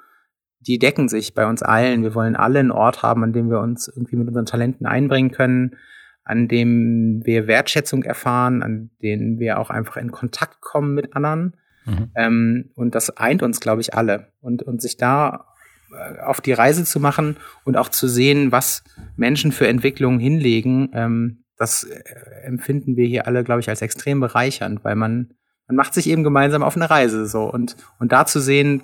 die 0.59 0.79
decken 0.79 1.07
sich 1.07 1.33
bei 1.33 1.45
uns 1.45 1.61
allen. 1.61 2.03
Wir 2.03 2.15
wollen 2.15 2.35
alle 2.35 2.59
einen 2.59 2.71
Ort 2.71 3.03
haben, 3.03 3.23
an 3.23 3.33
dem 3.33 3.49
wir 3.49 3.59
uns 3.59 3.87
irgendwie 3.87 4.15
mit 4.15 4.27
unseren 4.27 4.45
Talenten 4.45 4.85
einbringen 4.85 5.31
können, 5.31 5.75
an 6.23 6.47
dem 6.47 7.21
wir 7.25 7.47
Wertschätzung 7.47 8.03
erfahren, 8.03 8.63
an 8.63 8.89
denen 9.01 9.39
wir 9.39 9.59
auch 9.59 9.69
einfach 9.69 9.97
in 9.97 10.11
Kontakt 10.11 10.61
kommen 10.61 10.93
mit 10.93 11.15
anderen. 11.15 11.55
Mhm. 11.85 12.11
Ähm, 12.15 12.71
und 12.75 12.95
das 12.95 13.15
eint 13.15 13.43
uns, 13.43 13.59
glaube 13.59 13.81
ich, 13.81 13.93
alle. 13.93 14.33
Und, 14.41 14.63
und 14.63 14.81
sich 14.81 14.97
da 14.97 15.45
äh, 15.91 16.19
auf 16.19 16.41
die 16.41 16.51
Reise 16.51 16.83
zu 16.83 16.99
machen 16.99 17.37
und 17.63 17.77
auch 17.77 17.89
zu 17.89 18.07
sehen, 18.07 18.51
was 18.51 18.83
Menschen 19.15 19.53
für 19.53 19.67
Entwicklungen 19.67 20.19
hinlegen, 20.19 20.89
ähm, 20.93 21.43
das 21.57 21.83
äh, 21.83 22.01
empfinden 22.43 22.97
wir 22.97 23.07
hier 23.07 23.25
alle, 23.25 23.43
glaube 23.43 23.61
ich, 23.61 23.69
als 23.69 23.81
extrem 23.81 24.19
bereichernd, 24.19 24.83
weil 24.83 24.95
man, 24.95 25.33
man 25.67 25.75
macht 25.75 25.93
sich 25.93 26.07
eben 26.07 26.23
gemeinsam 26.23 26.63
auf 26.63 26.75
eine 26.75 26.89
Reise 26.89 27.27
so. 27.27 27.43
Und, 27.43 27.75
und 27.99 28.11
da 28.11 28.25
zu 28.25 28.39
sehen, 28.39 28.83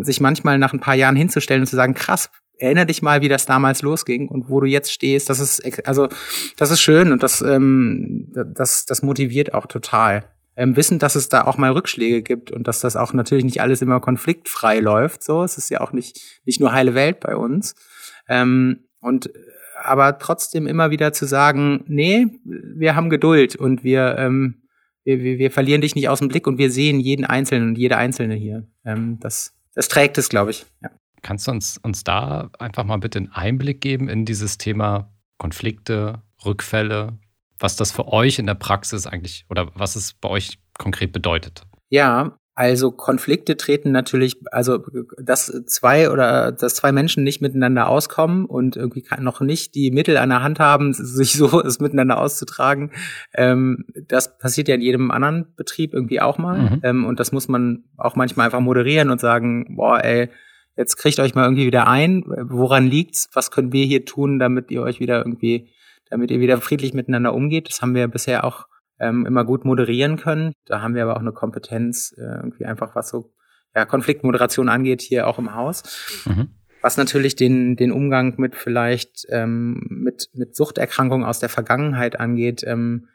sich 0.00 0.20
manchmal 0.20 0.58
nach 0.58 0.72
ein 0.72 0.80
paar 0.80 0.94
Jahren 0.94 1.16
hinzustellen 1.16 1.62
und 1.62 1.66
zu 1.66 1.76
sagen, 1.76 1.94
krass, 1.94 2.30
erinnere 2.56 2.86
dich 2.86 3.02
mal, 3.02 3.20
wie 3.20 3.28
das 3.28 3.46
damals 3.46 3.82
losging 3.82 4.28
und 4.28 4.48
wo 4.48 4.60
du 4.60 4.66
jetzt 4.66 4.92
stehst. 4.92 5.28
Das 5.28 5.40
ist 5.40 5.86
also 5.86 6.08
das 6.56 6.70
ist 6.70 6.80
schön 6.80 7.12
und 7.12 7.22
das 7.22 7.42
ähm, 7.42 8.32
das 8.32 8.86
das 8.86 9.02
motiviert 9.02 9.54
auch 9.54 9.66
total. 9.66 10.24
Ähm, 10.56 10.76
wissen, 10.76 11.00
dass 11.00 11.16
es 11.16 11.28
da 11.28 11.42
auch 11.42 11.58
mal 11.58 11.72
Rückschläge 11.72 12.22
gibt 12.22 12.52
und 12.52 12.68
dass 12.68 12.78
das 12.78 12.94
auch 12.94 13.12
natürlich 13.12 13.44
nicht 13.44 13.60
alles 13.60 13.82
immer 13.82 13.98
konfliktfrei 13.98 14.78
läuft. 14.78 15.24
So, 15.24 15.42
es 15.42 15.58
ist 15.58 15.68
ja 15.68 15.80
auch 15.80 15.92
nicht 15.92 16.20
nicht 16.44 16.60
nur 16.60 16.72
heile 16.72 16.94
Welt 16.94 17.20
bei 17.20 17.36
uns. 17.36 17.74
Ähm, 18.28 18.84
und 19.00 19.30
aber 19.82 20.18
trotzdem 20.18 20.66
immer 20.66 20.90
wieder 20.90 21.12
zu 21.12 21.26
sagen, 21.26 21.84
nee, 21.88 22.26
wir 22.44 22.94
haben 22.94 23.10
Geduld 23.10 23.56
und 23.56 23.82
wir 23.82 24.16
ähm, 24.16 24.63
wir, 25.04 25.22
wir, 25.22 25.38
wir 25.38 25.50
verlieren 25.50 25.80
dich 25.80 25.94
nicht 25.94 26.08
aus 26.08 26.18
dem 26.18 26.28
Blick 26.28 26.46
und 26.46 26.58
wir 26.58 26.70
sehen 26.70 27.00
jeden 27.00 27.24
Einzelnen 27.24 27.68
und 27.68 27.78
jede 27.78 27.96
Einzelne 27.96 28.34
hier. 28.34 28.66
Ähm, 28.84 29.18
das 29.20 29.54
das 29.74 29.88
trägt 29.88 30.18
es, 30.18 30.28
glaube 30.28 30.52
ich. 30.52 30.66
Ja. 30.82 30.90
Kannst 31.22 31.46
du 31.46 31.52
uns, 31.52 31.78
uns 31.78 32.04
da 32.04 32.50
einfach 32.58 32.84
mal 32.84 32.98
bitte 32.98 33.18
einen 33.18 33.32
Einblick 33.32 33.80
geben 33.80 34.08
in 34.08 34.24
dieses 34.24 34.58
Thema 34.58 35.10
Konflikte, 35.38 36.22
Rückfälle, 36.44 37.18
was 37.58 37.76
das 37.76 37.92
für 37.92 38.08
euch 38.08 38.38
in 38.38 38.46
der 38.46 38.54
Praxis 38.54 39.06
eigentlich 39.06 39.46
oder 39.48 39.70
was 39.74 39.96
es 39.96 40.12
bei 40.14 40.28
euch 40.28 40.58
konkret 40.78 41.12
bedeutet? 41.12 41.62
Ja, 41.88 42.36
also 42.56 42.92
Konflikte 42.92 43.56
treten 43.56 43.90
natürlich, 43.90 44.36
also 44.52 44.78
dass 45.18 45.46
zwei 45.66 46.10
oder 46.10 46.52
dass 46.52 46.76
zwei 46.76 46.92
Menschen 46.92 47.24
nicht 47.24 47.40
miteinander 47.40 47.88
auskommen 47.88 48.44
und 48.44 48.76
irgendwie 48.76 49.04
noch 49.18 49.40
nicht 49.40 49.74
die 49.74 49.90
Mittel 49.90 50.16
an 50.16 50.28
der 50.28 50.42
Hand 50.42 50.60
haben, 50.60 50.92
sich 50.92 51.32
so 51.32 51.60
es 51.60 51.80
miteinander 51.80 52.20
auszutragen, 52.20 52.92
ähm, 53.34 53.86
das 54.06 54.38
passiert 54.38 54.68
ja 54.68 54.76
in 54.76 54.82
jedem 54.82 55.10
anderen 55.10 55.46
Betrieb 55.56 55.92
irgendwie 55.94 56.20
auch 56.20 56.38
mal. 56.38 56.58
Mhm. 56.58 56.80
Ähm, 56.84 57.04
und 57.04 57.18
das 57.18 57.32
muss 57.32 57.48
man 57.48 57.84
auch 57.96 58.14
manchmal 58.14 58.46
einfach 58.46 58.60
moderieren 58.60 59.10
und 59.10 59.20
sagen, 59.20 59.74
boah, 59.76 60.04
ey, 60.04 60.30
jetzt 60.76 60.96
kriegt 60.96 61.18
euch 61.18 61.34
mal 61.34 61.44
irgendwie 61.44 61.66
wieder 61.66 61.88
ein, 61.88 62.22
woran 62.26 62.86
liegt's? 62.86 63.28
Was 63.32 63.50
können 63.50 63.72
wir 63.72 63.84
hier 63.84 64.04
tun, 64.04 64.38
damit 64.38 64.70
ihr 64.70 64.82
euch 64.82 65.00
wieder 65.00 65.18
irgendwie, 65.18 65.70
damit 66.08 66.30
ihr 66.30 66.38
wieder 66.38 66.60
friedlich 66.60 66.94
miteinander 66.94 67.34
umgeht? 67.34 67.68
Das 67.68 67.82
haben 67.82 67.96
wir 67.96 68.06
bisher 68.06 68.44
auch 68.44 68.66
ähm, 68.98 69.26
immer 69.26 69.44
gut 69.44 69.64
moderieren 69.64 70.16
können. 70.16 70.52
Da 70.66 70.80
haben 70.80 70.94
wir 70.94 71.02
aber 71.02 71.16
auch 71.16 71.20
eine 71.20 71.32
Kompetenz, 71.32 72.14
äh, 72.16 72.22
irgendwie 72.22 72.64
einfach 72.64 72.94
was 72.94 73.08
so 73.08 73.32
ja, 73.74 73.84
Konfliktmoderation 73.84 74.68
angeht, 74.68 75.02
hier 75.02 75.26
auch 75.26 75.38
im 75.38 75.54
Haus. 75.54 75.82
Mhm. 76.26 76.50
Was 76.80 76.96
natürlich 76.96 77.34
den, 77.34 77.76
den 77.76 77.92
Umgang 77.92 78.34
mit 78.36 78.54
vielleicht 78.54 79.26
ähm, 79.30 79.86
mit, 79.88 80.28
mit 80.34 80.54
Suchterkrankungen 80.54 81.26
aus 81.26 81.40
der 81.40 81.48
Vergangenheit 81.48 82.20
angeht, 82.20 82.62
ähm, 82.66 83.08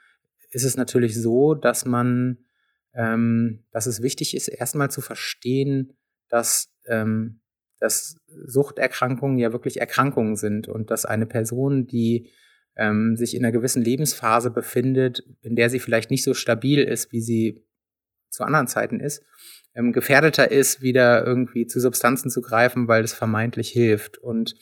ist 0.49 0.65
es 0.65 0.75
natürlich 0.75 1.15
so, 1.15 1.53
dass 1.53 1.85
man, 1.85 2.39
ähm, 2.95 3.63
dass 3.71 3.85
es 3.85 4.01
wichtig 4.01 4.35
ist, 4.35 4.47
erstmal 4.47 4.89
zu 4.89 5.01
verstehen, 5.01 5.93
dass, 6.29 6.73
ähm, 6.87 7.41
dass 7.79 8.17
Suchterkrankungen 8.27 9.37
ja 9.37 9.53
wirklich 9.53 9.79
Erkrankungen 9.79 10.35
sind 10.35 10.67
und 10.67 10.89
dass 10.89 11.05
eine 11.05 11.27
Person, 11.27 11.85
die 11.85 12.31
ähm, 12.79 13.17
sich 13.17 13.35
in 13.35 13.43
einer 13.43 13.51
gewissen 13.51 13.83
Lebensphase 13.83 14.49
befindet, 14.49 15.23
in 15.41 15.55
der 15.55 15.69
sie 15.69 15.79
vielleicht 15.79 16.09
nicht 16.09 16.23
so 16.23 16.33
stabil 16.33 16.79
ist, 16.79 17.11
wie 17.11 17.21
sie 17.21 17.65
zu 18.29 18.43
anderen 18.43 18.67
Zeiten 18.67 19.01
ist, 19.01 19.23
ähm, 19.75 19.91
gefährdeter 19.91 20.49
ist, 20.49 20.81
wieder 20.81 21.25
irgendwie 21.25 21.67
zu 21.67 21.79
Substanzen 21.79 22.29
zu 22.29 22.41
greifen, 22.41 22.87
weil 22.87 23.01
das 23.01 23.13
vermeintlich 23.13 23.69
hilft. 23.69 24.17
Und 24.17 24.55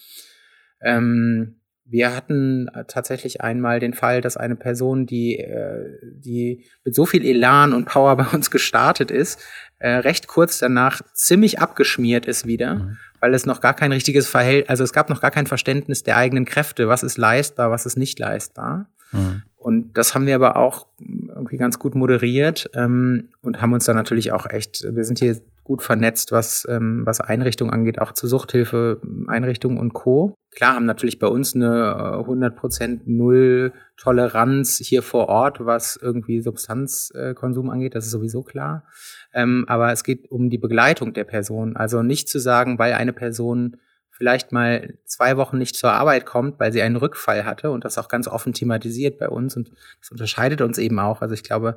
ähm, 0.82 1.62
wir 1.90 2.16
hatten 2.16 2.70
tatsächlich 2.88 3.42
einmal 3.42 3.80
den 3.80 3.94
Fall, 3.94 4.22
dass 4.22 4.38
eine 4.38 4.56
Person, 4.56 5.06
die, 5.06 5.40
äh, 5.40 5.86
die 6.04 6.66
mit 6.84 6.94
so 6.94 7.06
viel 7.06 7.26
Elan 7.26 7.74
und 7.74 7.86
Power 7.86 8.16
bei 8.18 8.26
uns 8.26 8.52
gestartet 8.52 9.12
ist, 9.12 9.40
äh, 9.80 9.90
recht 9.90 10.28
kurz 10.28 10.60
danach 10.60 11.02
ziemlich 11.14 11.60
abgeschmiert 11.60 12.26
ist 12.26 12.46
wieder. 12.46 12.76
Mhm 12.76 12.98
weil 13.20 13.34
es 13.34 13.46
noch 13.46 13.62
gar 13.62 13.74
kein 13.74 13.92
richtiges 13.92 14.28
Verhältnis, 14.28 14.70
also 14.70 14.84
es 14.84 14.94
gab 14.94 15.10
noch 15.10 15.22
gar 15.22 15.32
kein 15.32 15.48
Verständnis 15.48 16.04
der 16.04 16.18
eigenen 16.18 16.46
Kräfte, 16.46 16.88
was 16.88 17.04
ist 17.04 17.18
leistbar, 17.18 17.72
was 17.72 17.86
ist 17.86 17.98
nicht 17.98 18.20
leistbar. 18.20 18.90
Mhm. 19.12 19.44
Und 19.58 19.98
das 19.98 20.14
haben 20.14 20.28
wir 20.28 20.36
aber 20.36 20.56
auch 20.56 20.88
irgendwie 21.00 21.58
ganz 21.58 21.80
gut 21.80 21.96
moderiert 21.96 22.70
ähm, 22.74 23.30
und 23.42 23.62
haben 23.62 23.74
uns 23.74 23.86
dann 23.86 23.96
natürlich 23.96 24.32
auch 24.32 24.50
echt, 24.50 24.86
wir 24.90 25.04
sind 25.04 25.20
hier 25.20 25.38
gut 25.68 25.84
vernetzt, 25.84 26.32
was, 26.32 26.66
ähm, 26.70 27.02
was 27.06 27.20
Einrichtungen 27.20 27.74
angeht, 27.74 28.00
auch 28.00 28.14
zu 28.14 28.26
Suchthilfe, 28.26 29.02
Einrichtungen 29.28 29.78
und 29.78 29.92
Co. 29.94 30.34
Klar 30.56 30.76
haben 30.76 30.86
natürlich 30.86 31.20
bei 31.20 31.28
uns 31.28 31.56
eine 31.56 32.16
100% 32.26 33.02
Null 33.06 33.74
Toleranz 33.98 34.78
hier 34.78 35.04
vor 35.04 35.28
Ort, 35.28 35.66
was 35.66 36.00
irgendwie 36.02 36.40
Substanzkonsum 36.40 37.70
angeht, 37.70 37.96
das 37.96 38.06
ist 38.06 38.12
sowieso 38.12 38.44
klar. 38.44 38.86
Ähm, 39.34 39.66
aber 39.68 39.92
es 39.92 40.06
geht 40.06 40.32
um 40.32 40.50
die 40.50 40.58
Begleitung 40.58 41.14
der 41.14 41.26
Person. 41.26 41.76
Also 41.76 42.02
nicht 42.02 42.30
zu 42.30 42.40
sagen, 42.40 42.80
weil 42.80 42.94
eine 42.94 43.12
Person 43.12 43.76
vielleicht 44.12 44.54
mal 44.54 44.94
zwei 45.04 45.36
Wochen 45.36 45.58
nicht 45.58 45.76
zur 45.76 45.92
Arbeit 45.92 46.26
kommt, 46.26 46.62
weil 46.62 46.72
sie 46.72 46.82
einen 46.82 46.96
Rückfall 46.96 47.44
hatte 47.44 47.72
und 47.72 47.84
das 47.84 47.98
auch 47.98 48.08
ganz 48.08 48.30
offen 48.30 48.54
thematisiert 48.54 49.20
bei 49.20 49.28
uns 49.28 49.58
und 49.58 49.72
das 50.00 50.12
unterscheidet 50.12 50.62
uns 50.62 50.78
eben 50.78 50.98
auch. 51.00 51.22
Also 51.22 51.34
ich 51.34 51.44
glaube, 51.44 51.76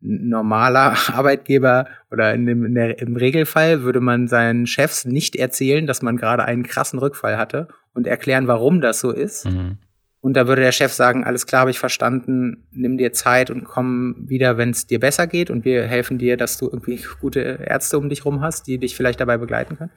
normaler 0.00 0.96
Arbeitgeber 1.12 1.86
oder 2.10 2.34
in 2.34 2.46
dem, 2.46 2.64
in 2.64 2.74
der, 2.74 2.98
im 3.00 3.16
Regelfall 3.16 3.82
würde 3.82 4.00
man 4.00 4.28
seinen 4.28 4.66
Chefs 4.66 5.04
nicht 5.04 5.36
erzählen, 5.36 5.86
dass 5.86 6.02
man 6.02 6.16
gerade 6.16 6.44
einen 6.44 6.62
krassen 6.62 6.98
Rückfall 6.98 7.36
hatte 7.36 7.68
und 7.94 8.06
erklären, 8.06 8.46
warum 8.46 8.80
das 8.80 9.00
so 9.00 9.10
ist. 9.10 9.46
Mhm. 9.46 9.78
Und 10.22 10.34
da 10.34 10.46
würde 10.46 10.60
der 10.60 10.72
Chef 10.72 10.92
sagen, 10.92 11.24
alles 11.24 11.46
klar, 11.46 11.60
habe 11.60 11.70
ich 11.70 11.78
verstanden, 11.78 12.66
nimm 12.70 12.98
dir 12.98 13.14
Zeit 13.14 13.50
und 13.50 13.64
komm 13.64 14.16
wieder, 14.18 14.58
wenn 14.58 14.70
es 14.70 14.86
dir 14.86 15.00
besser 15.00 15.26
geht 15.26 15.48
und 15.48 15.64
wir 15.64 15.84
helfen 15.84 16.18
dir, 16.18 16.36
dass 16.36 16.58
du 16.58 16.66
irgendwie 16.66 17.00
gute 17.20 17.40
Ärzte 17.40 17.98
um 17.98 18.08
dich 18.08 18.24
rum 18.24 18.42
hast, 18.42 18.66
die 18.66 18.78
dich 18.78 18.96
vielleicht 18.96 19.20
dabei 19.20 19.38
begleiten 19.38 19.76
können. 19.76 19.90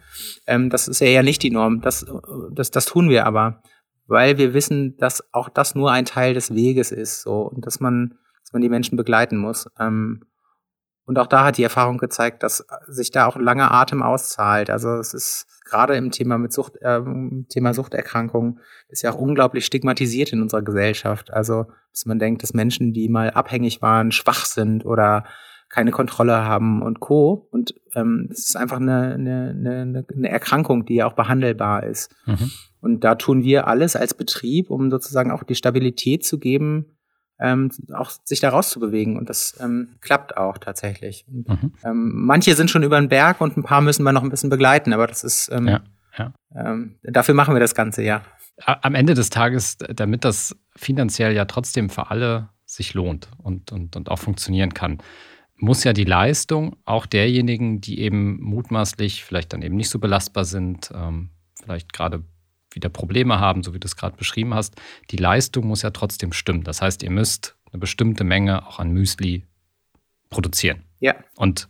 Ähm, 0.47 0.69
das 0.69 0.87
ist 0.87 1.01
ja 1.01 1.07
eher 1.07 1.23
nicht 1.23 1.43
die 1.43 1.51
Norm. 1.51 1.81
Das, 1.81 2.05
das, 2.51 2.71
das 2.71 2.85
tun 2.85 3.09
wir 3.09 3.25
aber, 3.25 3.61
weil 4.07 4.37
wir 4.37 4.53
wissen, 4.53 4.95
dass 4.97 5.23
auch 5.33 5.49
das 5.49 5.75
nur 5.75 5.91
ein 5.91 6.05
Teil 6.05 6.33
des 6.33 6.55
Weges 6.55 6.93
ist 6.93 7.21
so 7.21 7.41
und 7.41 7.65
dass 7.65 7.81
man 7.81 8.15
man 8.51 8.61
die 8.61 8.69
Menschen 8.69 8.97
begleiten 8.97 9.37
muss. 9.37 9.69
Ähm, 9.79 10.23
und 11.05 11.19
auch 11.19 11.27
da 11.27 11.45
hat 11.45 11.57
die 11.57 11.63
Erfahrung 11.63 11.97
gezeigt, 11.97 12.43
dass 12.43 12.65
sich 12.87 13.11
da 13.11 13.25
auch 13.25 13.35
ein 13.35 13.43
langer 13.43 13.71
Atem 13.71 14.01
auszahlt. 14.01 14.69
Also 14.69 14.95
es 14.95 15.13
ist 15.13 15.45
gerade 15.65 15.95
im 15.95 16.11
Thema 16.11 16.37
mit 16.37 16.53
Sucht, 16.53 16.77
äh, 16.81 17.01
Thema 17.49 17.73
Suchterkrankung 17.73 18.59
ist 18.87 19.01
ja 19.01 19.11
auch 19.11 19.17
unglaublich 19.17 19.65
stigmatisiert 19.65 20.31
in 20.31 20.41
unserer 20.41 20.61
Gesellschaft. 20.61 21.31
Also 21.33 21.65
dass 21.91 22.05
man 22.05 22.19
denkt, 22.19 22.41
dass 22.41 22.53
Menschen, 22.53 22.93
die 22.93 23.09
mal 23.09 23.31
abhängig 23.31 23.81
waren, 23.81 24.11
schwach 24.11 24.45
sind 24.45 24.85
oder 24.85 25.25
keine 25.69 25.91
Kontrolle 25.91 26.45
haben 26.45 26.81
und 26.81 26.99
Co. 26.99 27.47
Und 27.51 27.73
ähm, 27.95 28.29
es 28.31 28.47
ist 28.47 28.55
einfach 28.55 28.79
eine, 28.79 29.15
eine, 29.15 29.49
eine, 29.49 30.05
eine 30.15 30.29
Erkrankung, 30.29 30.85
die 30.85 30.95
ja 30.95 31.07
auch 31.07 31.13
behandelbar 31.13 31.83
ist. 31.83 32.15
Mhm. 32.25 32.51
Und 32.79 33.03
da 33.03 33.15
tun 33.15 33.43
wir 33.43 33.67
alles 33.67 33.95
als 33.95 34.13
Betrieb, 34.13 34.69
um 34.69 34.91
sozusagen 34.91 35.31
auch 35.31 35.43
die 35.43 35.55
Stabilität 35.55 36.25
zu 36.25 36.37
geben, 36.37 36.97
ähm, 37.39 37.71
auch 37.93 38.11
sich 38.23 38.39
da 38.39 38.49
rauszubewegen. 38.49 39.17
Und 39.17 39.29
das 39.29 39.57
ähm, 39.59 39.89
klappt 40.01 40.37
auch 40.37 40.57
tatsächlich. 40.57 41.25
Und, 41.27 41.49
mhm. 41.49 41.73
ähm, 41.83 42.11
manche 42.25 42.55
sind 42.55 42.69
schon 42.69 42.83
über 42.83 42.99
den 42.99 43.09
Berg 43.09 43.41
und 43.41 43.57
ein 43.57 43.63
paar 43.63 43.81
müssen 43.81 44.03
wir 44.03 44.11
noch 44.11 44.23
ein 44.23 44.29
bisschen 44.29 44.49
begleiten, 44.49 44.93
aber 44.93 45.07
das 45.07 45.23
ist 45.23 45.49
ähm, 45.51 45.67
ja, 45.67 45.81
ja. 46.17 46.33
Ähm, 46.55 46.95
dafür 47.03 47.35
machen 47.35 47.55
wir 47.55 47.59
das 47.59 47.75
Ganze, 47.75 48.03
ja. 48.03 48.21
Am 48.65 48.93
Ende 48.93 49.15
des 49.15 49.29
Tages, 49.29 49.77
damit 49.77 50.23
das 50.25 50.55
finanziell 50.75 51.33
ja 51.33 51.45
trotzdem 51.45 51.89
für 51.89 52.11
alle 52.11 52.49
sich 52.65 52.93
lohnt 52.93 53.29
und, 53.37 53.71
und, 53.71 53.95
und 53.95 54.09
auch 54.09 54.19
funktionieren 54.19 54.73
kann. 54.73 54.99
muss 55.57 55.83
ja 55.83 55.93
die 55.93 56.03
Leistung 56.03 56.75
auch 56.85 57.05
derjenigen, 57.05 57.81
die 57.81 57.99
eben 57.99 58.39
mutmaßlich 58.41 59.23
vielleicht 59.23 59.53
dann 59.53 59.61
eben 59.61 59.75
nicht 59.75 59.89
so 59.89 59.99
belastbar 59.99 60.45
sind, 60.45 60.91
ähm, 60.93 61.29
vielleicht 61.61 61.93
gerade 61.93 62.23
wieder 62.75 62.89
Probleme 62.89 63.39
haben, 63.39 63.63
so 63.63 63.73
wie 63.73 63.79
du 63.79 63.85
es 63.85 63.95
gerade 63.95 64.15
beschrieben 64.17 64.53
hast, 64.53 64.75
die 65.11 65.17
Leistung 65.17 65.67
muss 65.67 65.81
ja 65.81 65.91
trotzdem 65.91 66.33
stimmen. 66.33 66.63
Das 66.63 66.81
heißt, 66.81 67.03
ihr 67.03 67.11
müsst 67.11 67.55
eine 67.71 67.79
bestimmte 67.79 68.23
Menge 68.23 68.67
auch 68.67 68.79
an 68.79 68.91
Müsli 68.91 69.43
produzieren. 70.29 70.83
Ja. 70.99 71.15
Und 71.35 71.69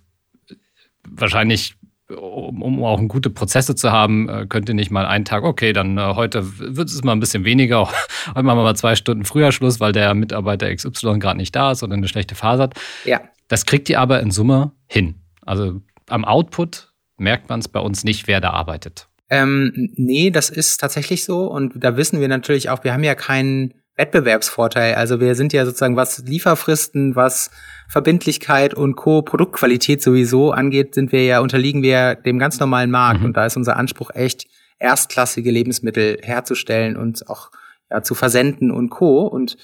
wahrscheinlich, 1.07 1.75
um, 2.09 2.61
um 2.61 2.83
auch 2.83 2.99
gute 3.07 3.29
Prozesse 3.29 3.75
zu 3.75 3.91
haben, 3.91 4.29
äh, 4.29 4.45
könnt 4.47 4.69
ihr 4.69 4.75
nicht 4.75 4.91
mal 4.91 5.05
einen 5.05 5.25
Tag, 5.25 5.43
okay, 5.43 5.73
dann 5.73 5.97
äh, 5.97 6.13
heute 6.15 6.59
wird 6.59 6.89
es 6.89 7.03
mal 7.03 7.13
ein 7.13 7.19
bisschen 7.19 7.45
weniger, 7.45 7.87
heute 8.27 8.43
machen 8.43 8.57
wir 8.57 8.63
mal 8.63 8.75
zwei 8.75 8.95
Stunden 8.95 9.25
früher 9.25 9.51
Schluss, 9.51 9.79
weil 9.79 9.91
der 9.91 10.13
Mitarbeiter 10.13 10.73
XY 10.73 11.19
gerade 11.19 11.37
nicht 11.37 11.55
da 11.55 11.71
ist 11.71 11.83
oder 11.83 11.93
eine 11.93 12.07
schlechte 12.07 12.35
Phase 12.35 12.63
hat. 12.63 12.79
Ja. 13.05 13.21
Das 13.47 13.65
kriegt 13.65 13.89
ihr 13.89 13.99
aber 13.99 14.19
in 14.21 14.31
Summe 14.31 14.71
hin. 14.87 15.15
Also 15.41 15.81
am 16.07 16.25
Output 16.25 16.93
merkt 17.17 17.49
man 17.49 17.59
es 17.59 17.67
bei 17.67 17.79
uns 17.79 18.03
nicht, 18.03 18.27
wer 18.27 18.41
da 18.41 18.51
arbeitet. 18.51 19.07
Ähm, 19.29 19.71
nee, 19.95 20.29
das 20.29 20.49
ist 20.49 20.79
tatsächlich 20.79 21.23
so. 21.23 21.47
Und 21.47 21.73
da 21.75 21.97
wissen 21.97 22.19
wir 22.19 22.27
natürlich 22.27 22.69
auch, 22.69 22.83
wir 22.83 22.93
haben 22.93 23.03
ja 23.03 23.15
keinen 23.15 23.73
Wettbewerbsvorteil. 23.95 24.95
Also 24.95 25.19
wir 25.19 25.35
sind 25.35 25.53
ja 25.53 25.65
sozusagen, 25.65 25.95
was 25.95 26.19
Lieferfristen, 26.19 27.15
was 27.15 27.51
Verbindlichkeit 27.89 28.73
und 28.73 28.95
Co. 28.95 29.21
Produktqualität 29.21 30.01
sowieso 30.01 30.51
angeht, 30.51 30.95
sind 30.95 31.11
wir 31.11 31.25
ja, 31.25 31.39
unterliegen 31.39 31.83
wir 31.83 32.15
dem 32.15 32.39
ganz 32.39 32.59
normalen 32.59 32.91
Markt. 32.91 33.19
Mhm. 33.19 33.27
Und 33.27 33.37
da 33.37 33.45
ist 33.45 33.57
unser 33.57 33.77
Anspruch 33.77 34.11
echt, 34.13 34.47
erstklassige 34.79 35.49
Lebensmittel 35.49 36.17
herzustellen 36.21 36.97
und 36.97 37.29
auch 37.29 37.51
ja, 37.89 38.01
zu 38.01 38.15
versenden 38.15 38.71
und 38.71 38.89
Co. 38.89 39.21
Und 39.21 39.57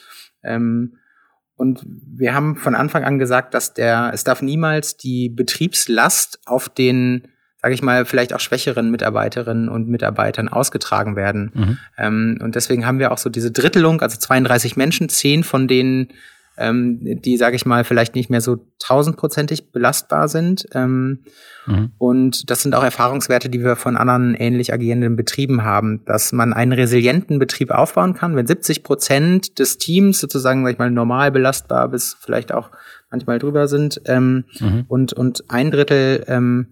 ähm, 0.43 0.95
und 1.55 1.85
wir 1.85 2.33
haben 2.33 2.55
von 2.55 2.73
Anfang 2.73 3.03
an 3.03 3.19
gesagt, 3.19 3.53
dass 3.53 3.73
der, 3.73 4.11
es 4.13 4.23
darf 4.23 4.41
niemals 4.41 4.95
die 4.95 5.27
Betriebslast 5.27 6.39
auf 6.45 6.69
den, 6.69 7.27
sage 7.61 7.73
ich 7.73 7.81
mal, 7.81 8.05
vielleicht 8.05 8.33
auch 8.33 8.39
schwächeren 8.39 8.89
Mitarbeiterinnen 8.89 9.69
und 9.69 9.89
Mitarbeitern 9.89 10.47
ausgetragen 10.47 11.15
werden. 11.15 11.51
Mhm. 11.53 11.77
Ähm, 11.97 12.39
und 12.41 12.55
deswegen 12.55 12.85
haben 12.85 12.99
wir 12.99 13.11
auch 13.11 13.17
so 13.17 13.29
diese 13.29 13.51
Drittelung, 13.51 14.01
also 14.01 14.17
32 14.17 14.77
Menschen, 14.77 15.09
zehn 15.09 15.43
von 15.43 15.67
denen 15.67 16.09
ähm, 16.59 16.99
die, 17.21 17.37
sage 17.37 17.55
ich 17.55 17.65
mal, 17.65 17.85
vielleicht 17.85 18.15
nicht 18.15 18.29
mehr 18.29 18.41
so 18.41 18.57
tausendprozentig 18.79 19.71
belastbar 19.71 20.27
sind. 20.27 20.67
Ähm, 20.73 21.19
mhm. 21.65 21.91
Und 21.97 22.49
das 22.49 22.61
sind 22.61 22.75
auch 22.75 22.83
Erfahrungswerte, 22.83 23.49
die 23.49 23.63
wir 23.63 23.77
von 23.77 23.95
anderen 23.95 24.35
ähnlich 24.35 24.73
agierenden 24.73 25.15
Betrieben 25.15 25.63
haben, 25.63 26.03
dass 26.05 26.33
man 26.33 26.53
einen 26.53 26.73
resilienten 26.73 27.39
Betrieb 27.39 27.71
aufbauen 27.71 28.13
kann, 28.13 28.35
wenn 28.35 28.45
70 28.45 28.83
Prozent 28.83 29.57
des 29.57 29.77
Teams 29.77 30.19
sozusagen, 30.19 30.65
sag 30.65 30.73
ich 30.73 30.79
mal, 30.79 30.91
normal 30.91 31.31
belastbar 31.31 31.87
bis 31.87 32.17
vielleicht 32.19 32.53
auch 32.53 32.71
manchmal 33.09 33.39
drüber 33.39 33.67
sind 33.67 34.01
ähm, 34.05 34.43
mhm. 34.59 34.85
und, 34.87 35.13
und 35.13 35.49
ein 35.49 35.71
Drittel 35.71 36.25
ähm, 36.27 36.67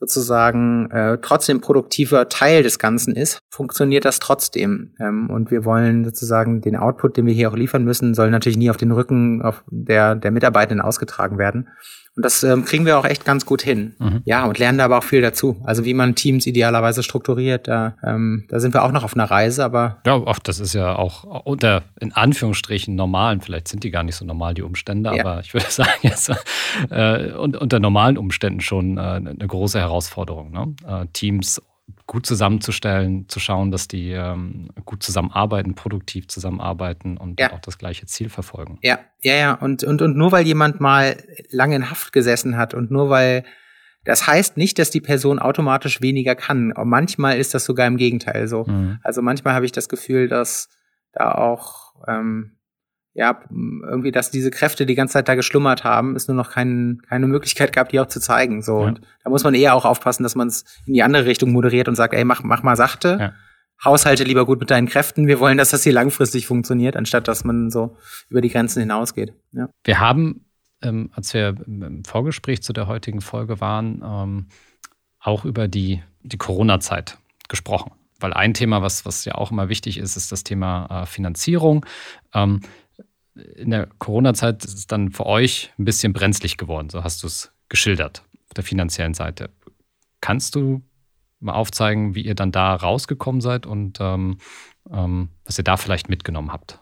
sozusagen 0.00 0.90
äh, 0.90 1.18
trotzdem 1.20 1.60
produktiver 1.60 2.28
Teil 2.28 2.62
des 2.62 2.78
Ganzen 2.78 3.14
ist, 3.14 3.38
funktioniert 3.50 4.04
das 4.06 4.18
trotzdem. 4.18 4.94
Ähm, 4.98 5.28
und 5.30 5.50
wir 5.50 5.64
wollen 5.64 6.04
sozusagen 6.04 6.62
den 6.62 6.76
Output, 6.76 7.18
den 7.18 7.26
wir 7.26 7.34
hier 7.34 7.50
auch 7.50 7.56
liefern 7.56 7.84
müssen, 7.84 8.14
soll 8.14 8.30
natürlich 8.30 8.58
nie 8.58 8.70
auf 8.70 8.78
den 8.78 8.92
Rücken 8.92 9.42
auf 9.42 9.62
der, 9.70 10.14
der 10.14 10.30
Mitarbeitenden 10.30 10.84
ausgetragen 10.84 11.38
werden. 11.38 11.68
Und 12.16 12.24
das 12.24 12.42
ähm, 12.42 12.64
kriegen 12.64 12.86
wir 12.86 12.98
auch 12.98 13.04
echt 13.04 13.24
ganz 13.24 13.46
gut 13.46 13.62
hin. 13.62 13.94
Mhm. 13.98 14.22
Ja, 14.24 14.44
und 14.44 14.58
lernen 14.58 14.78
da 14.78 14.84
aber 14.86 14.98
auch 14.98 15.04
viel 15.04 15.22
dazu. 15.22 15.60
Also 15.64 15.84
wie 15.84 15.94
man 15.94 16.16
Teams 16.16 16.46
idealerweise 16.46 17.02
strukturiert, 17.02 17.68
da, 17.68 17.96
ähm, 18.04 18.46
da 18.48 18.58
sind 18.58 18.74
wir 18.74 18.82
auch 18.82 18.90
noch 18.90 19.04
auf 19.04 19.14
einer 19.14 19.30
Reise, 19.30 19.64
aber. 19.64 19.98
Ja, 20.04 20.20
ach, 20.26 20.40
das 20.40 20.58
ist 20.58 20.74
ja 20.74 20.96
auch 20.96 21.24
unter, 21.44 21.82
in 22.00 22.12
Anführungsstrichen, 22.12 22.96
normalen, 22.96 23.40
vielleicht 23.40 23.68
sind 23.68 23.84
die 23.84 23.90
gar 23.90 24.02
nicht 24.02 24.16
so 24.16 24.24
normal, 24.24 24.54
die 24.54 24.62
Umstände, 24.62 25.14
ja. 25.14 25.24
aber 25.24 25.40
ich 25.40 25.54
würde 25.54 25.66
sagen, 25.70 25.90
jetzt 26.02 26.32
äh, 26.90 27.30
unter 27.32 27.78
normalen 27.78 28.18
Umständen 28.18 28.60
schon 28.60 28.98
äh, 28.98 29.00
eine 29.00 29.46
große 29.46 29.78
Herausforderung. 29.78 30.50
Ne? 30.50 30.74
Äh, 30.86 31.06
Teams 31.12 31.62
gut 32.10 32.26
zusammenzustellen, 32.26 33.28
zu 33.28 33.38
schauen, 33.38 33.70
dass 33.70 33.86
die 33.86 34.10
ähm, 34.10 34.70
gut 34.84 35.00
zusammenarbeiten, 35.00 35.76
produktiv 35.76 36.26
zusammenarbeiten 36.26 37.16
und 37.16 37.38
ja. 37.38 37.52
auch 37.52 37.60
das 37.60 37.78
gleiche 37.78 38.04
Ziel 38.06 38.28
verfolgen. 38.28 38.80
Ja, 38.82 38.98
ja, 39.20 39.34
ja. 39.34 39.52
Und, 39.54 39.84
und, 39.84 40.02
und 40.02 40.16
nur 40.16 40.32
weil 40.32 40.44
jemand 40.44 40.80
mal 40.80 41.16
lange 41.50 41.76
in 41.76 41.88
Haft 41.88 42.12
gesessen 42.12 42.56
hat 42.56 42.74
und 42.74 42.90
nur 42.90 43.10
weil 43.10 43.44
das 44.02 44.26
heißt 44.26 44.56
nicht, 44.56 44.80
dass 44.80 44.90
die 44.90 45.00
Person 45.00 45.38
automatisch 45.38 46.00
weniger 46.02 46.34
kann. 46.34 46.72
manchmal 46.82 47.38
ist 47.38 47.54
das 47.54 47.64
sogar 47.64 47.86
im 47.86 47.96
Gegenteil 47.96 48.48
so. 48.48 48.64
Mhm. 48.64 48.98
Also 49.04 49.22
manchmal 49.22 49.54
habe 49.54 49.66
ich 49.66 49.72
das 49.72 49.88
Gefühl, 49.88 50.26
dass 50.26 50.68
da 51.12 51.30
auch 51.30 51.94
ähm, 52.08 52.56
ja, 53.12 53.40
irgendwie, 53.50 54.12
dass 54.12 54.30
diese 54.30 54.50
Kräfte 54.50 54.86
die 54.86 54.94
ganze 54.94 55.14
Zeit 55.14 55.28
da 55.28 55.34
geschlummert 55.34 55.82
haben, 55.82 56.14
ist 56.14 56.28
nur 56.28 56.36
noch 56.36 56.50
kein, 56.50 57.02
keine 57.08 57.26
Möglichkeit 57.26 57.72
gab, 57.72 57.88
die 57.88 57.98
auch 57.98 58.06
zu 58.06 58.20
zeigen. 58.20 58.62
So. 58.62 58.80
Ja. 58.80 58.88
Und 58.88 59.00
da 59.24 59.30
muss 59.30 59.42
man 59.42 59.54
eher 59.54 59.74
auch 59.74 59.84
aufpassen, 59.84 60.22
dass 60.22 60.36
man 60.36 60.48
es 60.48 60.64
in 60.86 60.94
die 60.94 61.02
andere 61.02 61.26
Richtung 61.26 61.50
moderiert 61.50 61.88
und 61.88 61.96
sagt, 61.96 62.14
ey, 62.14 62.24
mach, 62.24 62.42
mach 62.44 62.62
mal 62.62 62.76
sachte. 62.76 63.16
Ja. 63.20 63.32
Haushalte 63.84 64.24
lieber 64.24 64.46
gut 64.46 64.60
mit 64.60 64.70
deinen 64.70 64.86
Kräften. 64.86 65.26
Wir 65.26 65.40
wollen, 65.40 65.58
dass 65.58 65.70
das 65.70 65.82
hier 65.82 65.92
langfristig 65.92 66.46
funktioniert, 66.46 66.96
anstatt 66.96 67.26
dass 67.26 67.44
man 67.44 67.70
so 67.70 67.96
über 68.28 68.42
die 68.42 68.50
Grenzen 68.50 68.80
hinausgeht. 68.80 69.32
Ja. 69.52 69.70
Wir 69.84 69.98
haben, 69.98 70.44
ähm, 70.82 71.10
als 71.14 71.34
wir 71.34 71.56
im 71.66 72.04
Vorgespräch 72.04 72.62
zu 72.62 72.72
der 72.72 72.86
heutigen 72.86 73.22
Folge 73.22 73.60
waren, 73.60 74.02
ähm, 74.04 74.46
auch 75.18 75.44
über 75.44 75.66
die, 75.66 76.02
die 76.22 76.38
Corona-Zeit 76.38 77.18
gesprochen. 77.48 77.92
Weil 78.20 78.34
ein 78.34 78.54
Thema, 78.54 78.82
was, 78.82 79.06
was 79.06 79.24
ja 79.24 79.34
auch 79.34 79.50
immer 79.50 79.68
wichtig 79.68 79.98
ist, 79.98 80.16
ist 80.16 80.30
das 80.30 80.44
Thema 80.44 81.02
äh, 81.02 81.06
Finanzierung. 81.06 81.86
Ähm, 82.34 82.60
in 83.34 83.70
der 83.70 83.88
Corona-Zeit 83.98 84.64
ist 84.64 84.76
es 84.76 84.86
dann 84.86 85.10
für 85.10 85.26
euch 85.26 85.72
ein 85.78 85.84
bisschen 85.84 86.12
brenzlig 86.12 86.56
geworden, 86.56 86.90
so 86.90 87.04
hast 87.04 87.22
du 87.22 87.26
es 87.26 87.52
geschildert, 87.68 88.22
auf 88.48 88.54
der 88.54 88.64
finanziellen 88.64 89.14
Seite. 89.14 89.50
Kannst 90.20 90.54
du 90.54 90.82
mal 91.38 91.54
aufzeigen, 91.54 92.14
wie 92.14 92.22
ihr 92.22 92.34
dann 92.34 92.52
da 92.52 92.74
rausgekommen 92.74 93.40
seid 93.40 93.66
und 93.66 93.98
ähm, 94.00 94.38
ähm, 94.90 95.30
was 95.44 95.58
ihr 95.58 95.64
da 95.64 95.76
vielleicht 95.76 96.08
mitgenommen 96.08 96.52
habt? 96.52 96.78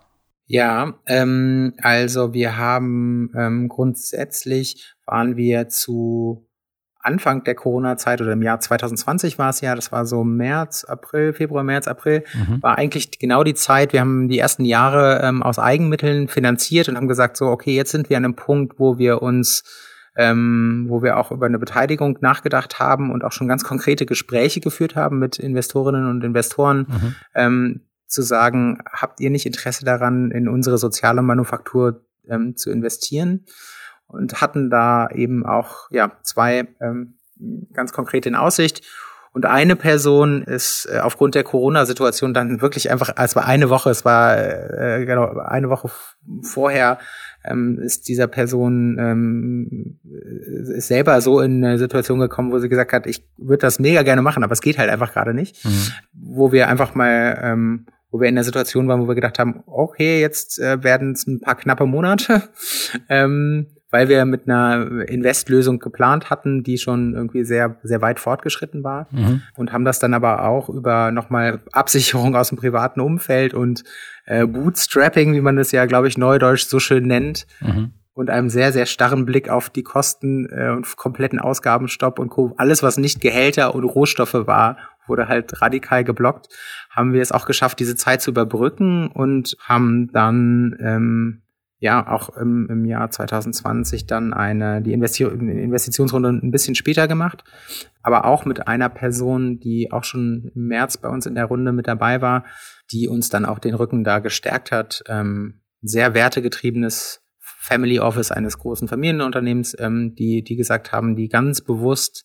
Ja, 0.47 0.99
ähm, 1.07 1.75
also 1.83 2.33
wir 2.33 2.57
haben 2.57 3.31
ähm, 3.37 3.69
grundsätzlich 3.69 4.95
waren 5.05 5.37
wir 5.37 5.69
zu 5.69 6.48
Anfang 7.01 7.45
der 7.45 7.55
Corona-Zeit 7.55 8.21
oder 8.21 8.33
im 8.33 8.43
Jahr 8.43 8.61
2020 8.61 9.39
war 9.39 9.51
es 9.51 9.61
ja, 9.61 9.75
das 9.75 9.93
war 9.93 10.05
so 10.05 10.25
März, 10.25 10.85
April, 10.85 11.33
Februar, 11.33 11.63
März, 11.63 11.87
April, 11.87 12.25
mhm. 12.35 12.63
war 12.63 12.77
eigentlich 12.77 13.19
genau 13.19 13.45
die 13.45 13.55
Zeit. 13.55 13.93
Wir 13.93 14.01
haben 14.01 14.29
die 14.29 14.39
ersten 14.39 14.65
Jahre 14.65 15.21
ähm, 15.23 15.43
aus 15.43 15.59
Eigenmitteln 15.59 16.29
finanziert 16.29 16.89
und 16.89 16.97
haben 16.97 17.09
gesagt, 17.09 17.37
so, 17.37 17.47
okay, 17.47 17.75
jetzt 17.75 17.93
sind 17.93 18.11
wir 18.11 18.17
an 18.17 18.25
einem 18.25 18.35
Punkt, 18.35 18.79
wo 18.79 18.99
wir 18.99 19.23
uns 19.23 19.63
ähm, 20.19 20.87
wo 20.89 21.01
wir 21.01 21.17
auch 21.17 21.31
über 21.31 21.47
eine 21.47 21.61
Beteiligung 21.61 22.19
nachgedacht 22.21 22.81
haben 22.81 23.13
und 23.13 23.23
auch 23.23 23.31
schon 23.31 23.47
ganz 23.47 23.63
konkrete 23.63 24.05
Gespräche 24.05 24.61
geführt 24.61 24.97
haben 24.97 25.21
mit 25.21 25.39
Investorinnen 25.39 26.11
und 26.11 26.25
Investoren, 26.25 26.87
mhm. 26.89 27.15
ähm, 27.37 27.81
zu 28.09 28.23
sagen, 28.23 28.83
habt 28.91 29.21
ihr 29.21 29.31
nicht 29.31 29.47
Interesse 29.47 29.85
daran, 29.85 30.33
in 30.33 30.49
unsere 30.49 30.77
soziale 30.77 31.23
Manufaktur 31.23 32.05
ähm, 32.29 32.57
zu 32.57 32.71
investieren? 32.71 33.45
Und 34.09 34.41
hatten 34.41 34.71
da 34.71 35.09
eben 35.11 35.47
auch 35.47 35.91
ja 35.91 36.13
zwei 36.23 36.67
ähm, 36.81 37.19
ganz 37.73 37.93
konkret 37.93 38.27
in 38.27 38.35
Aussicht. 38.35 38.83
Und 39.33 39.47
eine 39.47 39.77
Person 39.77 40.43
ist 40.43 40.89
äh, 40.91 40.99
aufgrund 40.99 41.35
der 41.35 41.45
Corona-Situation 41.45 42.35
dann 42.35 42.61
wirklich 42.61 42.91
einfach, 42.91 43.13
es 43.17 43.37
war 43.37 43.47
eine 43.47 43.71
Woche, 43.71 43.91
es 43.91 44.05
war 44.05 44.37
äh, 44.37 45.05
genau 45.05 45.39
eine 45.39 45.69
Woche 45.69 45.91
vorher, 46.43 46.99
ähm, 47.45 47.79
ist 47.79 48.09
dieser 48.09 48.27
Person 48.27 48.97
ähm, 48.99 50.01
ist 50.75 50.89
selber 50.89 51.21
so 51.21 51.41
in 51.41 51.65
eine 51.65 51.79
Situation 51.79 52.19
gekommen, 52.19 52.51
wo 52.51 52.59
sie 52.59 52.69
gesagt 52.69 52.93
hat, 52.93 53.07
ich 53.07 53.29
würde 53.37 53.61
das 53.61 53.79
mega 53.79 54.03
gerne 54.03 54.23
machen, 54.23 54.43
aber 54.43 54.53
es 54.53 54.63
geht 54.63 54.79
halt 54.79 54.91
einfach 54.91 55.13
gerade 55.13 55.35
nicht. 55.35 55.65
Mhm. 55.65 55.93
Wo 56.15 56.51
wir 56.51 56.69
einfach 56.69 56.95
mal 56.95 57.39
ähm, 57.41 57.87
wo 58.11 58.21
wir 58.21 58.29
in 58.29 58.35
der 58.35 58.45
Situation 58.45 58.89
waren, 58.89 59.03
wo 59.03 59.09
wir 59.09 59.15
gedacht 59.15 59.39
haben, 59.39 59.63
okay, 59.67 60.21
jetzt 60.21 60.59
äh, 60.59 60.83
werden 60.83 61.13
es 61.13 61.27
ein 61.27 61.41
paar 61.41 61.57
knappe 61.57 61.87
Monate. 61.87 62.49
ähm, 63.09 63.67
weil 63.91 64.09
wir 64.09 64.25
mit 64.25 64.49
einer 64.49 65.09
Investlösung 65.09 65.79
geplant 65.79 66.31
hatten, 66.31 66.63
die 66.63 66.79
schon 66.79 67.15
irgendwie 67.15 67.45
sehr, 67.45 67.77
sehr 67.83 68.03
weit 68.03 68.21
fortgeschritten 68.21 68.85
war 68.85 69.09
mhm. 69.11 69.43
und 69.57 69.73
haben 69.73 69.85
das 69.85 69.99
dann 69.99 70.15
aber 70.15 70.45
auch 70.45 70.69
über 70.69 71.11
nochmal 71.11 71.61
Absicherung 71.73 72.37
aus 72.37 72.51
dem 72.51 72.59
privaten 72.59 73.01
Umfeld 73.01 73.55
und 73.55 73.85
äh, 74.27 74.47
Bootstrapping, 74.47 75.33
wie 75.35 75.41
man 75.41 75.57
das 75.57 75.73
ja, 75.73 75.87
glaube 75.87 76.09
ich, 76.09 76.19
neudeutsch 76.19 76.67
so 76.67 76.79
schön 76.79 77.07
nennt, 77.07 77.47
mhm. 77.61 77.93
und 78.13 78.29
einem 78.29 78.51
sehr, 78.51 78.73
sehr 78.73 78.87
starren 78.87 79.25
Blick 79.25 79.49
auf 79.49 79.71
die 79.71 79.83
Kosten 79.83 80.47
äh, 80.51 80.71
und 80.71 80.97
kompletten 80.97 81.39
Ausgabenstopp 81.39 82.19
und 82.19 82.29
Co. 82.29 82.55
Alles, 82.59 82.83
was 82.83 82.99
nicht 82.99 83.21
Gehälter 83.21 83.75
und 83.75 83.85
Rohstoffe 83.85 84.35
war, 84.35 84.77
wurde 85.07 85.29
halt 85.29 85.63
radikal 85.63 86.05
geblockt, 86.05 86.49
haben 86.91 87.15
wir 87.15 87.23
es 87.23 87.33
auch 87.33 87.47
geschafft, 87.47 87.81
diese 87.81 87.97
Zeit 87.97 88.21
zu 88.21 88.31
überbrücken 88.31 89.09
und 89.09 89.57
haben 89.61 90.13
dann 90.13 90.77
ähm, 90.81 91.43
ja 91.81 92.09
auch 92.09 92.37
im, 92.37 92.69
im 92.71 92.85
Jahr 92.85 93.11
2020 93.11 94.07
dann 94.07 94.35
eine 94.35 94.83
die 94.83 94.93
Investi 94.93 95.25
Investitionsrunde 95.25 96.31
ein 96.31 96.51
bisschen 96.51 96.75
später 96.75 97.07
gemacht, 97.07 97.45
aber 98.03 98.25
auch 98.25 98.45
mit 98.45 98.67
einer 98.67 98.89
Person, 98.89 99.61
die 99.61 99.93
auch 99.93 100.05
schon 100.05 100.51
im 100.55 100.67
März 100.67 100.97
bei 100.97 101.09
uns 101.09 101.27
in 101.27 101.35
der 101.35 101.45
Runde 101.45 101.73
mit 101.73 101.87
dabei 101.87 102.21
war, 102.21 102.45
die 102.91 103.09
uns 103.09 103.29
dann 103.29 103.45
auch 103.45 103.59
den 103.59 103.75
Rücken 103.75 104.03
da 104.03 104.19
gestärkt 104.19 104.73
hat. 104.73 105.03
Ähm, 105.07 105.61
sehr 105.81 106.15
wertegetriebenes 106.15 107.23
Family 107.39 108.01
Office 108.01 108.33
eines 108.33 108.59
großen 108.59 108.89
Familienunternehmens, 108.89 109.77
ähm, 109.79 110.15
die, 110.15 110.43
die 110.43 110.57
gesagt 110.57 110.91
haben, 110.91 111.15
die 111.15 111.29
ganz 111.29 111.61
bewusst 111.61 112.25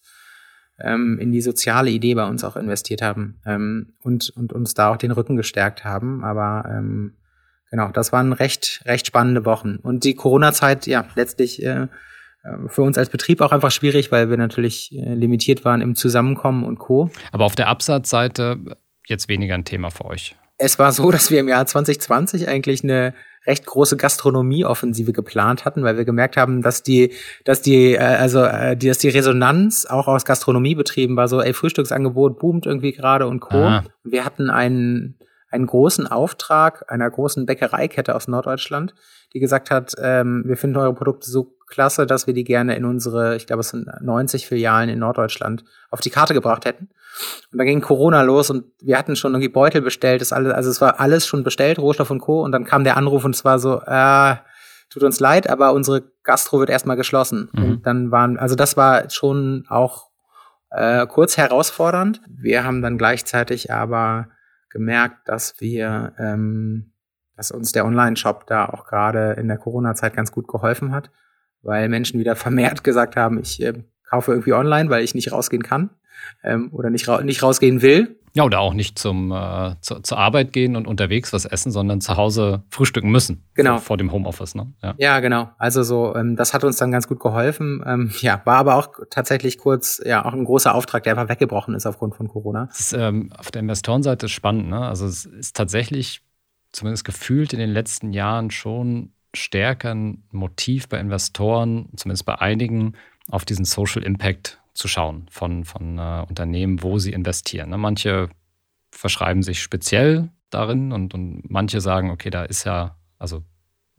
ähm, 0.80 1.20
in 1.20 1.32
die 1.32 1.41
soziale 1.41 1.91
Idee 1.91 2.16
bei 2.16 2.28
uns 2.28 2.43
auch 2.43 2.56
investiert 2.56 3.01
haben 3.01 3.39
ähm, 3.45 3.93
und, 4.01 4.32
und 4.36 4.54
uns 4.54 4.74
da 4.74 4.89
auch 4.89 4.97
den 4.97 5.12
Rücken 5.12 5.36
gestärkt 5.36 5.84
haben. 5.84 6.24
Aber 6.24 6.68
ähm, 6.70 7.18
genau, 7.74 7.88
das 7.88 8.11
waren 8.11 8.34
recht, 8.34 8.84
recht 8.86 9.07
spannende 9.07 9.45
Wochen. 9.45 9.78
Und 9.78 10.03
die 10.03 10.13
Corona-Zeit, 10.13 10.86
ja, 10.86 11.05
letztlich 11.15 11.63
äh, 11.63 11.82
äh, 11.82 11.88
für 12.67 12.84
uns 12.84 12.99
als 12.99 13.09
Betrieb 13.09 13.41
auch 13.41 13.51
einfach 13.51 13.71
schwierig, 13.71 14.11
weil 14.11 14.30
wir 14.30 14.38
natürlich 14.38 14.95
äh, 14.95 15.15
limitiert 15.15 15.65
waren 15.65 15.82
im 15.82 15.95
Zusammenkommen 15.95 16.65
und 16.65 16.78
Co. 16.78 17.09
Aber 17.32 17.45
auf 17.45 17.55
der 17.55 17.69
Absatzseite 17.69 18.59
jetzt 19.07 19.28
weniger 19.28 19.55
ein 19.55 19.65
Thema 19.65 19.89
für 19.89 20.05
euch. 20.05 20.36
Es 20.59 20.78
war 20.78 20.91
so, 20.91 21.09
dass 21.11 21.32
wir 21.32 21.39
im 21.39 21.47
Jahr 21.47 21.65
2020 21.65 22.47
eigentlich 22.47 22.84
eine 22.84 23.15
recht 23.47 23.65
große 23.65 23.97
Gastronomieoffensive 23.97 25.11
geplant 25.11 25.65
hatten, 25.65 25.84
weil 25.84 25.97
wir 25.97 26.05
gemerkt 26.05 26.38
haben, 26.38 26.61
dass 26.61 26.84
die, 26.84 27.11
dass 27.43 27.63
die, 27.63 27.93
äh, 27.93 27.97
also 27.97 28.43
äh, 28.43 28.78
die, 28.78 28.88
dass 28.88 28.99
die 28.99 29.09
Resonanz 29.09 29.88
auch 29.88 30.07
aus 30.07 30.26
Gastronomiebetrieben 30.26 31.17
war 31.17 31.28
so, 31.28 31.41
ey, 31.41 31.53
Frühstücksangebot 31.53 32.38
boomt 32.38 32.67
irgendwie 32.67 32.91
gerade 32.91 33.26
und 33.26 33.39
Co. 33.39 33.57
Ah. 33.57 33.84
Wir 34.03 34.26
hatten 34.26 34.51
einen 34.51 35.17
einen 35.54 35.68
großen 35.68 36.08
Auftrag 36.08 36.91
einer 36.91 37.10
großen 37.10 37.45
Bäckereikette 37.45 38.16
aus 38.16 38.28
Norddeutschland, 38.28 38.95
die 39.34 39.39
gesagt 39.39 39.70
hat, 39.70 39.93
ähm, 40.01 40.43
wir 40.45 40.58
finden 40.58 40.78
eure 40.78 40.95
Produkte 40.95 41.30
so 41.30 41.56
klasse, 41.68 42.08
dass 42.08 42.26
wir 42.26 42.34
die 42.34 42.43
gerne 42.43 42.76
in 42.76 42.86
unsere, 42.86 43.36
ich 43.36 43.45
glaube, 43.45 43.62
es 43.62 43.70
sind 43.70 43.88
90 44.01 44.47
Filialen 44.47 44.89
in 44.89 44.99
Norddeutschland 44.99 45.64
auf 45.91 46.01
die 46.01 46.10
Karte 46.10 46.34
gebracht 46.34 46.66
hätten. 46.66 46.89
Und 47.51 47.60
da 47.60 47.64
ging 47.64 47.82
Corona 47.82 48.24
los 48.24 48.49
und 48.49 48.66
wir 48.82 48.97
hatten 48.97 49.16
schon 49.16 49.34
irgendwie 49.34 49.49
Beutel 49.49 49.82
bestellt, 49.82 50.22
das 50.22 50.34
alles, 50.34 50.54
also 50.54 50.72
es 50.72 50.82
war 50.82 50.99
alles 50.99 51.28
schon 51.28 51.43
bestellt, 51.43 51.78
Rohstoff 51.78 52.10
und 52.10 52.20
Co. 52.20 52.41
Und 52.41 52.51
dann 52.51 52.66
kam 52.66 52.84
der 52.84 52.97
Anruf 52.97 53.24
und 53.24 53.36
es 53.36 53.45
war 53.45 53.60
so, 53.60 53.80
äh, 53.86 54.36
tut 54.89 55.04
uns 55.04 55.20
leid, 55.20 55.47
aber 55.47 55.74
unsere 55.74 56.04
Gastro 56.24 56.60
wird 56.60 56.72
erstmal 56.72 56.97
geschlossen. 56.97 57.49
Mhm. 57.54 57.64
Und 57.64 57.86
dann 57.86 58.12
waren, 58.12 58.38
also 58.38 58.56
das 58.56 58.76
war 58.76 59.10
schon 59.12 59.66
auch 59.70 60.10
äh, 60.72 61.06
kurz 61.06 61.38
herausfordernd. 61.38 62.22
Wir 62.28 62.64
haben 62.64 62.82
dann 62.82 62.97
gleichzeitig 62.97 63.72
aber 63.72 64.28
gemerkt, 64.74 65.30
dass 65.30 65.61
wir, 65.61 66.13
ähm, 66.17 66.91
dass 67.38 67.51
uns 67.51 67.71
der 67.71 67.86
Online-Shop 67.86 68.45
da 68.47 68.65
auch 68.65 68.86
gerade 68.86 69.34
in 69.34 69.47
der 69.47 69.57
Corona-Zeit 69.57 70.15
ganz 70.15 70.32
gut 70.32 70.47
geholfen 70.47 70.91
hat, 70.91 71.11
weil 71.61 71.88
Menschen 71.88 72.19
wieder 72.19 72.36
vermehrt 72.36 72.84
gesagt 72.84 73.15
haben, 73.15 73.39
ich 73.39 73.61
äh, 73.63 73.74
kaufe 74.09 74.32
irgendwie 74.32 74.53
online, 74.53 74.89
weil 74.89 75.03
ich 75.03 75.15
nicht 75.15 75.32
rausgehen 75.32 75.63
kann 75.63 75.91
ähm, 76.43 76.69
oder 76.74 76.89
nicht, 76.89 77.07
ra 77.07 77.21
nicht 77.21 77.41
rausgehen 77.41 77.82
will. 77.82 78.19
Ja, 78.36 78.44
oder 78.44 78.60
auch 78.62 78.74
nicht 78.74 78.98
zum, 78.98 79.32
äh, 79.32 79.76
zu, 79.82 80.00
zur 80.00 80.18
Arbeit 80.18 80.54
gehen 80.54 80.76
und 80.76 80.88
unterwegs 80.88 81.34
was 81.34 81.46
essen, 81.46 81.72
sondern 81.72 82.02
zu 82.02 82.18
Hause 82.18 82.64
frühstücken 82.72 83.12
müssen. 83.12 83.44
Genau. 83.54 83.78
Vor 83.78 83.98
dem 83.98 84.12
Homeoffice, 84.12 84.56
ne? 84.56 84.74
Ja, 84.82 84.96
ja 84.98 85.20
genau. 85.20 85.52
Also 85.60 85.84
so, 85.84 86.16
ähm, 86.16 86.36
das 86.36 86.54
hat 86.54 86.64
uns 86.64 86.78
dann 86.78 86.92
ganz 86.92 87.08
gut 87.08 87.20
geholfen. 87.20 87.84
Ähm, 87.86 88.12
ja, 88.22 88.42
war 88.46 88.58
aber 88.58 88.76
auch 88.76 88.88
tatsächlich 89.12 89.60
kurz, 89.60 90.02
ja, 90.04 90.26
auch 90.26 90.34
ein 90.34 90.46
großer 90.46 90.74
Auftrag, 90.74 91.04
der 91.04 91.14
einfach 91.14 91.30
weggebrochen 91.30 91.76
ist 91.76 91.86
aufgrund 91.86 92.16
von 92.16 92.28
Corona. 92.28 92.66
Das 92.66 92.80
ist, 92.80 92.94
ähm, 92.94 93.32
auf 93.38 93.52
der 93.52 93.62
Investorenseite 93.62 94.28
spannend, 94.30 94.68
ne? 94.68 94.80
Also 94.80 95.06
es 95.06 95.26
ist 95.26 95.56
tatsächlich, 95.56 96.24
zumindest 96.72 97.06
gefühlt 97.06 97.54
in 97.54 97.60
den 97.60 97.70
letzten 97.70 98.14
Jahren 98.14 98.50
schon 98.50 99.12
stärker 99.36 99.94
ein 99.94 100.24
Motiv 100.32 100.90
bei 100.90 101.00
Investoren, 101.00 101.90
zumindest 101.96 102.26
bei 102.26 102.40
einigen, 102.40 102.94
auf 103.30 103.46
diesen 103.46 103.66
Social 103.66 104.02
Impact 104.04 104.60
zu 104.74 104.88
schauen 104.88 105.28
von, 105.30 105.65
von 105.65 105.97
äh, 105.97 106.26
Unternehmen, 106.28 106.82
wo 106.82 106.97
sie 106.99 107.11
investieren. 107.11 107.69
Ne? 107.69 107.78
Manche 107.78 108.30
verschreiben 108.91 109.43
sich 109.43 109.61
speziell 109.61 110.30
darin 110.49 110.91
und, 110.91 111.13
und 111.13 111.49
manche 111.49 111.82
sagen, 111.82 112.11
okay, 112.11 112.30
da 112.30 112.43
ist 112.43 112.63
ja, 112.63 112.97
also 113.17 113.43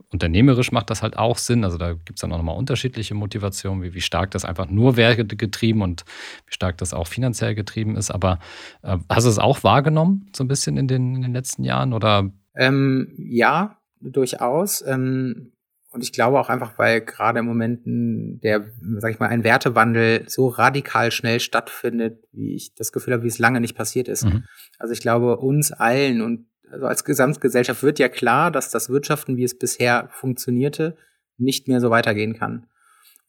unternehmerisch 0.09 0.71
macht 0.71 0.89
das 0.89 1.01
halt 1.01 1.17
auch 1.17 1.37
Sinn. 1.37 1.63
Also 1.63 1.77
da 1.77 1.93
gibt 1.93 2.17
es 2.17 2.21
dann 2.21 2.31
auch 2.31 2.37
nochmal 2.37 2.57
unterschiedliche 2.57 3.13
Motivationen, 3.13 3.83
wie, 3.83 3.93
wie 3.93 4.01
stark 4.01 4.31
das 4.31 4.45
einfach 4.45 4.69
nur 4.69 4.97
wertegetrieben 4.97 5.81
und 5.81 6.05
wie 6.45 6.53
stark 6.53 6.77
das 6.77 6.93
auch 6.93 7.07
finanziell 7.07 7.55
getrieben 7.55 7.95
ist. 7.95 8.11
Aber 8.11 8.39
äh, 8.81 8.97
hast 9.09 9.25
du 9.25 9.29
es 9.29 9.39
auch 9.39 9.63
wahrgenommen, 9.63 10.29
so 10.35 10.43
ein 10.43 10.47
bisschen 10.47 10.77
in 10.77 10.87
den, 10.87 11.15
in 11.15 11.21
den 11.23 11.33
letzten 11.33 11.63
Jahren? 11.63 11.93
Oder? 11.93 12.31
Ähm, 12.55 13.13
ja, 13.17 13.77
durchaus. 14.01 14.83
Ähm, 14.85 15.51
und 15.95 16.03
ich 16.03 16.11
glaube 16.11 16.37
auch 16.37 16.49
einfach, 16.49 16.77
weil 16.77 16.99
gerade 16.99 17.39
im 17.39 17.45
Moment 17.45 17.83
der, 17.85 18.65
sag 18.97 19.11
ich 19.11 19.19
mal, 19.19 19.29
ein 19.29 19.45
Wertewandel 19.45 20.25
so 20.27 20.49
radikal 20.49 21.09
schnell 21.09 21.39
stattfindet, 21.39 22.21
wie 22.33 22.53
ich 22.53 22.75
das 22.75 22.91
Gefühl 22.91 23.13
habe, 23.13 23.23
wie 23.23 23.29
es 23.29 23.39
lange 23.39 23.61
nicht 23.61 23.77
passiert 23.77 24.09
ist. 24.09 24.25
Mhm. 24.25 24.43
Also 24.77 24.91
ich 24.91 24.99
glaube, 24.99 25.37
uns 25.37 25.71
allen 25.71 26.21
und 26.21 26.47
also 26.69 26.85
als 26.85 27.05
Gesamtgesellschaft 27.05 27.81
wird 27.81 27.99
ja 27.99 28.09
klar, 28.09 28.51
dass 28.51 28.71
das 28.71 28.89
Wirtschaften, 28.89 29.37
wie 29.37 29.45
es 29.45 29.57
bisher 29.57 30.09
funktionierte, 30.11 30.97
nicht 31.37 31.69
mehr 31.69 31.79
so 31.79 31.91
weitergehen 31.91 32.33
kann. 32.37 32.67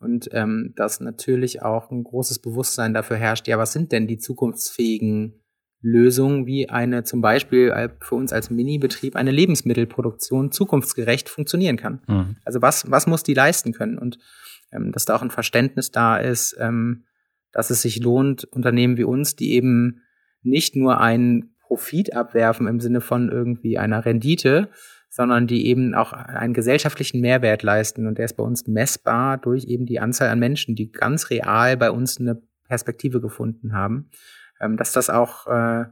Und 0.01 0.29
ähm, 0.33 0.73
dass 0.75 0.99
natürlich 0.99 1.62
auch 1.62 1.93
ein 1.93 2.03
großes 2.03 2.41
Bewusstsein 2.41 2.95
dafür 2.95 3.17
herrscht, 3.17 3.47
ja, 3.47 3.59
was 3.59 3.73
sind 3.73 3.93
denn 3.93 4.09
die 4.09 4.19
zukunftsfähigen 4.19 5.41
Lösungen 5.87 6.47
wie 6.47 6.68
eine 6.68 7.05
zum 7.05 7.20
Beispiel 7.20 7.70
äh, 7.70 7.89
für 8.01 8.16
uns 8.16 8.32
als 8.32 8.51
Mini-Betrieb 8.51 9.14
eine 9.14 9.30
Lebensmittelproduktion 9.30 10.51
zukunftsgerecht 10.51 11.28
funktionieren 11.28 11.76
kann. 11.76 12.01
Mhm. 12.09 12.37
Also 12.45 12.61
was, 12.61 12.91
was 12.91 13.07
muss 13.07 13.22
die 13.22 13.34
leisten 13.34 13.72
können? 13.72 13.97
Und 13.97 14.18
ähm, 14.72 14.91
dass 14.91 15.05
da 15.05 15.14
auch 15.14 15.22
ein 15.22 15.30
Verständnis 15.30 15.93
da 15.93 16.16
ist, 16.16 16.57
ähm, 16.59 17.05
dass 17.53 17.70
es 17.70 17.82
sich 17.82 18.03
lohnt, 18.03 18.45
Unternehmen 18.45 18.97
wie 18.97 19.05
uns, 19.05 19.37
die 19.37 19.53
eben 19.53 20.03
nicht 20.43 20.74
nur 20.74 21.01
einen 21.01 21.55
Profit 21.61 22.14
abwerfen 22.14 22.66
im 22.66 22.80
Sinne 22.80 23.01
von 23.01 23.30
irgendwie 23.30 23.78
einer 23.78 24.05
Rendite, 24.05 24.68
sondern 25.09 25.47
die 25.47 25.66
eben 25.66 25.95
auch 25.95 26.12
einen 26.12 26.53
gesellschaftlichen 26.53 27.20
Mehrwert 27.20 27.62
leisten. 27.62 28.09
Und 28.09 28.18
der 28.18 28.24
ist 28.24 28.37
bei 28.37 28.45
uns 28.45 28.66
messbar 28.66 29.39
durch 29.39 29.64
eben 29.64 29.87
die 29.87 30.01
Anzahl 30.01 30.28
an 30.30 30.41
Menschen, 30.41 30.74
die 30.74 30.91
ganz 30.91 31.30
real 31.30 31.76
bei 31.76 31.93
uns 31.93 32.18
eine 32.20 32.43
Perspektive 32.64 33.20
gefunden 33.20 33.72
haben 33.72 34.11
dass 34.77 34.93
das 34.93 35.11
auch 35.11 35.47
äh, 35.47 35.85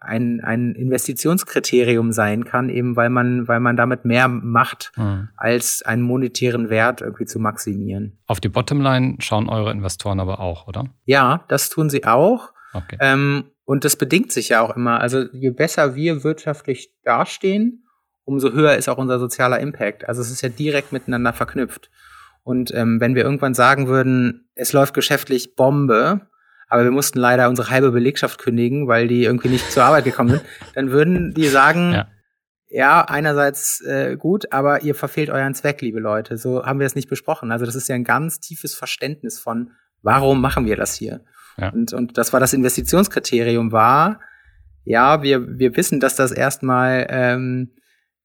ein, 0.00 0.40
ein 0.40 0.74
Investitionskriterium 0.74 2.12
sein 2.12 2.44
kann, 2.44 2.68
eben 2.68 2.96
weil 2.96 3.10
man, 3.10 3.48
weil 3.48 3.60
man 3.60 3.76
damit 3.76 4.04
mehr 4.04 4.28
macht, 4.28 4.92
mhm. 4.96 5.28
als 5.36 5.82
einen 5.82 6.02
monetären 6.02 6.70
Wert 6.70 7.00
irgendwie 7.00 7.26
zu 7.26 7.38
maximieren. 7.38 8.18
Auf 8.26 8.40
die 8.40 8.48
Bottomline 8.48 9.16
schauen 9.20 9.48
eure 9.48 9.70
Investoren 9.70 10.20
aber 10.20 10.40
auch, 10.40 10.66
oder? 10.66 10.86
Ja, 11.04 11.44
das 11.48 11.68
tun 11.68 11.90
sie 11.90 12.04
auch. 12.04 12.52
Okay. 12.72 12.96
Ähm, 13.00 13.44
und 13.64 13.84
das 13.84 13.96
bedingt 13.96 14.32
sich 14.32 14.50
ja 14.50 14.60
auch 14.60 14.76
immer. 14.76 15.00
Also 15.00 15.24
je 15.32 15.50
besser 15.50 15.94
wir 15.94 16.24
wirtschaftlich 16.24 16.92
dastehen, 17.04 17.84
umso 18.24 18.52
höher 18.52 18.76
ist 18.76 18.88
auch 18.88 18.98
unser 18.98 19.18
sozialer 19.18 19.60
Impact. 19.60 20.08
Also 20.08 20.20
es 20.20 20.30
ist 20.30 20.42
ja 20.42 20.48
direkt 20.48 20.92
miteinander 20.92 21.32
verknüpft. 21.32 21.90
Und 22.44 22.74
ähm, 22.74 23.00
wenn 23.00 23.14
wir 23.14 23.24
irgendwann 23.24 23.54
sagen 23.54 23.86
würden, 23.86 24.48
es 24.54 24.72
läuft 24.72 24.94
geschäftlich 24.94 25.54
Bombe, 25.54 26.28
aber 26.72 26.84
wir 26.84 26.90
mussten 26.90 27.18
leider 27.18 27.50
unsere 27.50 27.68
halbe 27.68 27.92
Belegschaft 27.92 28.38
kündigen, 28.38 28.88
weil 28.88 29.06
die 29.06 29.24
irgendwie 29.24 29.50
nicht 29.50 29.70
zur 29.70 29.84
Arbeit 29.84 30.04
gekommen 30.04 30.30
sind, 30.30 30.42
dann 30.74 30.90
würden 30.90 31.34
die 31.34 31.46
sagen, 31.48 31.92
ja, 31.92 32.08
ja 32.70 33.04
einerseits 33.04 33.82
äh, 33.82 34.16
gut, 34.16 34.50
aber 34.52 34.82
ihr 34.82 34.94
verfehlt 34.94 35.28
euren 35.28 35.54
Zweck, 35.54 35.82
liebe 35.82 36.00
Leute. 36.00 36.38
So 36.38 36.64
haben 36.64 36.78
wir 36.78 36.86
es 36.86 36.94
nicht 36.94 37.10
besprochen. 37.10 37.52
Also 37.52 37.66
das 37.66 37.74
ist 37.74 37.88
ja 37.88 37.94
ein 37.94 38.04
ganz 38.04 38.40
tiefes 38.40 38.74
Verständnis 38.74 39.38
von, 39.38 39.72
warum 40.00 40.40
machen 40.40 40.64
wir 40.64 40.76
das 40.76 40.94
hier? 40.94 41.20
Ja. 41.58 41.68
Und, 41.68 41.92
und 41.92 42.16
das 42.16 42.32
war 42.32 42.40
das 42.40 42.54
Investitionskriterium 42.54 43.70
war, 43.70 44.20
ja, 44.84 45.22
wir, 45.22 45.58
wir 45.58 45.76
wissen, 45.76 46.00
dass 46.00 46.16
das 46.16 46.32
erstmal, 46.32 47.06
ähm, 47.10 47.72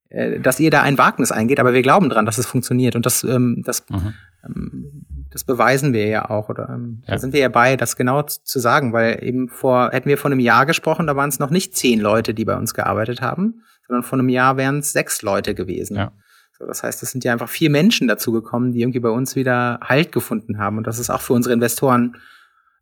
äh, 0.07 0.39
dass 0.39 0.57
ihr 0.61 0.71
da 0.71 0.83
ein 0.83 0.97
Wagnis 0.97 1.33
eingeht, 1.33 1.59
aber 1.59 1.73
wir 1.73 1.81
glauben 1.81 2.09
dran, 2.09 2.25
dass 2.25 2.37
es 2.37 2.45
funktioniert. 2.45 2.95
Und 2.95 3.05
das, 3.05 3.25
ähm, 3.25 3.61
das 3.65 3.83
mhm. 3.89 4.13
ähm, 4.45 4.96
das 5.37 5.43
beweisen 5.43 5.93
wir 5.93 6.07
ja 6.07 6.31
auch, 6.31 6.49
oder 6.49 6.67
ähm, 6.67 7.03
ja. 7.05 7.13
da 7.13 7.19
sind 7.19 7.31
wir 7.31 7.39
ja 7.39 7.49
bei, 7.49 7.75
das 7.75 7.95
genau 7.95 8.23
zu 8.23 8.57
sagen, 8.57 8.91
weil 8.91 9.23
eben 9.23 9.49
vor, 9.49 9.91
hätten 9.91 10.09
wir 10.09 10.17
vor 10.17 10.31
einem 10.31 10.39
Jahr 10.39 10.65
gesprochen, 10.65 11.05
da 11.05 11.15
waren 11.15 11.29
es 11.29 11.37
noch 11.37 11.51
nicht 11.51 11.77
zehn 11.77 11.99
Leute, 11.99 12.33
die 12.33 12.43
bei 12.43 12.57
uns 12.57 12.73
gearbeitet 12.73 13.21
haben, 13.21 13.61
sondern 13.85 14.01
vor 14.01 14.17
einem 14.17 14.29
Jahr 14.29 14.57
wären 14.57 14.79
es 14.79 14.93
sechs 14.93 15.21
Leute 15.21 15.53
gewesen. 15.53 15.95
Ja. 15.95 16.11
So, 16.57 16.65
das 16.65 16.81
heißt, 16.81 17.03
es 17.03 17.11
sind 17.11 17.23
ja 17.23 17.33
einfach 17.33 17.49
vier 17.49 17.69
Menschen 17.69 18.07
dazu 18.07 18.31
gekommen, 18.31 18.71
die 18.71 18.81
irgendwie 18.81 18.99
bei 18.99 19.11
uns 19.11 19.35
wieder 19.35 19.79
Halt 19.83 20.11
gefunden 20.11 20.57
haben. 20.57 20.79
Und 20.79 20.87
das 20.87 20.97
ist 20.97 21.11
auch 21.11 21.21
für 21.21 21.33
unsere 21.33 21.53
Investoren, 21.53 22.17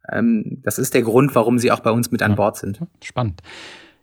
ähm, 0.09 0.61
das 0.63 0.79
ist 0.79 0.93
der 0.93 1.01
Grund, 1.01 1.35
warum 1.35 1.59
sie 1.59 1.73
auch 1.73 1.81
bei 1.81 1.91
uns 1.91 2.09
mit 2.09 2.21
an 2.21 2.35
Bord 2.35 2.55
sind. 2.55 2.79
Spannend. 3.03 3.41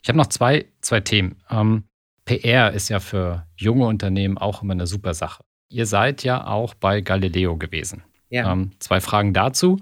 Ich 0.03 0.11
habe 0.11 0.18
noch 0.18 0.26
zwei, 0.26 0.66
zwei 0.82 1.00
Themen. 1.00 1.36
Ähm, 1.48 1.84
PR 2.26 2.74
ist 2.74 2.90
ja 2.90 3.00
für 3.00 3.46
junge 3.57 3.86
Unternehmen 3.86 4.36
auch 4.36 4.62
immer 4.62 4.74
eine 4.74 4.86
super 4.86 5.14
Sache. 5.14 5.42
Ihr 5.70 5.86
seid 5.86 6.22
ja 6.22 6.46
auch 6.46 6.74
bei 6.74 7.00
Galileo 7.00 7.57
gewesen. 7.57 8.03
Ja. 8.33 8.51
Ähm, 8.51 8.72
zwei 8.78 9.01
Fragen 9.01 9.35
dazu. 9.35 9.78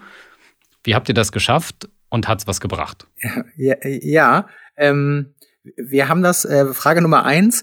Wie 0.82 0.96
habt 0.96 1.08
ihr 1.08 1.14
das 1.14 1.30
geschafft 1.30 1.88
und 2.08 2.26
hat 2.26 2.40
es 2.40 2.46
was 2.46 2.60
gebracht? 2.60 3.06
Ja, 3.56 3.76
ja 3.84 4.48
ähm, 4.76 5.34
wir 5.76 6.08
haben 6.08 6.22
das, 6.22 6.44
äh, 6.44 6.74
Frage 6.74 7.00
Nummer 7.00 7.24
eins, 7.24 7.62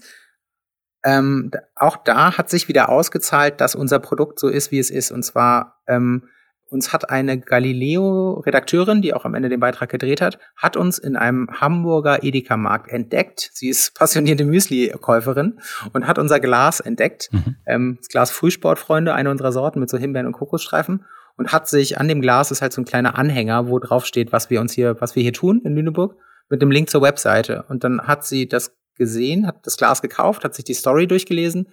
ähm, 1.04 1.50
auch 1.74 1.98
da 1.98 2.38
hat 2.38 2.48
sich 2.48 2.68
wieder 2.68 2.88
ausgezahlt, 2.88 3.60
dass 3.60 3.74
unser 3.74 3.98
Produkt 3.98 4.38
so 4.38 4.48
ist, 4.48 4.70
wie 4.70 4.78
es 4.78 4.90
ist. 4.90 5.10
Und 5.10 5.24
zwar 5.24 5.82
ähm, 5.86 6.28
uns 6.70 6.92
hat 6.92 7.10
eine 7.10 7.38
Galileo-Redakteurin, 7.38 9.00
die 9.00 9.14
auch 9.14 9.24
am 9.24 9.34
Ende 9.34 9.48
den 9.48 9.60
Beitrag 9.60 9.88
gedreht 9.88 10.20
hat, 10.20 10.38
hat 10.56 10.76
uns 10.76 10.98
in 10.98 11.16
einem 11.16 11.48
Hamburger 11.50 12.22
Edeka-Markt 12.22 12.90
entdeckt. 12.90 13.50
Sie 13.54 13.68
ist 13.68 13.94
passionierte 13.94 14.44
Müsli-Käuferin 14.44 15.60
und 15.92 16.06
hat 16.06 16.18
unser 16.18 16.40
Glas 16.40 16.80
entdeckt. 16.80 17.30
Mhm. 17.32 17.56
Ähm, 17.66 17.96
das 17.98 18.08
Glas 18.08 18.30
Frühsportfreunde, 18.30 19.14
eine 19.14 19.30
unserer 19.30 19.52
Sorten 19.52 19.80
mit 19.80 19.90
so 19.90 19.98
Himbeeren 19.98 20.26
und 20.26 20.32
Kokosstreifen. 20.32 21.04
Und 21.36 21.52
hat 21.52 21.68
sich 21.68 21.98
an 21.98 22.08
dem 22.08 22.20
Glas 22.20 22.50
ist 22.50 22.62
halt 22.62 22.72
so 22.72 22.82
ein 22.82 22.84
kleiner 22.84 23.16
Anhänger, 23.16 23.68
wo 23.68 23.78
drauf 23.78 24.04
steht, 24.04 24.32
was 24.32 24.50
wir 24.50 24.60
uns 24.60 24.72
hier, 24.72 25.00
was 25.00 25.14
wir 25.14 25.22
hier 25.22 25.32
tun 25.32 25.62
in 25.64 25.76
Lüneburg, 25.76 26.16
mit 26.48 26.60
dem 26.60 26.70
Link 26.70 26.90
zur 26.90 27.00
Webseite. 27.00 27.64
Und 27.68 27.84
dann 27.84 28.02
hat 28.02 28.26
sie 28.26 28.48
das 28.48 28.76
gesehen, 28.96 29.46
hat 29.46 29.64
das 29.64 29.76
Glas 29.76 30.02
gekauft, 30.02 30.44
hat 30.44 30.54
sich 30.54 30.64
die 30.64 30.74
Story 30.74 31.06
durchgelesen 31.06 31.68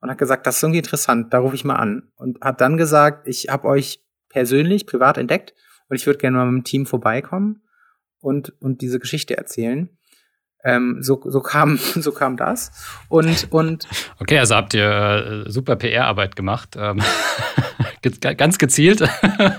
und 0.00 0.10
hat 0.10 0.18
gesagt, 0.18 0.46
das 0.46 0.56
ist 0.56 0.62
irgendwie 0.62 0.78
interessant, 0.78 1.32
da 1.32 1.38
rufe 1.38 1.54
ich 1.54 1.64
mal 1.64 1.76
an. 1.76 2.10
Und 2.16 2.40
hat 2.40 2.60
dann 2.60 2.78
gesagt, 2.78 3.28
ich 3.28 3.48
habe 3.50 3.68
euch 3.68 4.00
persönlich, 4.30 4.86
privat 4.86 5.18
entdeckt. 5.18 5.54
Und 5.88 5.96
ich 5.96 6.06
würde 6.06 6.18
gerne 6.18 6.38
mal 6.38 6.46
mit 6.46 6.62
dem 6.62 6.64
Team 6.64 6.86
vorbeikommen 6.86 7.62
und, 8.20 8.54
und 8.60 8.80
diese 8.80 8.98
Geschichte 8.98 9.36
erzählen. 9.36 9.90
Ähm, 10.64 10.98
so, 11.00 11.20
so 11.24 11.40
kam 11.40 11.76
so 11.96 12.12
kam 12.12 12.36
das. 12.36 12.70
Und 13.08 13.48
und 13.50 13.88
okay 14.18 14.38
also 14.38 14.54
habt 14.54 14.74
ihr 14.74 15.44
äh, 15.46 15.50
super 15.50 15.76
PR-Arbeit 15.76 16.36
gemacht 16.36 16.76
ähm, 16.78 17.00
ganz 18.02 18.58
gezielt 18.58 19.08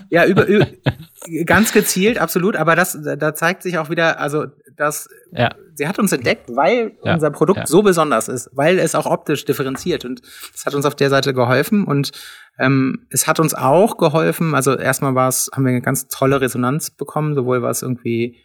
ja 0.09 0.25
über, 0.25 0.45
über 0.45 0.67
ganz 1.45 1.73
gezielt 1.73 2.19
absolut 2.19 2.55
aber 2.55 2.75
das 2.75 2.97
da 3.01 3.35
zeigt 3.35 3.63
sich 3.63 3.77
auch 3.77 3.89
wieder 3.89 4.19
also 4.19 4.47
dass 4.81 5.07
ja. 5.31 5.49
sie 5.75 5.87
hat 5.87 5.99
uns 5.99 6.11
entdeckt, 6.11 6.49
weil 6.55 6.97
ja. 7.03 7.13
unser 7.13 7.29
Produkt 7.29 7.59
ja. 7.59 7.67
so 7.67 7.83
besonders 7.83 8.27
ist, 8.27 8.49
weil 8.53 8.79
es 8.79 8.95
auch 8.95 9.05
optisch 9.05 9.45
differenziert 9.45 10.05
und 10.05 10.21
das 10.51 10.65
hat 10.65 10.73
uns 10.73 10.85
auf 10.85 10.95
der 10.95 11.11
Seite 11.11 11.35
geholfen 11.35 11.85
und 11.85 12.11
ähm, 12.57 13.05
es 13.11 13.27
hat 13.27 13.39
uns 13.39 13.53
auch 13.53 13.97
geholfen, 13.97 14.55
also 14.55 14.75
erstmal 14.75 15.13
war 15.13 15.29
es, 15.29 15.49
haben 15.53 15.65
wir 15.65 15.69
eine 15.69 15.81
ganz 15.81 16.07
tolle 16.07 16.41
Resonanz 16.41 16.89
bekommen, 16.89 17.35
sowohl 17.35 17.61
was 17.61 17.83
irgendwie 17.83 18.37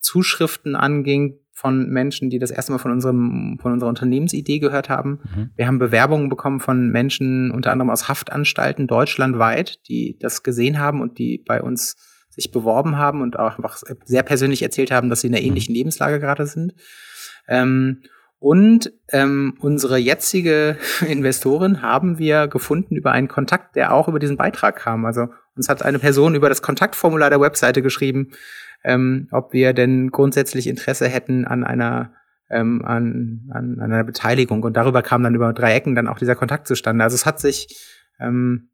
Zuschriften 0.00 0.74
anging 0.76 1.38
von 1.62 1.88
Menschen, 1.90 2.28
die 2.28 2.40
das 2.40 2.50
erste 2.50 2.72
Mal 2.72 2.78
von 2.78 2.90
unserem, 2.90 3.56
von 3.62 3.72
unserer 3.72 3.88
Unternehmensidee 3.88 4.58
gehört 4.58 4.88
haben. 4.88 5.20
Mhm. 5.22 5.50
Wir 5.54 5.68
haben 5.68 5.78
Bewerbungen 5.78 6.28
bekommen 6.28 6.58
von 6.58 6.90
Menschen, 6.90 7.52
unter 7.52 7.70
anderem 7.70 7.88
aus 7.88 8.08
Haftanstalten 8.08 8.88
deutschlandweit, 8.88 9.78
die 9.86 10.18
das 10.18 10.42
gesehen 10.42 10.80
haben 10.80 11.00
und 11.00 11.18
die 11.18 11.38
bei 11.38 11.62
uns 11.62 11.94
sich 12.30 12.50
beworben 12.50 12.98
haben 12.98 13.22
und 13.22 13.38
auch 13.38 13.58
einfach 13.58 13.78
sehr 14.04 14.24
persönlich 14.24 14.60
erzählt 14.60 14.90
haben, 14.90 15.08
dass 15.08 15.20
sie 15.20 15.28
in 15.28 15.34
einer 15.34 15.42
mhm. 15.42 15.50
ähnlichen 15.50 15.72
Lebenslage 15.72 16.18
gerade 16.18 16.46
sind. 16.46 16.74
Ähm, 17.46 18.02
und 18.40 18.92
ähm, 19.12 19.54
unsere 19.60 19.98
jetzige 19.98 20.78
Investorin 21.06 21.80
haben 21.80 22.18
wir 22.18 22.48
gefunden 22.48 22.96
über 22.96 23.12
einen 23.12 23.28
Kontakt, 23.28 23.76
der 23.76 23.94
auch 23.94 24.08
über 24.08 24.18
diesen 24.18 24.36
Beitrag 24.36 24.74
kam. 24.74 25.04
Also 25.04 25.28
uns 25.56 25.68
hat 25.68 25.82
eine 25.82 25.98
Person 25.98 26.34
über 26.34 26.48
das 26.48 26.62
Kontaktformular 26.62 27.30
der 27.30 27.40
Webseite 27.40 27.82
geschrieben, 27.82 28.32
ähm, 28.84 29.28
ob 29.30 29.52
wir 29.52 29.72
denn 29.72 30.10
grundsätzlich 30.10 30.66
Interesse 30.66 31.08
hätten 31.08 31.44
an 31.44 31.64
einer 31.64 32.14
ähm, 32.50 32.84
an, 32.84 33.48
an, 33.50 33.78
an 33.80 33.92
einer 33.92 34.04
Beteiligung. 34.04 34.62
Und 34.62 34.76
darüber 34.76 35.02
kam 35.02 35.22
dann 35.22 35.34
über 35.34 35.52
drei 35.52 35.74
Ecken 35.74 35.94
dann 35.94 36.08
auch 36.08 36.18
dieser 36.18 36.34
Kontakt 36.34 36.66
zustande. 36.66 37.02
Also 37.02 37.14
es 37.14 37.24
hat 37.24 37.40
sich 37.40 37.78
ähm, 38.20 38.68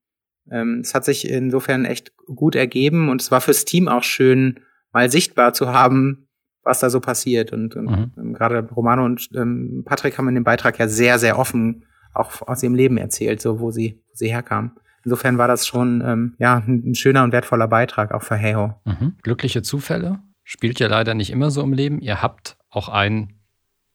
ähm, 0.50 0.80
es 0.82 0.94
hat 0.94 1.04
sich 1.04 1.28
insofern 1.28 1.84
echt 1.84 2.12
gut 2.26 2.54
ergeben 2.54 3.08
und 3.08 3.20
es 3.20 3.30
war 3.30 3.40
fürs 3.40 3.64
Team 3.64 3.88
auch 3.88 4.02
schön, 4.02 4.60
mal 4.92 5.10
sichtbar 5.10 5.52
zu 5.52 5.68
haben, 5.68 6.28
was 6.62 6.80
da 6.80 6.90
so 6.90 7.00
passiert. 7.00 7.52
Und, 7.52 7.76
und 7.76 7.86
mhm. 7.86 8.12
ähm, 8.16 8.32
gerade 8.32 8.68
Romano 8.70 9.04
und 9.04 9.28
ähm, 9.34 9.82
Patrick 9.84 10.18
haben 10.18 10.28
in 10.28 10.34
dem 10.34 10.44
Beitrag 10.44 10.78
ja 10.78 10.88
sehr, 10.88 11.18
sehr 11.18 11.38
offen 11.38 11.84
auch 12.14 12.42
aus 12.42 12.62
ihrem 12.62 12.74
Leben 12.74 12.96
erzählt, 12.96 13.40
so 13.40 13.60
wo 13.60 13.70
sie, 13.70 14.02
wo 14.08 14.14
sie 14.14 14.28
herkamen. 14.28 14.72
Insofern 15.09 15.38
war 15.38 15.48
das 15.48 15.66
schon 15.66 16.02
ähm, 16.04 16.34
ja 16.38 16.59
ein, 16.59 16.94
schöner 16.94 17.24
und 17.24 17.32
wertvoller 17.32 17.66
Beitrag 17.66 18.12
auch 18.12 18.22
für 18.22 18.36
Heyo. 18.36 18.74
Mhm. 18.84 19.16
Glückliche 19.22 19.62
Zufälle 19.62 20.18
spielt 20.44 20.78
ja 20.80 20.86
leider 20.86 21.14
nicht 21.14 21.30
immer 21.30 21.50
so 21.50 21.62
im 21.62 21.72
Leben. 21.72 21.98
Ihr 22.02 22.20
habt 22.20 22.59
auch 22.68 22.90
einen, 22.90 23.40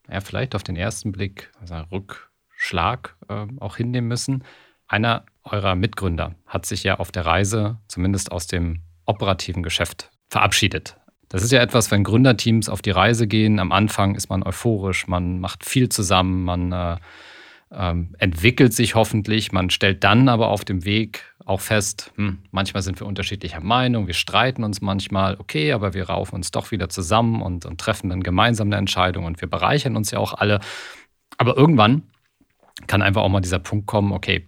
ja 0.09 0.21
vielleicht 0.21 0.55
auf 0.55 0.63
den 0.63 0.75
ersten 0.75 1.11
Blick, 1.11 1.51
also 1.61 1.75
Rückschlag 1.91 3.15
äh, 3.29 3.45
auch 3.59 3.77
hinnehmen 3.77 4.07
müssen. 4.07 4.43
Einer 4.87 5.23
eurer 5.43 5.75
Mitgründer 5.75 6.33
hat 6.47 6.65
sich 6.65 6.83
ja 6.83 6.97
auf 6.97 7.11
der 7.11 7.27
Reise 7.27 7.77
zumindest 7.87 8.31
aus 8.31 8.47
dem 8.47 8.81
operativen 9.05 9.61
Geschäft 9.61 10.09
verabschiedet. 10.31 10.97
Das 11.29 11.43
ist 11.43 11.51
ja 11.51 11.61
etwas, 11.61 11.91
wenn 11.91 12.03
Gründerteams 12.03 12.69
auf 12.69 12.81
die 12.81 12.89
Reise 12.89 13.27
gehen. 13.27 13.59
Am 13.59 13.71
Anfang 13.71 14.15
ist 14.15 14.29
man 14.29 14.41
euphorisch, 14.41 15.07
man 15.07 15.39
macht 15.39 15.63
viel 15.63 15.89
zusammen, 15.89 16.43
man 16.43 16.71
äh, 16.71 16.97
ähm, 17.75 18.15
entwickelt 18.19 18.73
sich 18.73 18.95
hoffentlich. 18.95 19.51
Man 19.51 19.69
stellt 19.69 20.03
dann 20.03 20.29
aber 20.29 20.49
auf 20.49 20.63
dem 20.65 20.85
Weg 20.85 21.33
auch 21.45 21.61
fest, 21.61 22.11
hm, 22.15 22.39
manchmal 22.51 22.83
sind 22.83 22.99
wir 22.99 23.07
unterschiedlicher 23.07 23.59
Meinung, 23.59 24.07
wir 24.07 24.13
streiten 24.13 24.63
uns 24.63 24.81
manchmal, 24.81 25.35
okay, 25.39 25.73
aber 25.73 25.93
wir 25.93 26.09
raufen 26.09 26.35
uns 26.35 26.51
doch 26.51 26.71
wieder 26.71 26.89
zusammen 26.89 27.41
und, 27.41 27.65
und 27.65 27.79
treffen 27.81 28.09
dann 28.09 28.23
gemeinsam 28.23 28.67
eine 28.67 28.77
Entscheidung 28.77 29.25
und 29.25 29.41
wir 29.41 29.49
bereichern 29.49 29.97
uns 29.97 30.11
ja 30.11 30.19
auch 30.19 30.33
alle. 30.33 30.59
Aber 31.37 31.57
irgendwann 31.57 32.03
kann 32.87 33.01
einfach 33.01 33.21
auch 33.21 33.29
mal 33.29 33.41
dieser 33.41 33.59
Punkt 33.59 33.87
kommen, 33.87 34.13
okay, 34.13 34.47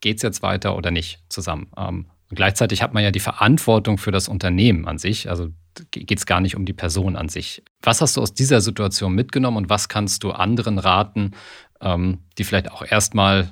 geht 0.00 0.18
es 0.18 0.22
jetzt 0.22 0.42
weiter 0.42 0.76
oder 0.76 0.90
nicht 0.90 1.20
zusammen. 1.28 1.68
Ähm, 1.76 2.06
und 2.30 2.36
gleichzeitig 2.36 2.82
hat 2.82 2.92
man 2.92 3.02
ja 3.02 3.10
die 3.10 3.20
Verantwortung 3.20 3.96
für 3.96 4.12
das 4.12 4.28
Unternehmen 4.28 4.86
an 4.86 4.98
sich. 4.98 5.30
Also 5.30 5.48
geht 5.90 6.18
es 6.18 6.26
gar 6.26 6.40
nicht 6.40 6.56
um 6.56 6.64
die 6.64 6.72
Person 6.72 7.16
an 7.16 7.28
sich. 7.28 7.62
Was 7.82 8.00
hast 8.00 8.16
du 8.16 8.20
aus 8.20 8.34
dieser 8.34 8.60
Situation 8.60 9.14
mitgenommen 9.14 9.56
und 9.56 9.70
was 9.70 9.88
kannst 9.88 10.24
du 10.24 10.32
anderen 10.32 10.78
raten, 10.78 11.32
ähm, 11.80 12.18
die 12.36 12.44
vielleicht 12.44 12.70
auch 12.70 12.82
erstmal, 12.82 13.50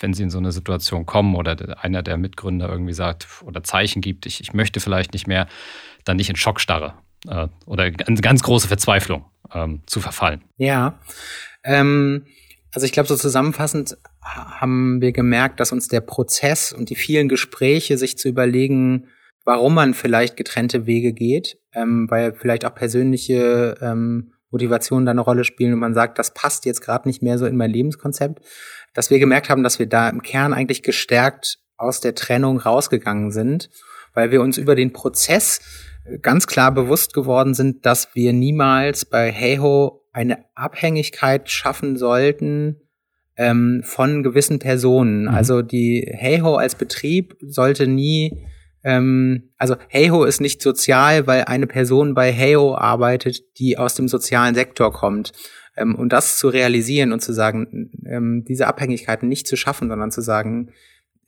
wenn 0.00 0.14
sie 0.14 0.22
in 0.22 0.30
so 0.30 0.38
eine 0.38 0.52
Situation 0.52 1.06
kommen 1.06 1.34
oder 1.34 1.82
einer 1.82 2.02
der 2.02 2.16
Mitgründer 2.16 2.68
irgendwie 2.68 2.92
sagt 2.92 3.26
oder 3.42 3.62
Zeichen 3.62 4.00
gibt, 4.00 4.26
ich, 4.26 4.40
ich 4.40 4.52
möchte 4.52 4.80
vielleicht 4.80 5.12
nicht 5.12 5.26
mehr, 5.26 5.46
dann 6.04 6.16
nicht 6.16 6.30
in 6.30 6.36
Schockstarre 6.36 6.94
äh, 7.26 7.48
oder 7.66 7.84
eine 7.84 8.20
ganz 8.20 8.42
große 8.42 8.68
Verzweiflung 8.68 9.24
ähm, 9.52 9.82
zu 9.86 10.00
verfallen? 10.00 10.42
Ja, 10.56 10.98
ähm, 11.64 12.26
also 12.72 12.84
ich 12.84 12.92
glaube, 12.92 13.08
so 13.08 13.16
zusammenfassend 13.16 13.96
haben 14.20 15.00
wir 15.00 15.12
gemerkt, 15.12 15.58
dass 15.60 15.72
uns 15.72 15.88
der 15.88 16.00
Prozess 16.00 16.72
und 16.72 16.90
die 16.90 16.96
vielen 16.96 17.28
Gespräche, 17.28 17.96
sich 17.96 18.18
zu 18.18 18.28
überlegen, 18.28 19.08
warum 19.44 19.74
man 19.74 19.94
vielleicht 19.94 20.36
getrennte 20.36 20.86
Wege 20.86 21.12
geht, 21.12 21.58
ähm, 21.72 22.06
weil 22.10 22.34
vielleicht 22.34 22.64
auch 22.64 22.74
persönliche 22.74 23.76
ähm, 23.80 24.32
Motivationen 24.50 25.06
da 25.06 25.10
eine 25.10 25.20
Rolle 25.20 25.44
spielen 25.44 25.74
und 25.74 25.80
man 25.80 25.94
sagt, 25.94 26.18
das 26.18 26.32
passt 26.32 26.64
jetzt 26.64 26.80
gerade 26.80 27.08
nicht 27.08 27.22
mehr 27.22 27.38
so 27.38 27.46
in 27.46 27.56
mein 27.56 27.70
Lebenskonzept, 27.70 28.40
dass 28.94 29.10
wir 29.10 29.18
gemerkt 29.18 29.50
haben, 29.50 29.62
dass 29.62 29.78
wir 29.78 29.86
da 29.86 30.08
im 30.08 30.22
Kern 30.22 30.52
eigentlich 30.52 30.82
gestärkt 30.82 31.58
aus 31.76 32.00
der 32.00 32.14
Trennung 32.14 32.58
rausgegangen 32.58 33.30
sind, 33.30 33.70
weil 34.14 34.30
wir 34.30 34.40
uns 34.40 34.58
über 34.58 34.74
den 34.74 34.92
Prozess 34.92 35.60
ganz 36.22 36.46
klar 36.46 36.72
bewusst 36.72 37.12
geworden 37.12 37.54
sind, 37.54 37.84
dass 37.84 38.14
wir 38.14 38.32
niemals 38.32 39.04
bei 39.04 39.30
Heyho 39.30 40.04
eine 40.12 40.44
Abhängigkeit 40.54 41.50
schaffen 41.50 41.96
sollten 41.96 42.80
ähm, 43.36 43.82
von 43.84 44.22
gewissen 44.22 44.58
Personen. 44.58 45.22
Mhm. 45.22 45.28
Also 45.28 45.62
die 45.62 46.10
Heyho 46.10 46.56
als 46.56 46.74
Betrieb 46.74 47.36
sollte 47.40 47.86
nie 47.86 48.46
ähm, 48.88 49.50
also 49.58 49.76
Heyho 49.88 50.24
ist 50.24 50.40
nicht 50.40 50.62
sozial, 50.62 51.26
weil 51.26 51.44
eine 51.44 51.66
Person 51.66 52.14
bei 52.14 52.32
Heyho 52.32 52.74
arbeitet, 52.74 53.42
die 53.58 53.76
aus 53.76 53.94
dem 53.94 54.08
sozialen 54.08 54.54
Sektor 54.54 54.94
kommt. 54.94 55.32
Ähm, 55.76 55.94
und 55.94 56.10
das 56.14 56.38
zu 56.38 56.48
realisieren 56.48 57.12
und 57.12 57.20
zu 57.20 57.34
sagen, 57.34 57.90
ähm, 58.06 58.46
diese 58.48 58.66
Abhängigkeiten 58.66 59.28
nicht 59.28 59.46
zu 59.46 59.56
schaffen, 59.56 59.90
sondern 59.90 60.10
zu 60.10 60.22
sagen, 60.22 60.70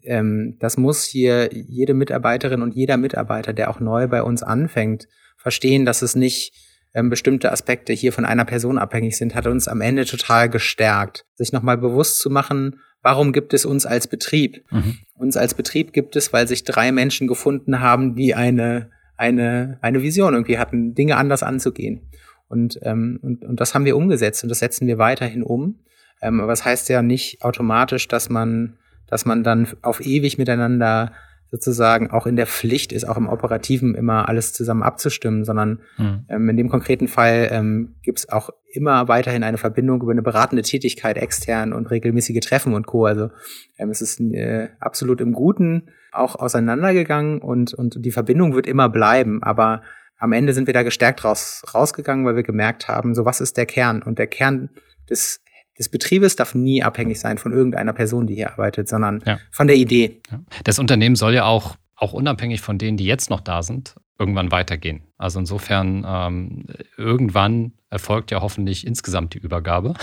ähm, 0.03 0.57
das 0.59 0.79
muss 0.79 1.05
hier 1.05 1.51
jede 1.53 1.93
Mitarbeiterin 1.93 2.63
und 2.63 2.75
jeder 2.75 2.97
Mitarbeiter, 2.97 3.53
der 3.53 3.69
auch 3.69 3.79
neu 3.79 4.09
bei 4.09 4.23
uns 4.23 4.43
anfängt, 4.43 5.07
verstehen, 5.37 5.85
dass 5.85 6.01
es 6.01 6.17
nicht 6.17 6.55
ähm, 6.95 7.11
bestimmte 7.11 7.53
Aspekte 7.53 7.93
hier 7.93 8.15
von 8.15 8.25
einer 8.25 8.47
Person 8.47 8.79
abhängig 8.79 9.19
sind, 9.19 9.35
hat 9.35 9.47
uns 9.47 9.69
am 9.69 9.83
Ende 9.83 10.07
total 10.07 10.49
gestärkt. 10.49 11.27
Sich 11.35 11.53
nochmal 11.53 11.77
bewusst 11.77 12.21
zu 12.21 12.31
machen, 12.31 12.81
warum 13.03 13.33
gibt 13.33 13.55
es 13.55 13.65
uns 13.65 13.87
als 13.87 14.07
Betrieb? 14.07 14.65
Mhm. 14.71 14.99
Uns 15.15 15.37
als 15.37 15.55
Betrieb 15.55 15.93
gibt 15.93 16.17
es, 16.17 16.33
weil 16.33 16.49
sich 16.49 16.65
drei 16.65 16.93
Menschen 16.93 17.27
gefunden 17.27 17.81
haben, 17.81 18.15
die 18.15 18.35
eine, 18.35 18.91
eine, 19.17 19.79
eine 19.81 20.03
Vision 20.03 20.35
irgendwie 20.35 20.59
hatten, 20.59 20.95
Dinge 20.95 21.17
anders 21.17 21.43
anzugehen. 21.43 22.03
Und, 22.49 22.81
ähm, 22.83 23.19
und, 23.23 23.45
und 23.45 23.61
das 23.61 23.75
haben 23.75 23.85
wir 23.85 23.97
umgesetzt 23.97 24.43
und 24.43 24.49
das 24.49 24.59
setzen 24.59 24.87
wir 24.87 24.99
weiterhin 24.99 25.43
um. 25.43 25.79
Ähm, 26.21 26.41
aber 26.41 26.53
es 26.53 26.61
das 26.61 26.67
heißt 26.67 26.89
ja 26.89 27.03
nicht 27.03 27.43
automatisch, 27.43 28.09
dass 28.09 28.29
man, 28.29 28.77
dass 29.07 29.25
man 29.25 29.45
dann 29.45 29.69
auf 29.83 30.01
ewig 30.01 30.37
miteinander 30.37 31.13
sozusagen 31.51 32.11
auch 32.11 32.27
in 32.27 32.37
der 32.37 32.47
Pflicht 32.47 32.93
ist, 32.93 33.09
auch 33.09 33.17
im 33.17 33.29
Operativen 33.29 33.95
immer 33.95 34.29
alles 34.29 34.53
zusammen 34.53 34.83
abzustimmen, 34.83 35.45
sondern 35.45 35.81
mhm. 35.99 36.25
ähm, 36.29 36.49
in 36.49 36.57
dem 36.57 36.69
konkreten 36.69 37.09
Fall 37.09 37.49
ähm, 37.51 37.97
gibt 38.03 38.21
es 38.21 38.29
auch 38.29 38.51
immer 38.73 39.09
weiterhin 39.09 39.43
eine 39.43 39.59
Verbindung 39.59 40.01
über 40.01 40.13
eine 40.13 40.23
beratende 40.23 40.63
Tätigkeit 40.63 41.17
extern 41.17 41.73
und 41.73 41.91
regelmäßige 41.91 42.41
Treffen 42.41 42.75
und 42.75 42.87
Co. 42.87 43.07
Also 43.07 43.31
ähm, 43.79 43.91
es 43.91 44.01
ist 44.01 44.21
äh, 44.21 44.69
absolut 44.79 45.21
im 45.21 45.33
Guten 45.33 45.89
auch 46.13 46.37
auseinandergegangen 46.37 47.41
und, 47.41 47.75
und 47.75 48.05
die 48.05 48.13
Verbindung 48.13 48.55
wird 48.55 48.67
immer 48.67 48.89
bleiben, 48.89 49.43
aber 49.43 49.83
am 50.19 50.33
Ende 50.33 50.53
sind 50.53 50.67
wir 50.67 50.75
da 50.75 50.83
gestärkt 50.83 51.25
raus, 51.25 51.63
rausgegangen, 51.75 52.27
weil 52.27 52.37
wir 52.37 52.43
gemerkt 52.43 52.89
haben, 52.89 53.15
so 53.15 53.25
was 53.25 53.41
ist 53.41 53.57
der 53.57 53.67
Kern? 53.67 54.03
Und 54.03 54.19
der 54.19 54.27
Kern 54.27 54.69
des 55.09 55.41
des 55.81 55.89
Betriebes 55.89 56.37
darf 56.37 56.55
nie 56.55 56.85
abhängig 56.85 57.19
sein 57.19 57.39
von 57.39 57.53
irgendeiner 57.53 57.93
Person, 57.93 58.29
die 58.29 58.35
hier 58.37 58.53
arbeitet, 58.53 58.89
sondern 58.89 59.23
ja. 59.27 59.41
von 59.51 59.67
der 59.67 59.77
Idee. 59.77 60.21
Das 60.63 60.79
Unternehmen 60.79 61.17
soll 61.17 61.35
ja 61.35 61.47
auch 61.47 61.77
auch 62.01 62.15
unabhängig 62.15 62.63
von 62.63 62.79
denen, 62.79 62.97
die 62.97 63.05
jetzt 63.05 63.29
noch 63.29 63.41
da 63.41 63.63
sind, 63.63 63.95
irgendwann 64.19 64.51
weitergehen. 64.51 65.03
Also 65.19 65.39
insofern, 65.39 66.05
ähm, 66.09 66.65
irgendwann 66.97 67.75
erfolgt 67.91 68.31
ja 68.31 68.41
hoffentlich 68.41 68.87
insgesamt 68.87 69.35
die 69.35 69.39
Übergabe, 69.39 69.95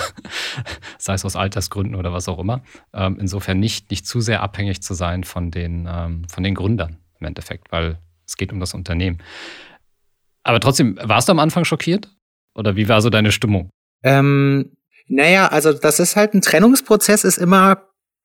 sei 0.99 1.13
es 1.13 1.25
aus 1.25 1.36
Altersgründen 1.36 1.95
oder 1.95 2.13
was 2.13 2.28
auch 2.28 2.38
immer. 2.38 2.61
Ähm, 2.93 3.17
insofern 3.19 3.59
nicht, 3.59 3.89
nicht 3.89 4.05
zu 4.05 4.21
sehr 4.21 4.43
abhängig 4.43 4.84
zu 4.84 4.93
sein 4.93 5.23
von 5.23 5.49
den, 5.49 5.88
ähm, 5.91 6.28
von 6.30 6.43
den 6.43 6.53
Gründern 6.53 6.97
im 7.19 7.25
Endeffekt, 7.25 7.71
weil 7.71 7.97
es 8.28 8.38
geht 8.38 8.53
um 8.53 8.59
das 8.59 8.75
Unternehmen. 8.75 9.17
Aber 10.43 10.59
trotzdem, 10.59 10.99
warst 11.01 11.30
du 11.30 11.32
am 11.32 11.39
Anfang 11.39 11.65
schockiert? 11.65 12.15
Oder 12.53 12.75
wie 12.75 12.88
war 12.88 13.01
so 13.01 13.09
deine 13.09 13.32
Stimmung? 13.32 13.71
Ähm, 14.03 14.76
naja, 15.07 15.47
also 15.47 15.73
das 15.73 15.99
ist 15.99 16.15
halt 16.15 16.33
ein 16.33 16.41
Trennungsprozess, 16.41 17.23
ist 17.23 17.37
immer 17.37 17.83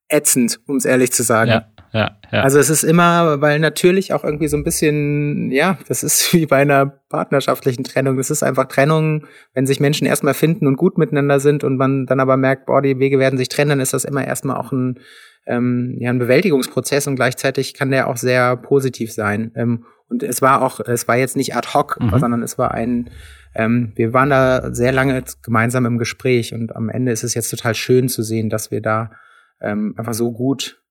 ätzend, 0.08 0.60
um 0.66 0.76
es 0.76 0.84
ehrlich 0.84 1.12
zu 1.12 1.22
sagen. 1.22 1.50
Ja, 1.50 1.66
ja, 1.92 2.16
ja. 2.30 2.42
Also 2.42 2.58
es 2.58 2.70
ist 2.70 2.84
immer, 2.84 3.40
weil 3.40 3.58
natürlich 3.58 4.12
auch 4.12 4.24
irgendwie 4.24 4.48
so 4.48 4.56
ein 4.56 4.64
bisschen, 4.64 5.50
ja, 5.50 5.78
das 5.88 6.02
ist 6.02 6.32
wie 6.32 6.46
bei 6.46 6.58
einer 6.58 6.86
partnerschaftlichen 6.86 7.84
Trennung. 7.84 8.16
Das 8.16 8.30
ist 8.30 8.42
einfach 8.42 8.66
Trennung, 8.66 9.26
wenn 9.54 9.66
sich 9.66 9.80
Menschen 9.80 10.06
erstmal 10.06 10.34
finden 10.34 10.66
und 10.66 10.76
gut 10.76 10.98
miteinander 10.98 11.40
sind 11.40 11.64
und 11.64 11.76
man 11.76 12.06
dann 12.06 12.20
aber 12.20 12.36
merkt, 12.36 12.66
boah, 12.66 12.82
die 12.82 12.98
Wege 12.98 13.18
werden 13.18 13.38
sich 13.38 13.48
trennen, 13.48 13.70
dann 13.70 13.80
ist 13.80 13.94
das 13.94 14.04
immer 14.04 14.26
erstmal 14.26 14.56
auch 14.56 14.72
ein, 14.72 14.98
ähm, 15.46 15.96
ja, 15.98 16.10
ein 16.10 16.18
Bewältigungsprozess 16.18 17.06
und 17.06 17.16
gleichzeitig 17.16 17.74
kann 17.74 17.90
der 17.90 18.08
auch 18.08 18.16
sehr 18.16 18.56
positiv 18.56 19.12
sein. 19.12 19.52
Ähm, 19.54 19.84
und 20.08 20.22
es 20.22 20.42
war 20.42 20.62
auch, 20.62 20.80
es 20.80 21.08
war 21.08 21.16
jetzt 21.16 21.36
nicht 21.36 21.56
ad 21.56 21.68
hoc, 21.72 21.98
mhm. 22.00 22.18
sondern 22.18 22.42
es 22.42 22.58
war 22.58 22.72
ein, 22.72 23.10
ähm, 23.54 23.92
wir 23.96 24.12
waren 24.12 24.30
da 24.30 24.74
sehr 24.74 24.92
lange 24.92 25.22
gemeinsam 25.42 25.86
im 25.86 25.98
Gespräch 25.98 26.54
und 26.54 26.74
am 26.74 26.88
Ende 26.88 27.12
ist 27.12 27.24
es 27.24 27.34
jetzt 27.34 27.50
total 27.50 27.74
schön 27.74 28.08
zu 28.08 28.22
sehen, 28.22 28.48
dass 28.48 28.70
wir 28.70 28.80
da 28.80 29.12
ähm, 29.60 29.94
einfach 29.96 30.14
so 30.14 30.32
gut 30.32 30.82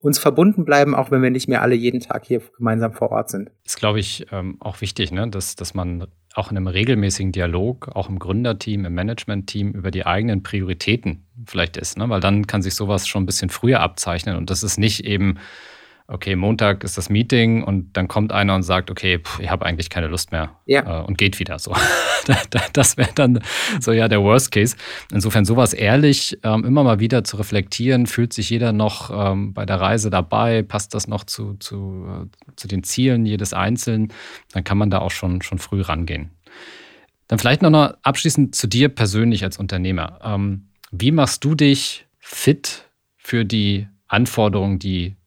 uns 0.00 0.18
verbunden 0.18 0.64
bleiben, 0.64 0.94
auch 0.94 1.10
wenn 1.10 1.22
wir 1.22 1.30
nicht 1.30 1.48
mehr 1.48 1.62
alle 1.62 1.74
jeden 1.74 2.00
Tag 2.00 2.24
hier 2.24 2.40
gemeinsam 2.56 2.92
vor 2.92 3.10
Ort 3.10 3.30
sind. 3.30 3.50
Ist, 3.64 3.78
glaube 3.78 3.98
ich, 3.98 4.26
ähm, 4.30 4.56
auch 4.60 4.80
wichtig, 4.80 5.10
ne? 5.10 5.28
dass, 5.28 5.56
dass 5.56 5.74
man 5.74 6.06
auch 6.34 6.52
in 6.52 6.56
einem 6.56 6.68
regelmäßigen 6.68 7.32
Dialog, 7.32 7.88
auch 7.88 8.08
im 8.08 8.20
Gründerteam, 8.20 8.84
im 8.84 8.94
Managementteam 8.94 9.72
über 9.72 9.90
die 9.90 10.06
eigenen 10.06 10.44
Prioritäten 10.44 11.26
vielleicht 11.46 11.76
ist, 11.76 11.98
ne? 11.98 12.08
weil 12.08 12.20
dann 12.20 12.46
kann 12.46 12.62
sich 12.62 12.74
sowas 12.74 13.08
schon 13.08 13.24
ein 13.24 13.26
bisschen 13.26 13.50
früher 13.50 13.80
abzeichnen 13.80 14.36
und 14.36 14.50
das 14.50 14.62
ist 14.62 14.78
nicht 14.78 15.04
eben 15.04 15.38
okay, 16.08 16.36
Montag 16.36 16.84
ist 16.84 16.96
das 16.96 17.10
Meeting 17.10 17.62
und 17.62 17.92
dann 17.92 18.08
kommt 18.08 18.32
einer 18.32 18.54
und 18.54 18.62
sagt, 18.62 18.90
okay, 18.90 19.18
pff, 19.18 19.40
ich 19.40 19.50
habe 19.50 19.66
eigentlich 19.66 19.90
keine 19.90 20.06
Lust 20.06 20.32
mehr 20.32 20.56
ja. 20.64 21.02
äh, 21.02 21.04
und 21.04 21.18
geht 21.18 21.38
wieder 21.38 21.58
so. 21.58 21.74
das 22.72 22.96
wäre 22.96 23.10
dann 23.14 23.40
so 23.78 23.92
ja 23.92 24.08
der 24.08 24.22
Worst 24.22 24.50
Case. 24.50 24.74
Insofern 25.12 25.44
sowas 25.44 25.74
ehrlich 25.74 26.38
ähm, 26.42 26.64
immer 26.64 26.82
mal 26.82 26.98
wieder 26.98 27.24
zu 27.24 27.36
reflektieren, 27.36 28.06
fühlt 28.06 28.32
sich 28.32 28.48
jeder 28.48 28.72
noch 28.72 29.10
ähm, 29.12 29.52
bei 29.52 29.66
der 29.66 29.80
Reise 29.80 30.08
dabei, 30.08 30.62
passt 30.62 30.94
das 30.94 31.08
noch 31.08 31.24
zu, 31.24 31.54
zu, 31.54 32.06
äh, 32.08 32.52
zu 32.56 32.68
den 32.68 32.82
Zielen 32.82 33.26
jedes 33.26 33.52
Einzelnen, 33.52 34.12
dann 34.52 34.64
kann 34.64 34.78
man 34.78 34.88
da 34.88 35.00
auch 35.00 35.10
schon, 35.10 35.42
schon 35.42 35.58
früh 35.58 35.82
rangehen. 35.82 36.30
Dann 37.26 37.38
vielleicht 37.38 37.60
noch 37.60 37.70
mal 37.70 37.98
abschließend 38.02 38.54
zu 38.54 38.66
dir 38.66 38.88
persönlich 38.88 39.44
als 39.44 39.58
Unternehmer. 39.58 40.18
Ähm, 40.24 40.68
wie 40.90 41.12
machst 41.12 41.44
du 41.44 41.54
dich 41.54 42.06
fit 42.18 42.88
für 43.18 43.44
die 43.44 43.86
Anforderungen, 44.06 44.78
die 44.78 45.17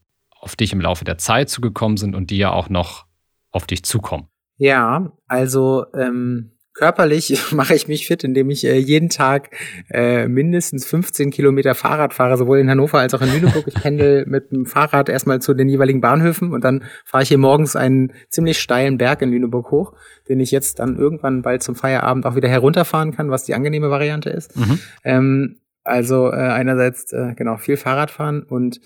auf 0.41 0.55
dich 0.55 0.73
im 0.73 0.81
Laufe 0.81 1.05
der 1.05 1.17
Zeit 1.17 1.49
zugekommen 1.49 1.97
sind 1.97 2.15
und 2.15 2.31
die 2.31 2.37
ja 2.37 2.51
auch 2.51 2.69
noch 2.69 3.05
auf 3.51 3.67
dich 3.67 3.83
zukommen? 3.83 4.27
Ja, 4.57 5.11
also 5.27 5.85
ähm, 5.95 6.51
körperlich 6.73 7.51
mache 7.51 7.75
ich 7.75 7.87
mich 7.87 8.07
fit, 8.07 8.23
indem 8.23 8.49
ich 8.49 8.65
äh, 8.65 8.77
jeden 8.77 9.09
Tag 9.09 9.49
äh, 9.89 10.27
mindestens 10.27 10.85
15 10.87 11.31
Kilometer 11.31 11.75
Fahrrad 11.75 12.13
fahre, 12.13 12.37
sowohl 12.37 12.59
in 12.59 12.69
Hannover 12.69 12.99
als 12.99 13.13
auch 13.13 13.21
in 13.21 13.31
Lüneburg. 13.31 13.65
Ich 13.67 13.75
pendel 13.75 14.25
mit 14.27 14.51
dem 14.51 14.65
Fahrrad 14.65 15.09
erstmal 15.09 15.41
zu 15.41 15.53
den 15.53 15.69
jeweiligen 15.69 16.01
Bahnhöfen 16.01 16.53
und 16.53 16.63
dann 16.63 16.83
fahre 17.05 17.23
ich 17.23 17.29
hier 17.29 17.37
morgens 17.37 17.75
einen 17.75 18.13
ziemlich 18.29 18.59
steilen 18.59 18.97
Berg 18.97 19.21
in 19.21 19.31
Lüneburg 19.31 19.69
hoch, 19.71 19.93
den 20.27 20.39
ich 20.39 20.51
jetzt 20.51 20.79
dann 20.79 20.97
irgendwann 20.97 21.43
bald 21.43 21.61
zum 21.61 21.75
Feierabend 21.75 22.25
auch 22.25 22.35
wieder 22.35 22.49
herunterfahren 22.49 23.11
kann, 23.11 23.29
was 23.29 23.43
die 23.43 23.53
angenehme 23.53 23.89
Variante 23.89 24.29
ist. 24.29 24.57
Mhm. 24.57 24.79
Ähm, 25.03 25.57
also 25.83 26.27
äh, 26.31 26.35
einerseits 26.35 27.11
äh, 27.11 27.33
genau 27.35 27.57
viel 27.57 27.77
Fahrradfahren 27.77 28.43
und 28.43 28.79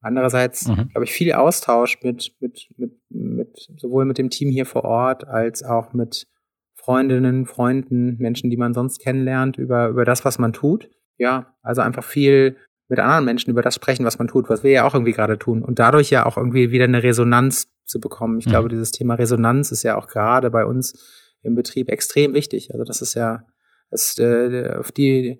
Andererseits, 0.00 0.66
mhm. 0.66 0.88
glaube 0.88 1.04
ich, 1.04 1.12
viel 1.12 1.32
Austausch 1.32 1.98
mit, 2.02 2.32
mit, 2.40 2.68
mit, 2.76 2.92
mit, 3.10 3.68
sowohl 3.76 4.04
mit 4.04 4.18
dem 4.18 4.30
Team 4.30 4.50
hier 4.50 4.66
vor 4.66 4.84
Ort 4.84 5.26
als 5.26 5.62
auch 5.62 5.92
mit 5.92 6.26
Freundinnen, 6.74 7.46
Freunden, 7.46 8.16
Menschen, 8.18 8.50
die 8.50 8.56
man 8.56 8.72
sonst 8.72 9.00
kennenlernt, 9.00 9.58
über, 9.58 9.88
über 9.88 10.04
das, 10.04 10.24
was 10.24 10.38
man 10.38 10.52
tut. 10.52 10.88
Ja, 11.18 11.54
also 11.62 11.82
einfach 11.82 12.04
viel 12.04 12.56
mit 12.88 12.98
anderen 12.98 13.26
Menschen 13.26 13.50
über 13.50 13.62
das 13.62 13.74
sprechen, 13.74 14.04
was 14.04 14.18
man 14.18 14.26
tut, 14.26 14.48
was 14.48 14.64
wir 14.64 14.70
ja 14.70 14.84
auch 14.84 14.94
irgendwie 14.94 15.12
gerade 15.12 15.38
tun. 15.38 15.62
Und 15.62 15.78
dadurch 15.78 16.10
ja 16.10 16.24
auch 16.26 16.36
irgendwie 16.36 16.70
wieder 16.70 16.84
eine 16.84 17.02
Resonanz 17.02 17.68
zu 17.84 18.00
bekommen. 18.00 18.38
Ich 18.38 18.46
mhm. 18.46 18.50
glaube, 18.50 18.68
dieses 18.68 18.90
Thema 18.90 19.14
Resonanz 19.14 19.70
ist 19.70 19.82
ja 19.82 19.96
auch 19.96 20.08
gerade 20.08 20.50
bei 20.50 20.64
uns 20.64 21.28
im 21.42 21.54
Betrieb 21.54 21.88
extrem 21.88 22.34
wichtig. 22.34 22.72
Also 22.72 22.84
das 22.84 23.02
ist 23.02 23.14
ja, 23.14 23.44
das, 23.90 24.18
äh, 24.18 24.74
auf 24.78 24.92
die, 24.92 25.38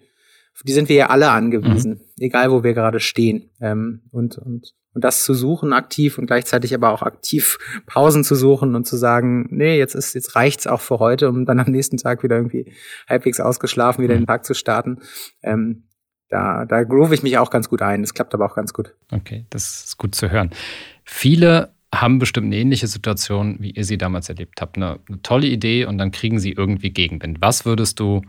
auf 0.61 0.65
die 0.67 0.73
sind 0.73 0.91
wir 0.91 0.97
ja 0.97 1.07
alle 1.07 1.31
angewiesen, 1.31 1.93
mhm. 1.93 2.01
egal 2.19 2.51
wo 2.51 2.63
wir 2.63 2.75
gerade 2.75 3.01
stehen. 3.01 3.49
Ähm, 3.63 4.03
und, 4.11 4.37
und, 4.37 4.75
und 4.93 5.05
das 5.05 5.25
zu 5.25 5.33
suchen 5.33 5.73
aktiv 5.73 6.19
und 6.19 6.27
gleichzeitig 6.27 6.75
aber 6.75 6.91
auch 6.91 7.01
aktiv 7.01 7.59
Pausen 7.87 8.25
zu 8.25 8.35
suchen 8.35 8.75
und 8.75 8.87
zu 8.87 8.99
sagen, 8.99 9.47
nee, 9.51 9.79
jetzt 9.79 9.95
ist, 9.95 10.15
jetzt 10.15 10.37
reicht's 10.37 10.67
auch 10.67 10.83
für 10.83 10.99
heute, 10.99 11.31
um 11.31 11.47
dann 11.47 11.61
am 11.61 11.71
nächsten 11.71 11.97
Tag 11.97 12.23
wieder 12.23 12.37
irgendwie 12.37 12.75
halbwegs 13.09 13.41
ausgeschlafen 13.41 14.05
wieder 14.05 14.15
mhm. 14.15 14.21
den 14.21 14.27
Tag 14.27 14.45
zu 14.45 14.53
starten. 14.53 14.99
Ähm, 15.43 15.85
da, 16.29 16.67
da 16.67 16.85
groove 16.85 17.13
ich 17.13 17.23
mich 17.23 17.39
auch 17.39 17.51
ganz 17.51 17.71
gut 17.71 17.81
ein. 17.81 18.03
Das 18.03 18.13
klappt 18.13 18.35
aber 18.35 18.45
auch 18.45 18.55
ganz 18.55 18.75
gut. 18.75 18.95
Okay, 19.11 19.47
das 19.49 19.85
ist 19.85 19.97
gut 19.97 20.15
zu 20.15 20.31
hören. 20.31 20.51
Viele 21.05 21.73
haben 21.93 22.19
bestimmt 22.19 22.47
eine 22.47 22.57
ähnliche 22.57 22.87
Situation, 22.87 23.57
wie 23.61 23.71
ihr 23.71 23.85
sie 23.85 23.97
damals 23.97 24.29
erlebt 24.29 24.61
habt. 24.61 24.77
Eine, 24.77 25.01
eine 25.09 25.23
tolle 25.23 25.47
Idee 25.47 25.87
und 25.87 25.97
dann 25.97 26.13
kriegen 26.13 26.39
sie 26.39 26.53
irgendwie 26.53 26.91
Gegenwind. 26.91 27.39
Was 27.41 27.65
würdest 27.65 27.99
du 27.99 28.21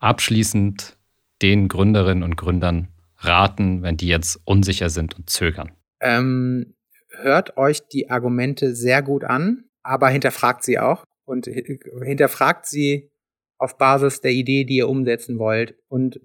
abschließend 0.00 0.97
den 1.42 1.68
Gründerinnen 1.68 2.22
und 2.22 2.36
Gründern 2.36 2.88
raten, 3.18 3.82
wenn 3.82 3.96
die 3.96 4.08
jetzt 4.08 4.40
unsicher 4.44 4.90
sind 4.90 5.16
und 5.16 5.30
zögern? 5.30 5.72
Ähm, 6.00 6.74
hört 7.10 7.56
euch 7.56 7.86
die 7.88 8.10
Argumente 8.10 8.74
sehr 8.74 9.02
gut 9.02 9.24
an, 9.24 9.64
aber 9.82 10.08
hinterfragt 10.08 10.64
sie 10.64 10.78
auch 10.78 11.04
und 11.24 11.46
hinterfragt 11.46 12.66
sie 12.66 13.10
auf 13.58 13.76
Basis 13.76 14.20
der 14.20 14.32
Idee, 14.32 14.64
die 14.64 14.76
ihr 14.76 14.88
umsetzen 14.88 15.38
wollt 15.38 15.74
und 15.88 16.20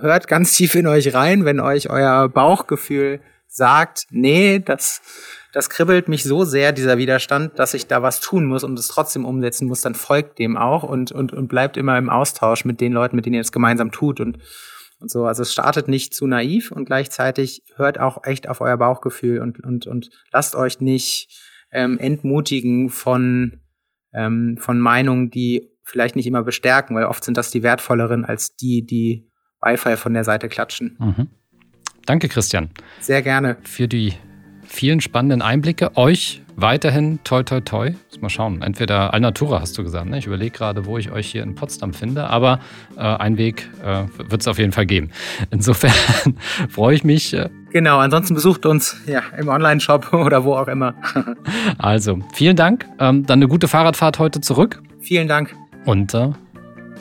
hört 0.00 0.28
ganz 0.28 0.52
tief 0.56 0.74
in 0.74 0.86
euch 0.86 1.14
rein, 1.14 1.44
wenn 1.44 1.60
euch 1.60 1.90
euer 1.90 2.28
Bauchgefühl 2.28 3.20
sagt, 3.46 4.04
nee, 4.10 4.60
das, 4.60 5.02
das 5.52 5.70
kribbelt 5.70 6.08
mich 6.08 6.24
so 6.24 6.44
sehr, 6.44 6.72
dieser 6.72 6.98
Widerstand, 6.98 7.58
dass 7.58 7.74
ich 7.74 7.86
da 7.86 8.02
was 8.02 8.20
tun 8.20 8.46
muss 8.46 8.64
und 8.64 8.78
es 8.78 8.88
trotzdem 8.88 9.24
umsetzen 9.24 9.66
muss, 9.66 9.80
dann 9.80 9.94
folgt 9.94 10.38
dem 10.38 10.56
auch 10.56 10.82
und, 10.82 11.12
und, 11.12 11.32
und 11.32 11.48
bleibt 11.48 11.76
immer 11.76 11.98
im 11.98 12.08
Austausch 12.08 12.64
mit 12.64 12.80
den 12.80 12.92
Leuten, 12.92 13.16
mit 13.16 13.26
denen 13.26 13.34
ihr 13.34 13.40
es 13.40 13.52
gemeinsam 13.52 13.90
tut 13.90 14.20
und, 14.20 14.38
und 15.00 15.10
so. 15.10 15.24
Also 15.24 15.42
es 15.42 15.52
startet 15.52 15.88
nicht 15.88 16.14
zu 16.14 16.26
naiv 16.26 16.70
und 16.70 16.84
gleichzeitig 16.84 17.62
hört 17.76 17.98
auch 17.98 18.24
echt 18.24 18.48
auf 18.48 18.60
euer 18.60 18.76
Bauchgefühl 18.76 19.40
und, 19.40 19.64
und, 19.64 19.86
und 19.86 20.10
lasst 20.32 20.54
euch 20.54 20.80
nicht 20.80 21.28
ähm, 21.72 21.98
entmutigen 21.98 22.88
von, 22.88 23.60
ähm, 24.12 24.56
von 24.58 24.78
Meinungen, 24.78 25.30
die 25.30 25.70
vielleicht 25.82 26.14
nicht 26.14 26.26
immer 26.26 26.44
bestärken, 26.44 26.94
weil 26.94 27.06
oft 27.06 27.24
sind 27.24 27.36
das 27.36 27.50
die 27.50 27.62
wertvolleren 27.64 28.24
als 28.24 28.54
die, 28.54 28.86
die 28.86 29.28
Beifall 29.60 29.96
von 29.96 30.14
der 30.14 30.24
Seite 30.24 30.48
klatschen. 30.48 30.96
Mhm. 30.98 31.28
Danke, 32.06 32.28
Christian. 32.28 32.70
Sehr 33.00 33.22
gerne. 33.22 33.56
Für 33.64 33.88
die 33.88 34.14
vielen 34.70 35.00
spannenden 35.00 35.42
Einblicke. 35.42 35.96
Euch 35.96 36.42
weiterhin 36.56 37.18
toi 37.24 37.42
toi 37.42 37.60
toi. 37.60 37.90
Muss 37.90 38.20
mal 38.20 38.28
schauen. 38.28 38.62
Entweder 38.62 39.12
Alnatura 39.12 39.60
hast 39.60 39.76
du 39.76 39.82
gesagt. 39.82 40.08
Ne? 40.08 40.18
Ich 40.18 40.26
überlege 40.26 40.50
gerade, 40.50 40.86
wo 40.86 40.96
ich 40.96 41.10
euch 41.10 41.30
hier 41.30 41.42
in 41.42 41.54
Potsdam 41.54 41.92
finde. 41.92 42.28
Aber 42.28 42.60
äh, 42.96 43.00
einen 43.00 43.36
Weg 43.36 43.68
äh, 43.84 44.04
wird 44.30 44.40
es 44.40 44.48
auf 44.48 44.58
jeden 44.58 44.72
Fall 44.72 44.86
geben. 44.86 45.10
Insofern 45.50 45.92
freue 46.68 46.94
ich 46.94 47.04
mich. 47.04 47.34
Äh, 47.34 47.50
genau, 47.70 47.98
ansonsten 47.98 48.34
besucht 48.34 48.64
uns 48.64 48.96
ja, 49.06 49.22
im 49.36 49.48
Online-Shop 49.48 50.12
oder 50.12 50.44
wo 50.44 50.54
auch 50.54 50.68
immer. 50.68 50.94
also, 51.78 52.20
vielen 52.32 52.56
Dank. 52.56 52.86
Ähm, 52.98 53.26
dann 53.26 53.40
eine 53.40 53.48
gute 53.48 53.68
Fahrradfahrt 53.68 54.18
heute 54.18 54.40
zurück. 54.40 54.82
Vielen 55.00 55.28
Dank. 55.28 55.54
Und 55.84 56.14
äh, 56.14 56.30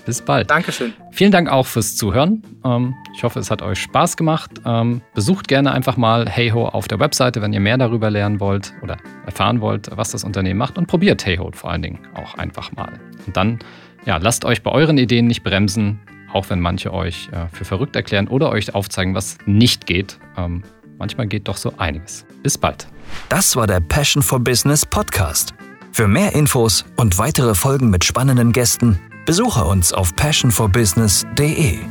bis 0.06 0.22
bald. 0.22 0.50
Dankeschön. 0.50 0.94
Vielen 1.12 1.32
Dank 1.32 1.50
auch 1.50 1.66
fürs 1.66 1.96
Zuhören. 1.96 2.44
Ähm, 2.64 2.96
ich 3.16 3.24
hoffe, 3.24 3.40
es 3.40 3.52
hat 3.52 3.62
euch 3.62 3.80
Spaß 3.80 4.18
gemacht. 4.18 4.52
Ähm, 4.66 5.02
besucht 5.14 5.48
gerne 5.48 5.72
einfach 5.72 5.98
mal 5.98 6.28
Heyho 6.30 6.68
auf 6.68 6.88
der 6.88 7.00
Webseite, 7.00 7.42
wenn 7.42 7.54
ihr 7.54 7.60
mehr 7.60 7.78
darüber 7.78 8.10
lernen 8.10 8.40
wollt 8.40 8.74
oder 8.82 8.98
erfahren 9.26 9.62
wollt, 9.62 9.90
was 9.96 10.12
das 10.12 10.24
Unternehmen 10.24 10.58
macht. 10.58 10.78
Und 10.78 10.88
probiert 10.88 11.26
Heyho 11.26 11.52
vor 11.54 11.72
allen 11.72 11.82
Dingen 11.82 12.00
auch 12.16 12.36
einfach 12.36 12.72
mal. 12.72 13.00
Und 13.26 13.36
dann, 13.38 13.60
ja, 14.06 14.18
lasst 14.18 14.46
euch 14.46 14.64
bei 14.64 14.72
euren 14.72 14.98
Ideen 14.98 15.28
nicht 15.28 15.44
bremsen, 15.44 16.00
auch 16.34 16.50
wenn 16.50 16.60
manche 16.60 16.94
euch 16.94 17.30
äh, 17.32 17.48
für 17.52 17.66
verrückt 17.66 17.96
erklären 17.96 18.28
oder 18.28 18.50
euch 18.50 18.74
aufzeigen, 18.74 19.16
was 19.16 19.38
nicht 19.46 19.86
geht. 19.86 20.20
Ähm, 20.38 20.64
manchmal 20.98 21.28
geht 21.28 21.48
doch 21.48 21.58
so 21.58 21.74
einiges. 21.78 22.26
Bis 22.44 22.58
bald. 22.58 22.88
Das 23.30 23.56
war 23.56 23.68
der 23.68 23.80
Passion 23.80 24.22
for 24.22 24.40
Business 24.40 24.86
Podcast. 24.86 25.54
Für 25.92 26.08
mehr 26.08 26.34
Infos 26.34 26.86
und 26.98 27.18
weitere 27.18 27.56
Folgen 27.56 27.90
mit 27.90 28.06
spannenden 28.06 28.52
Gästen 28.52 29.00
Besuche 29.30 29.64
uns 29.64 29.94
auf 29.94 30.16
passionforbusiness.de. 30.16 31.82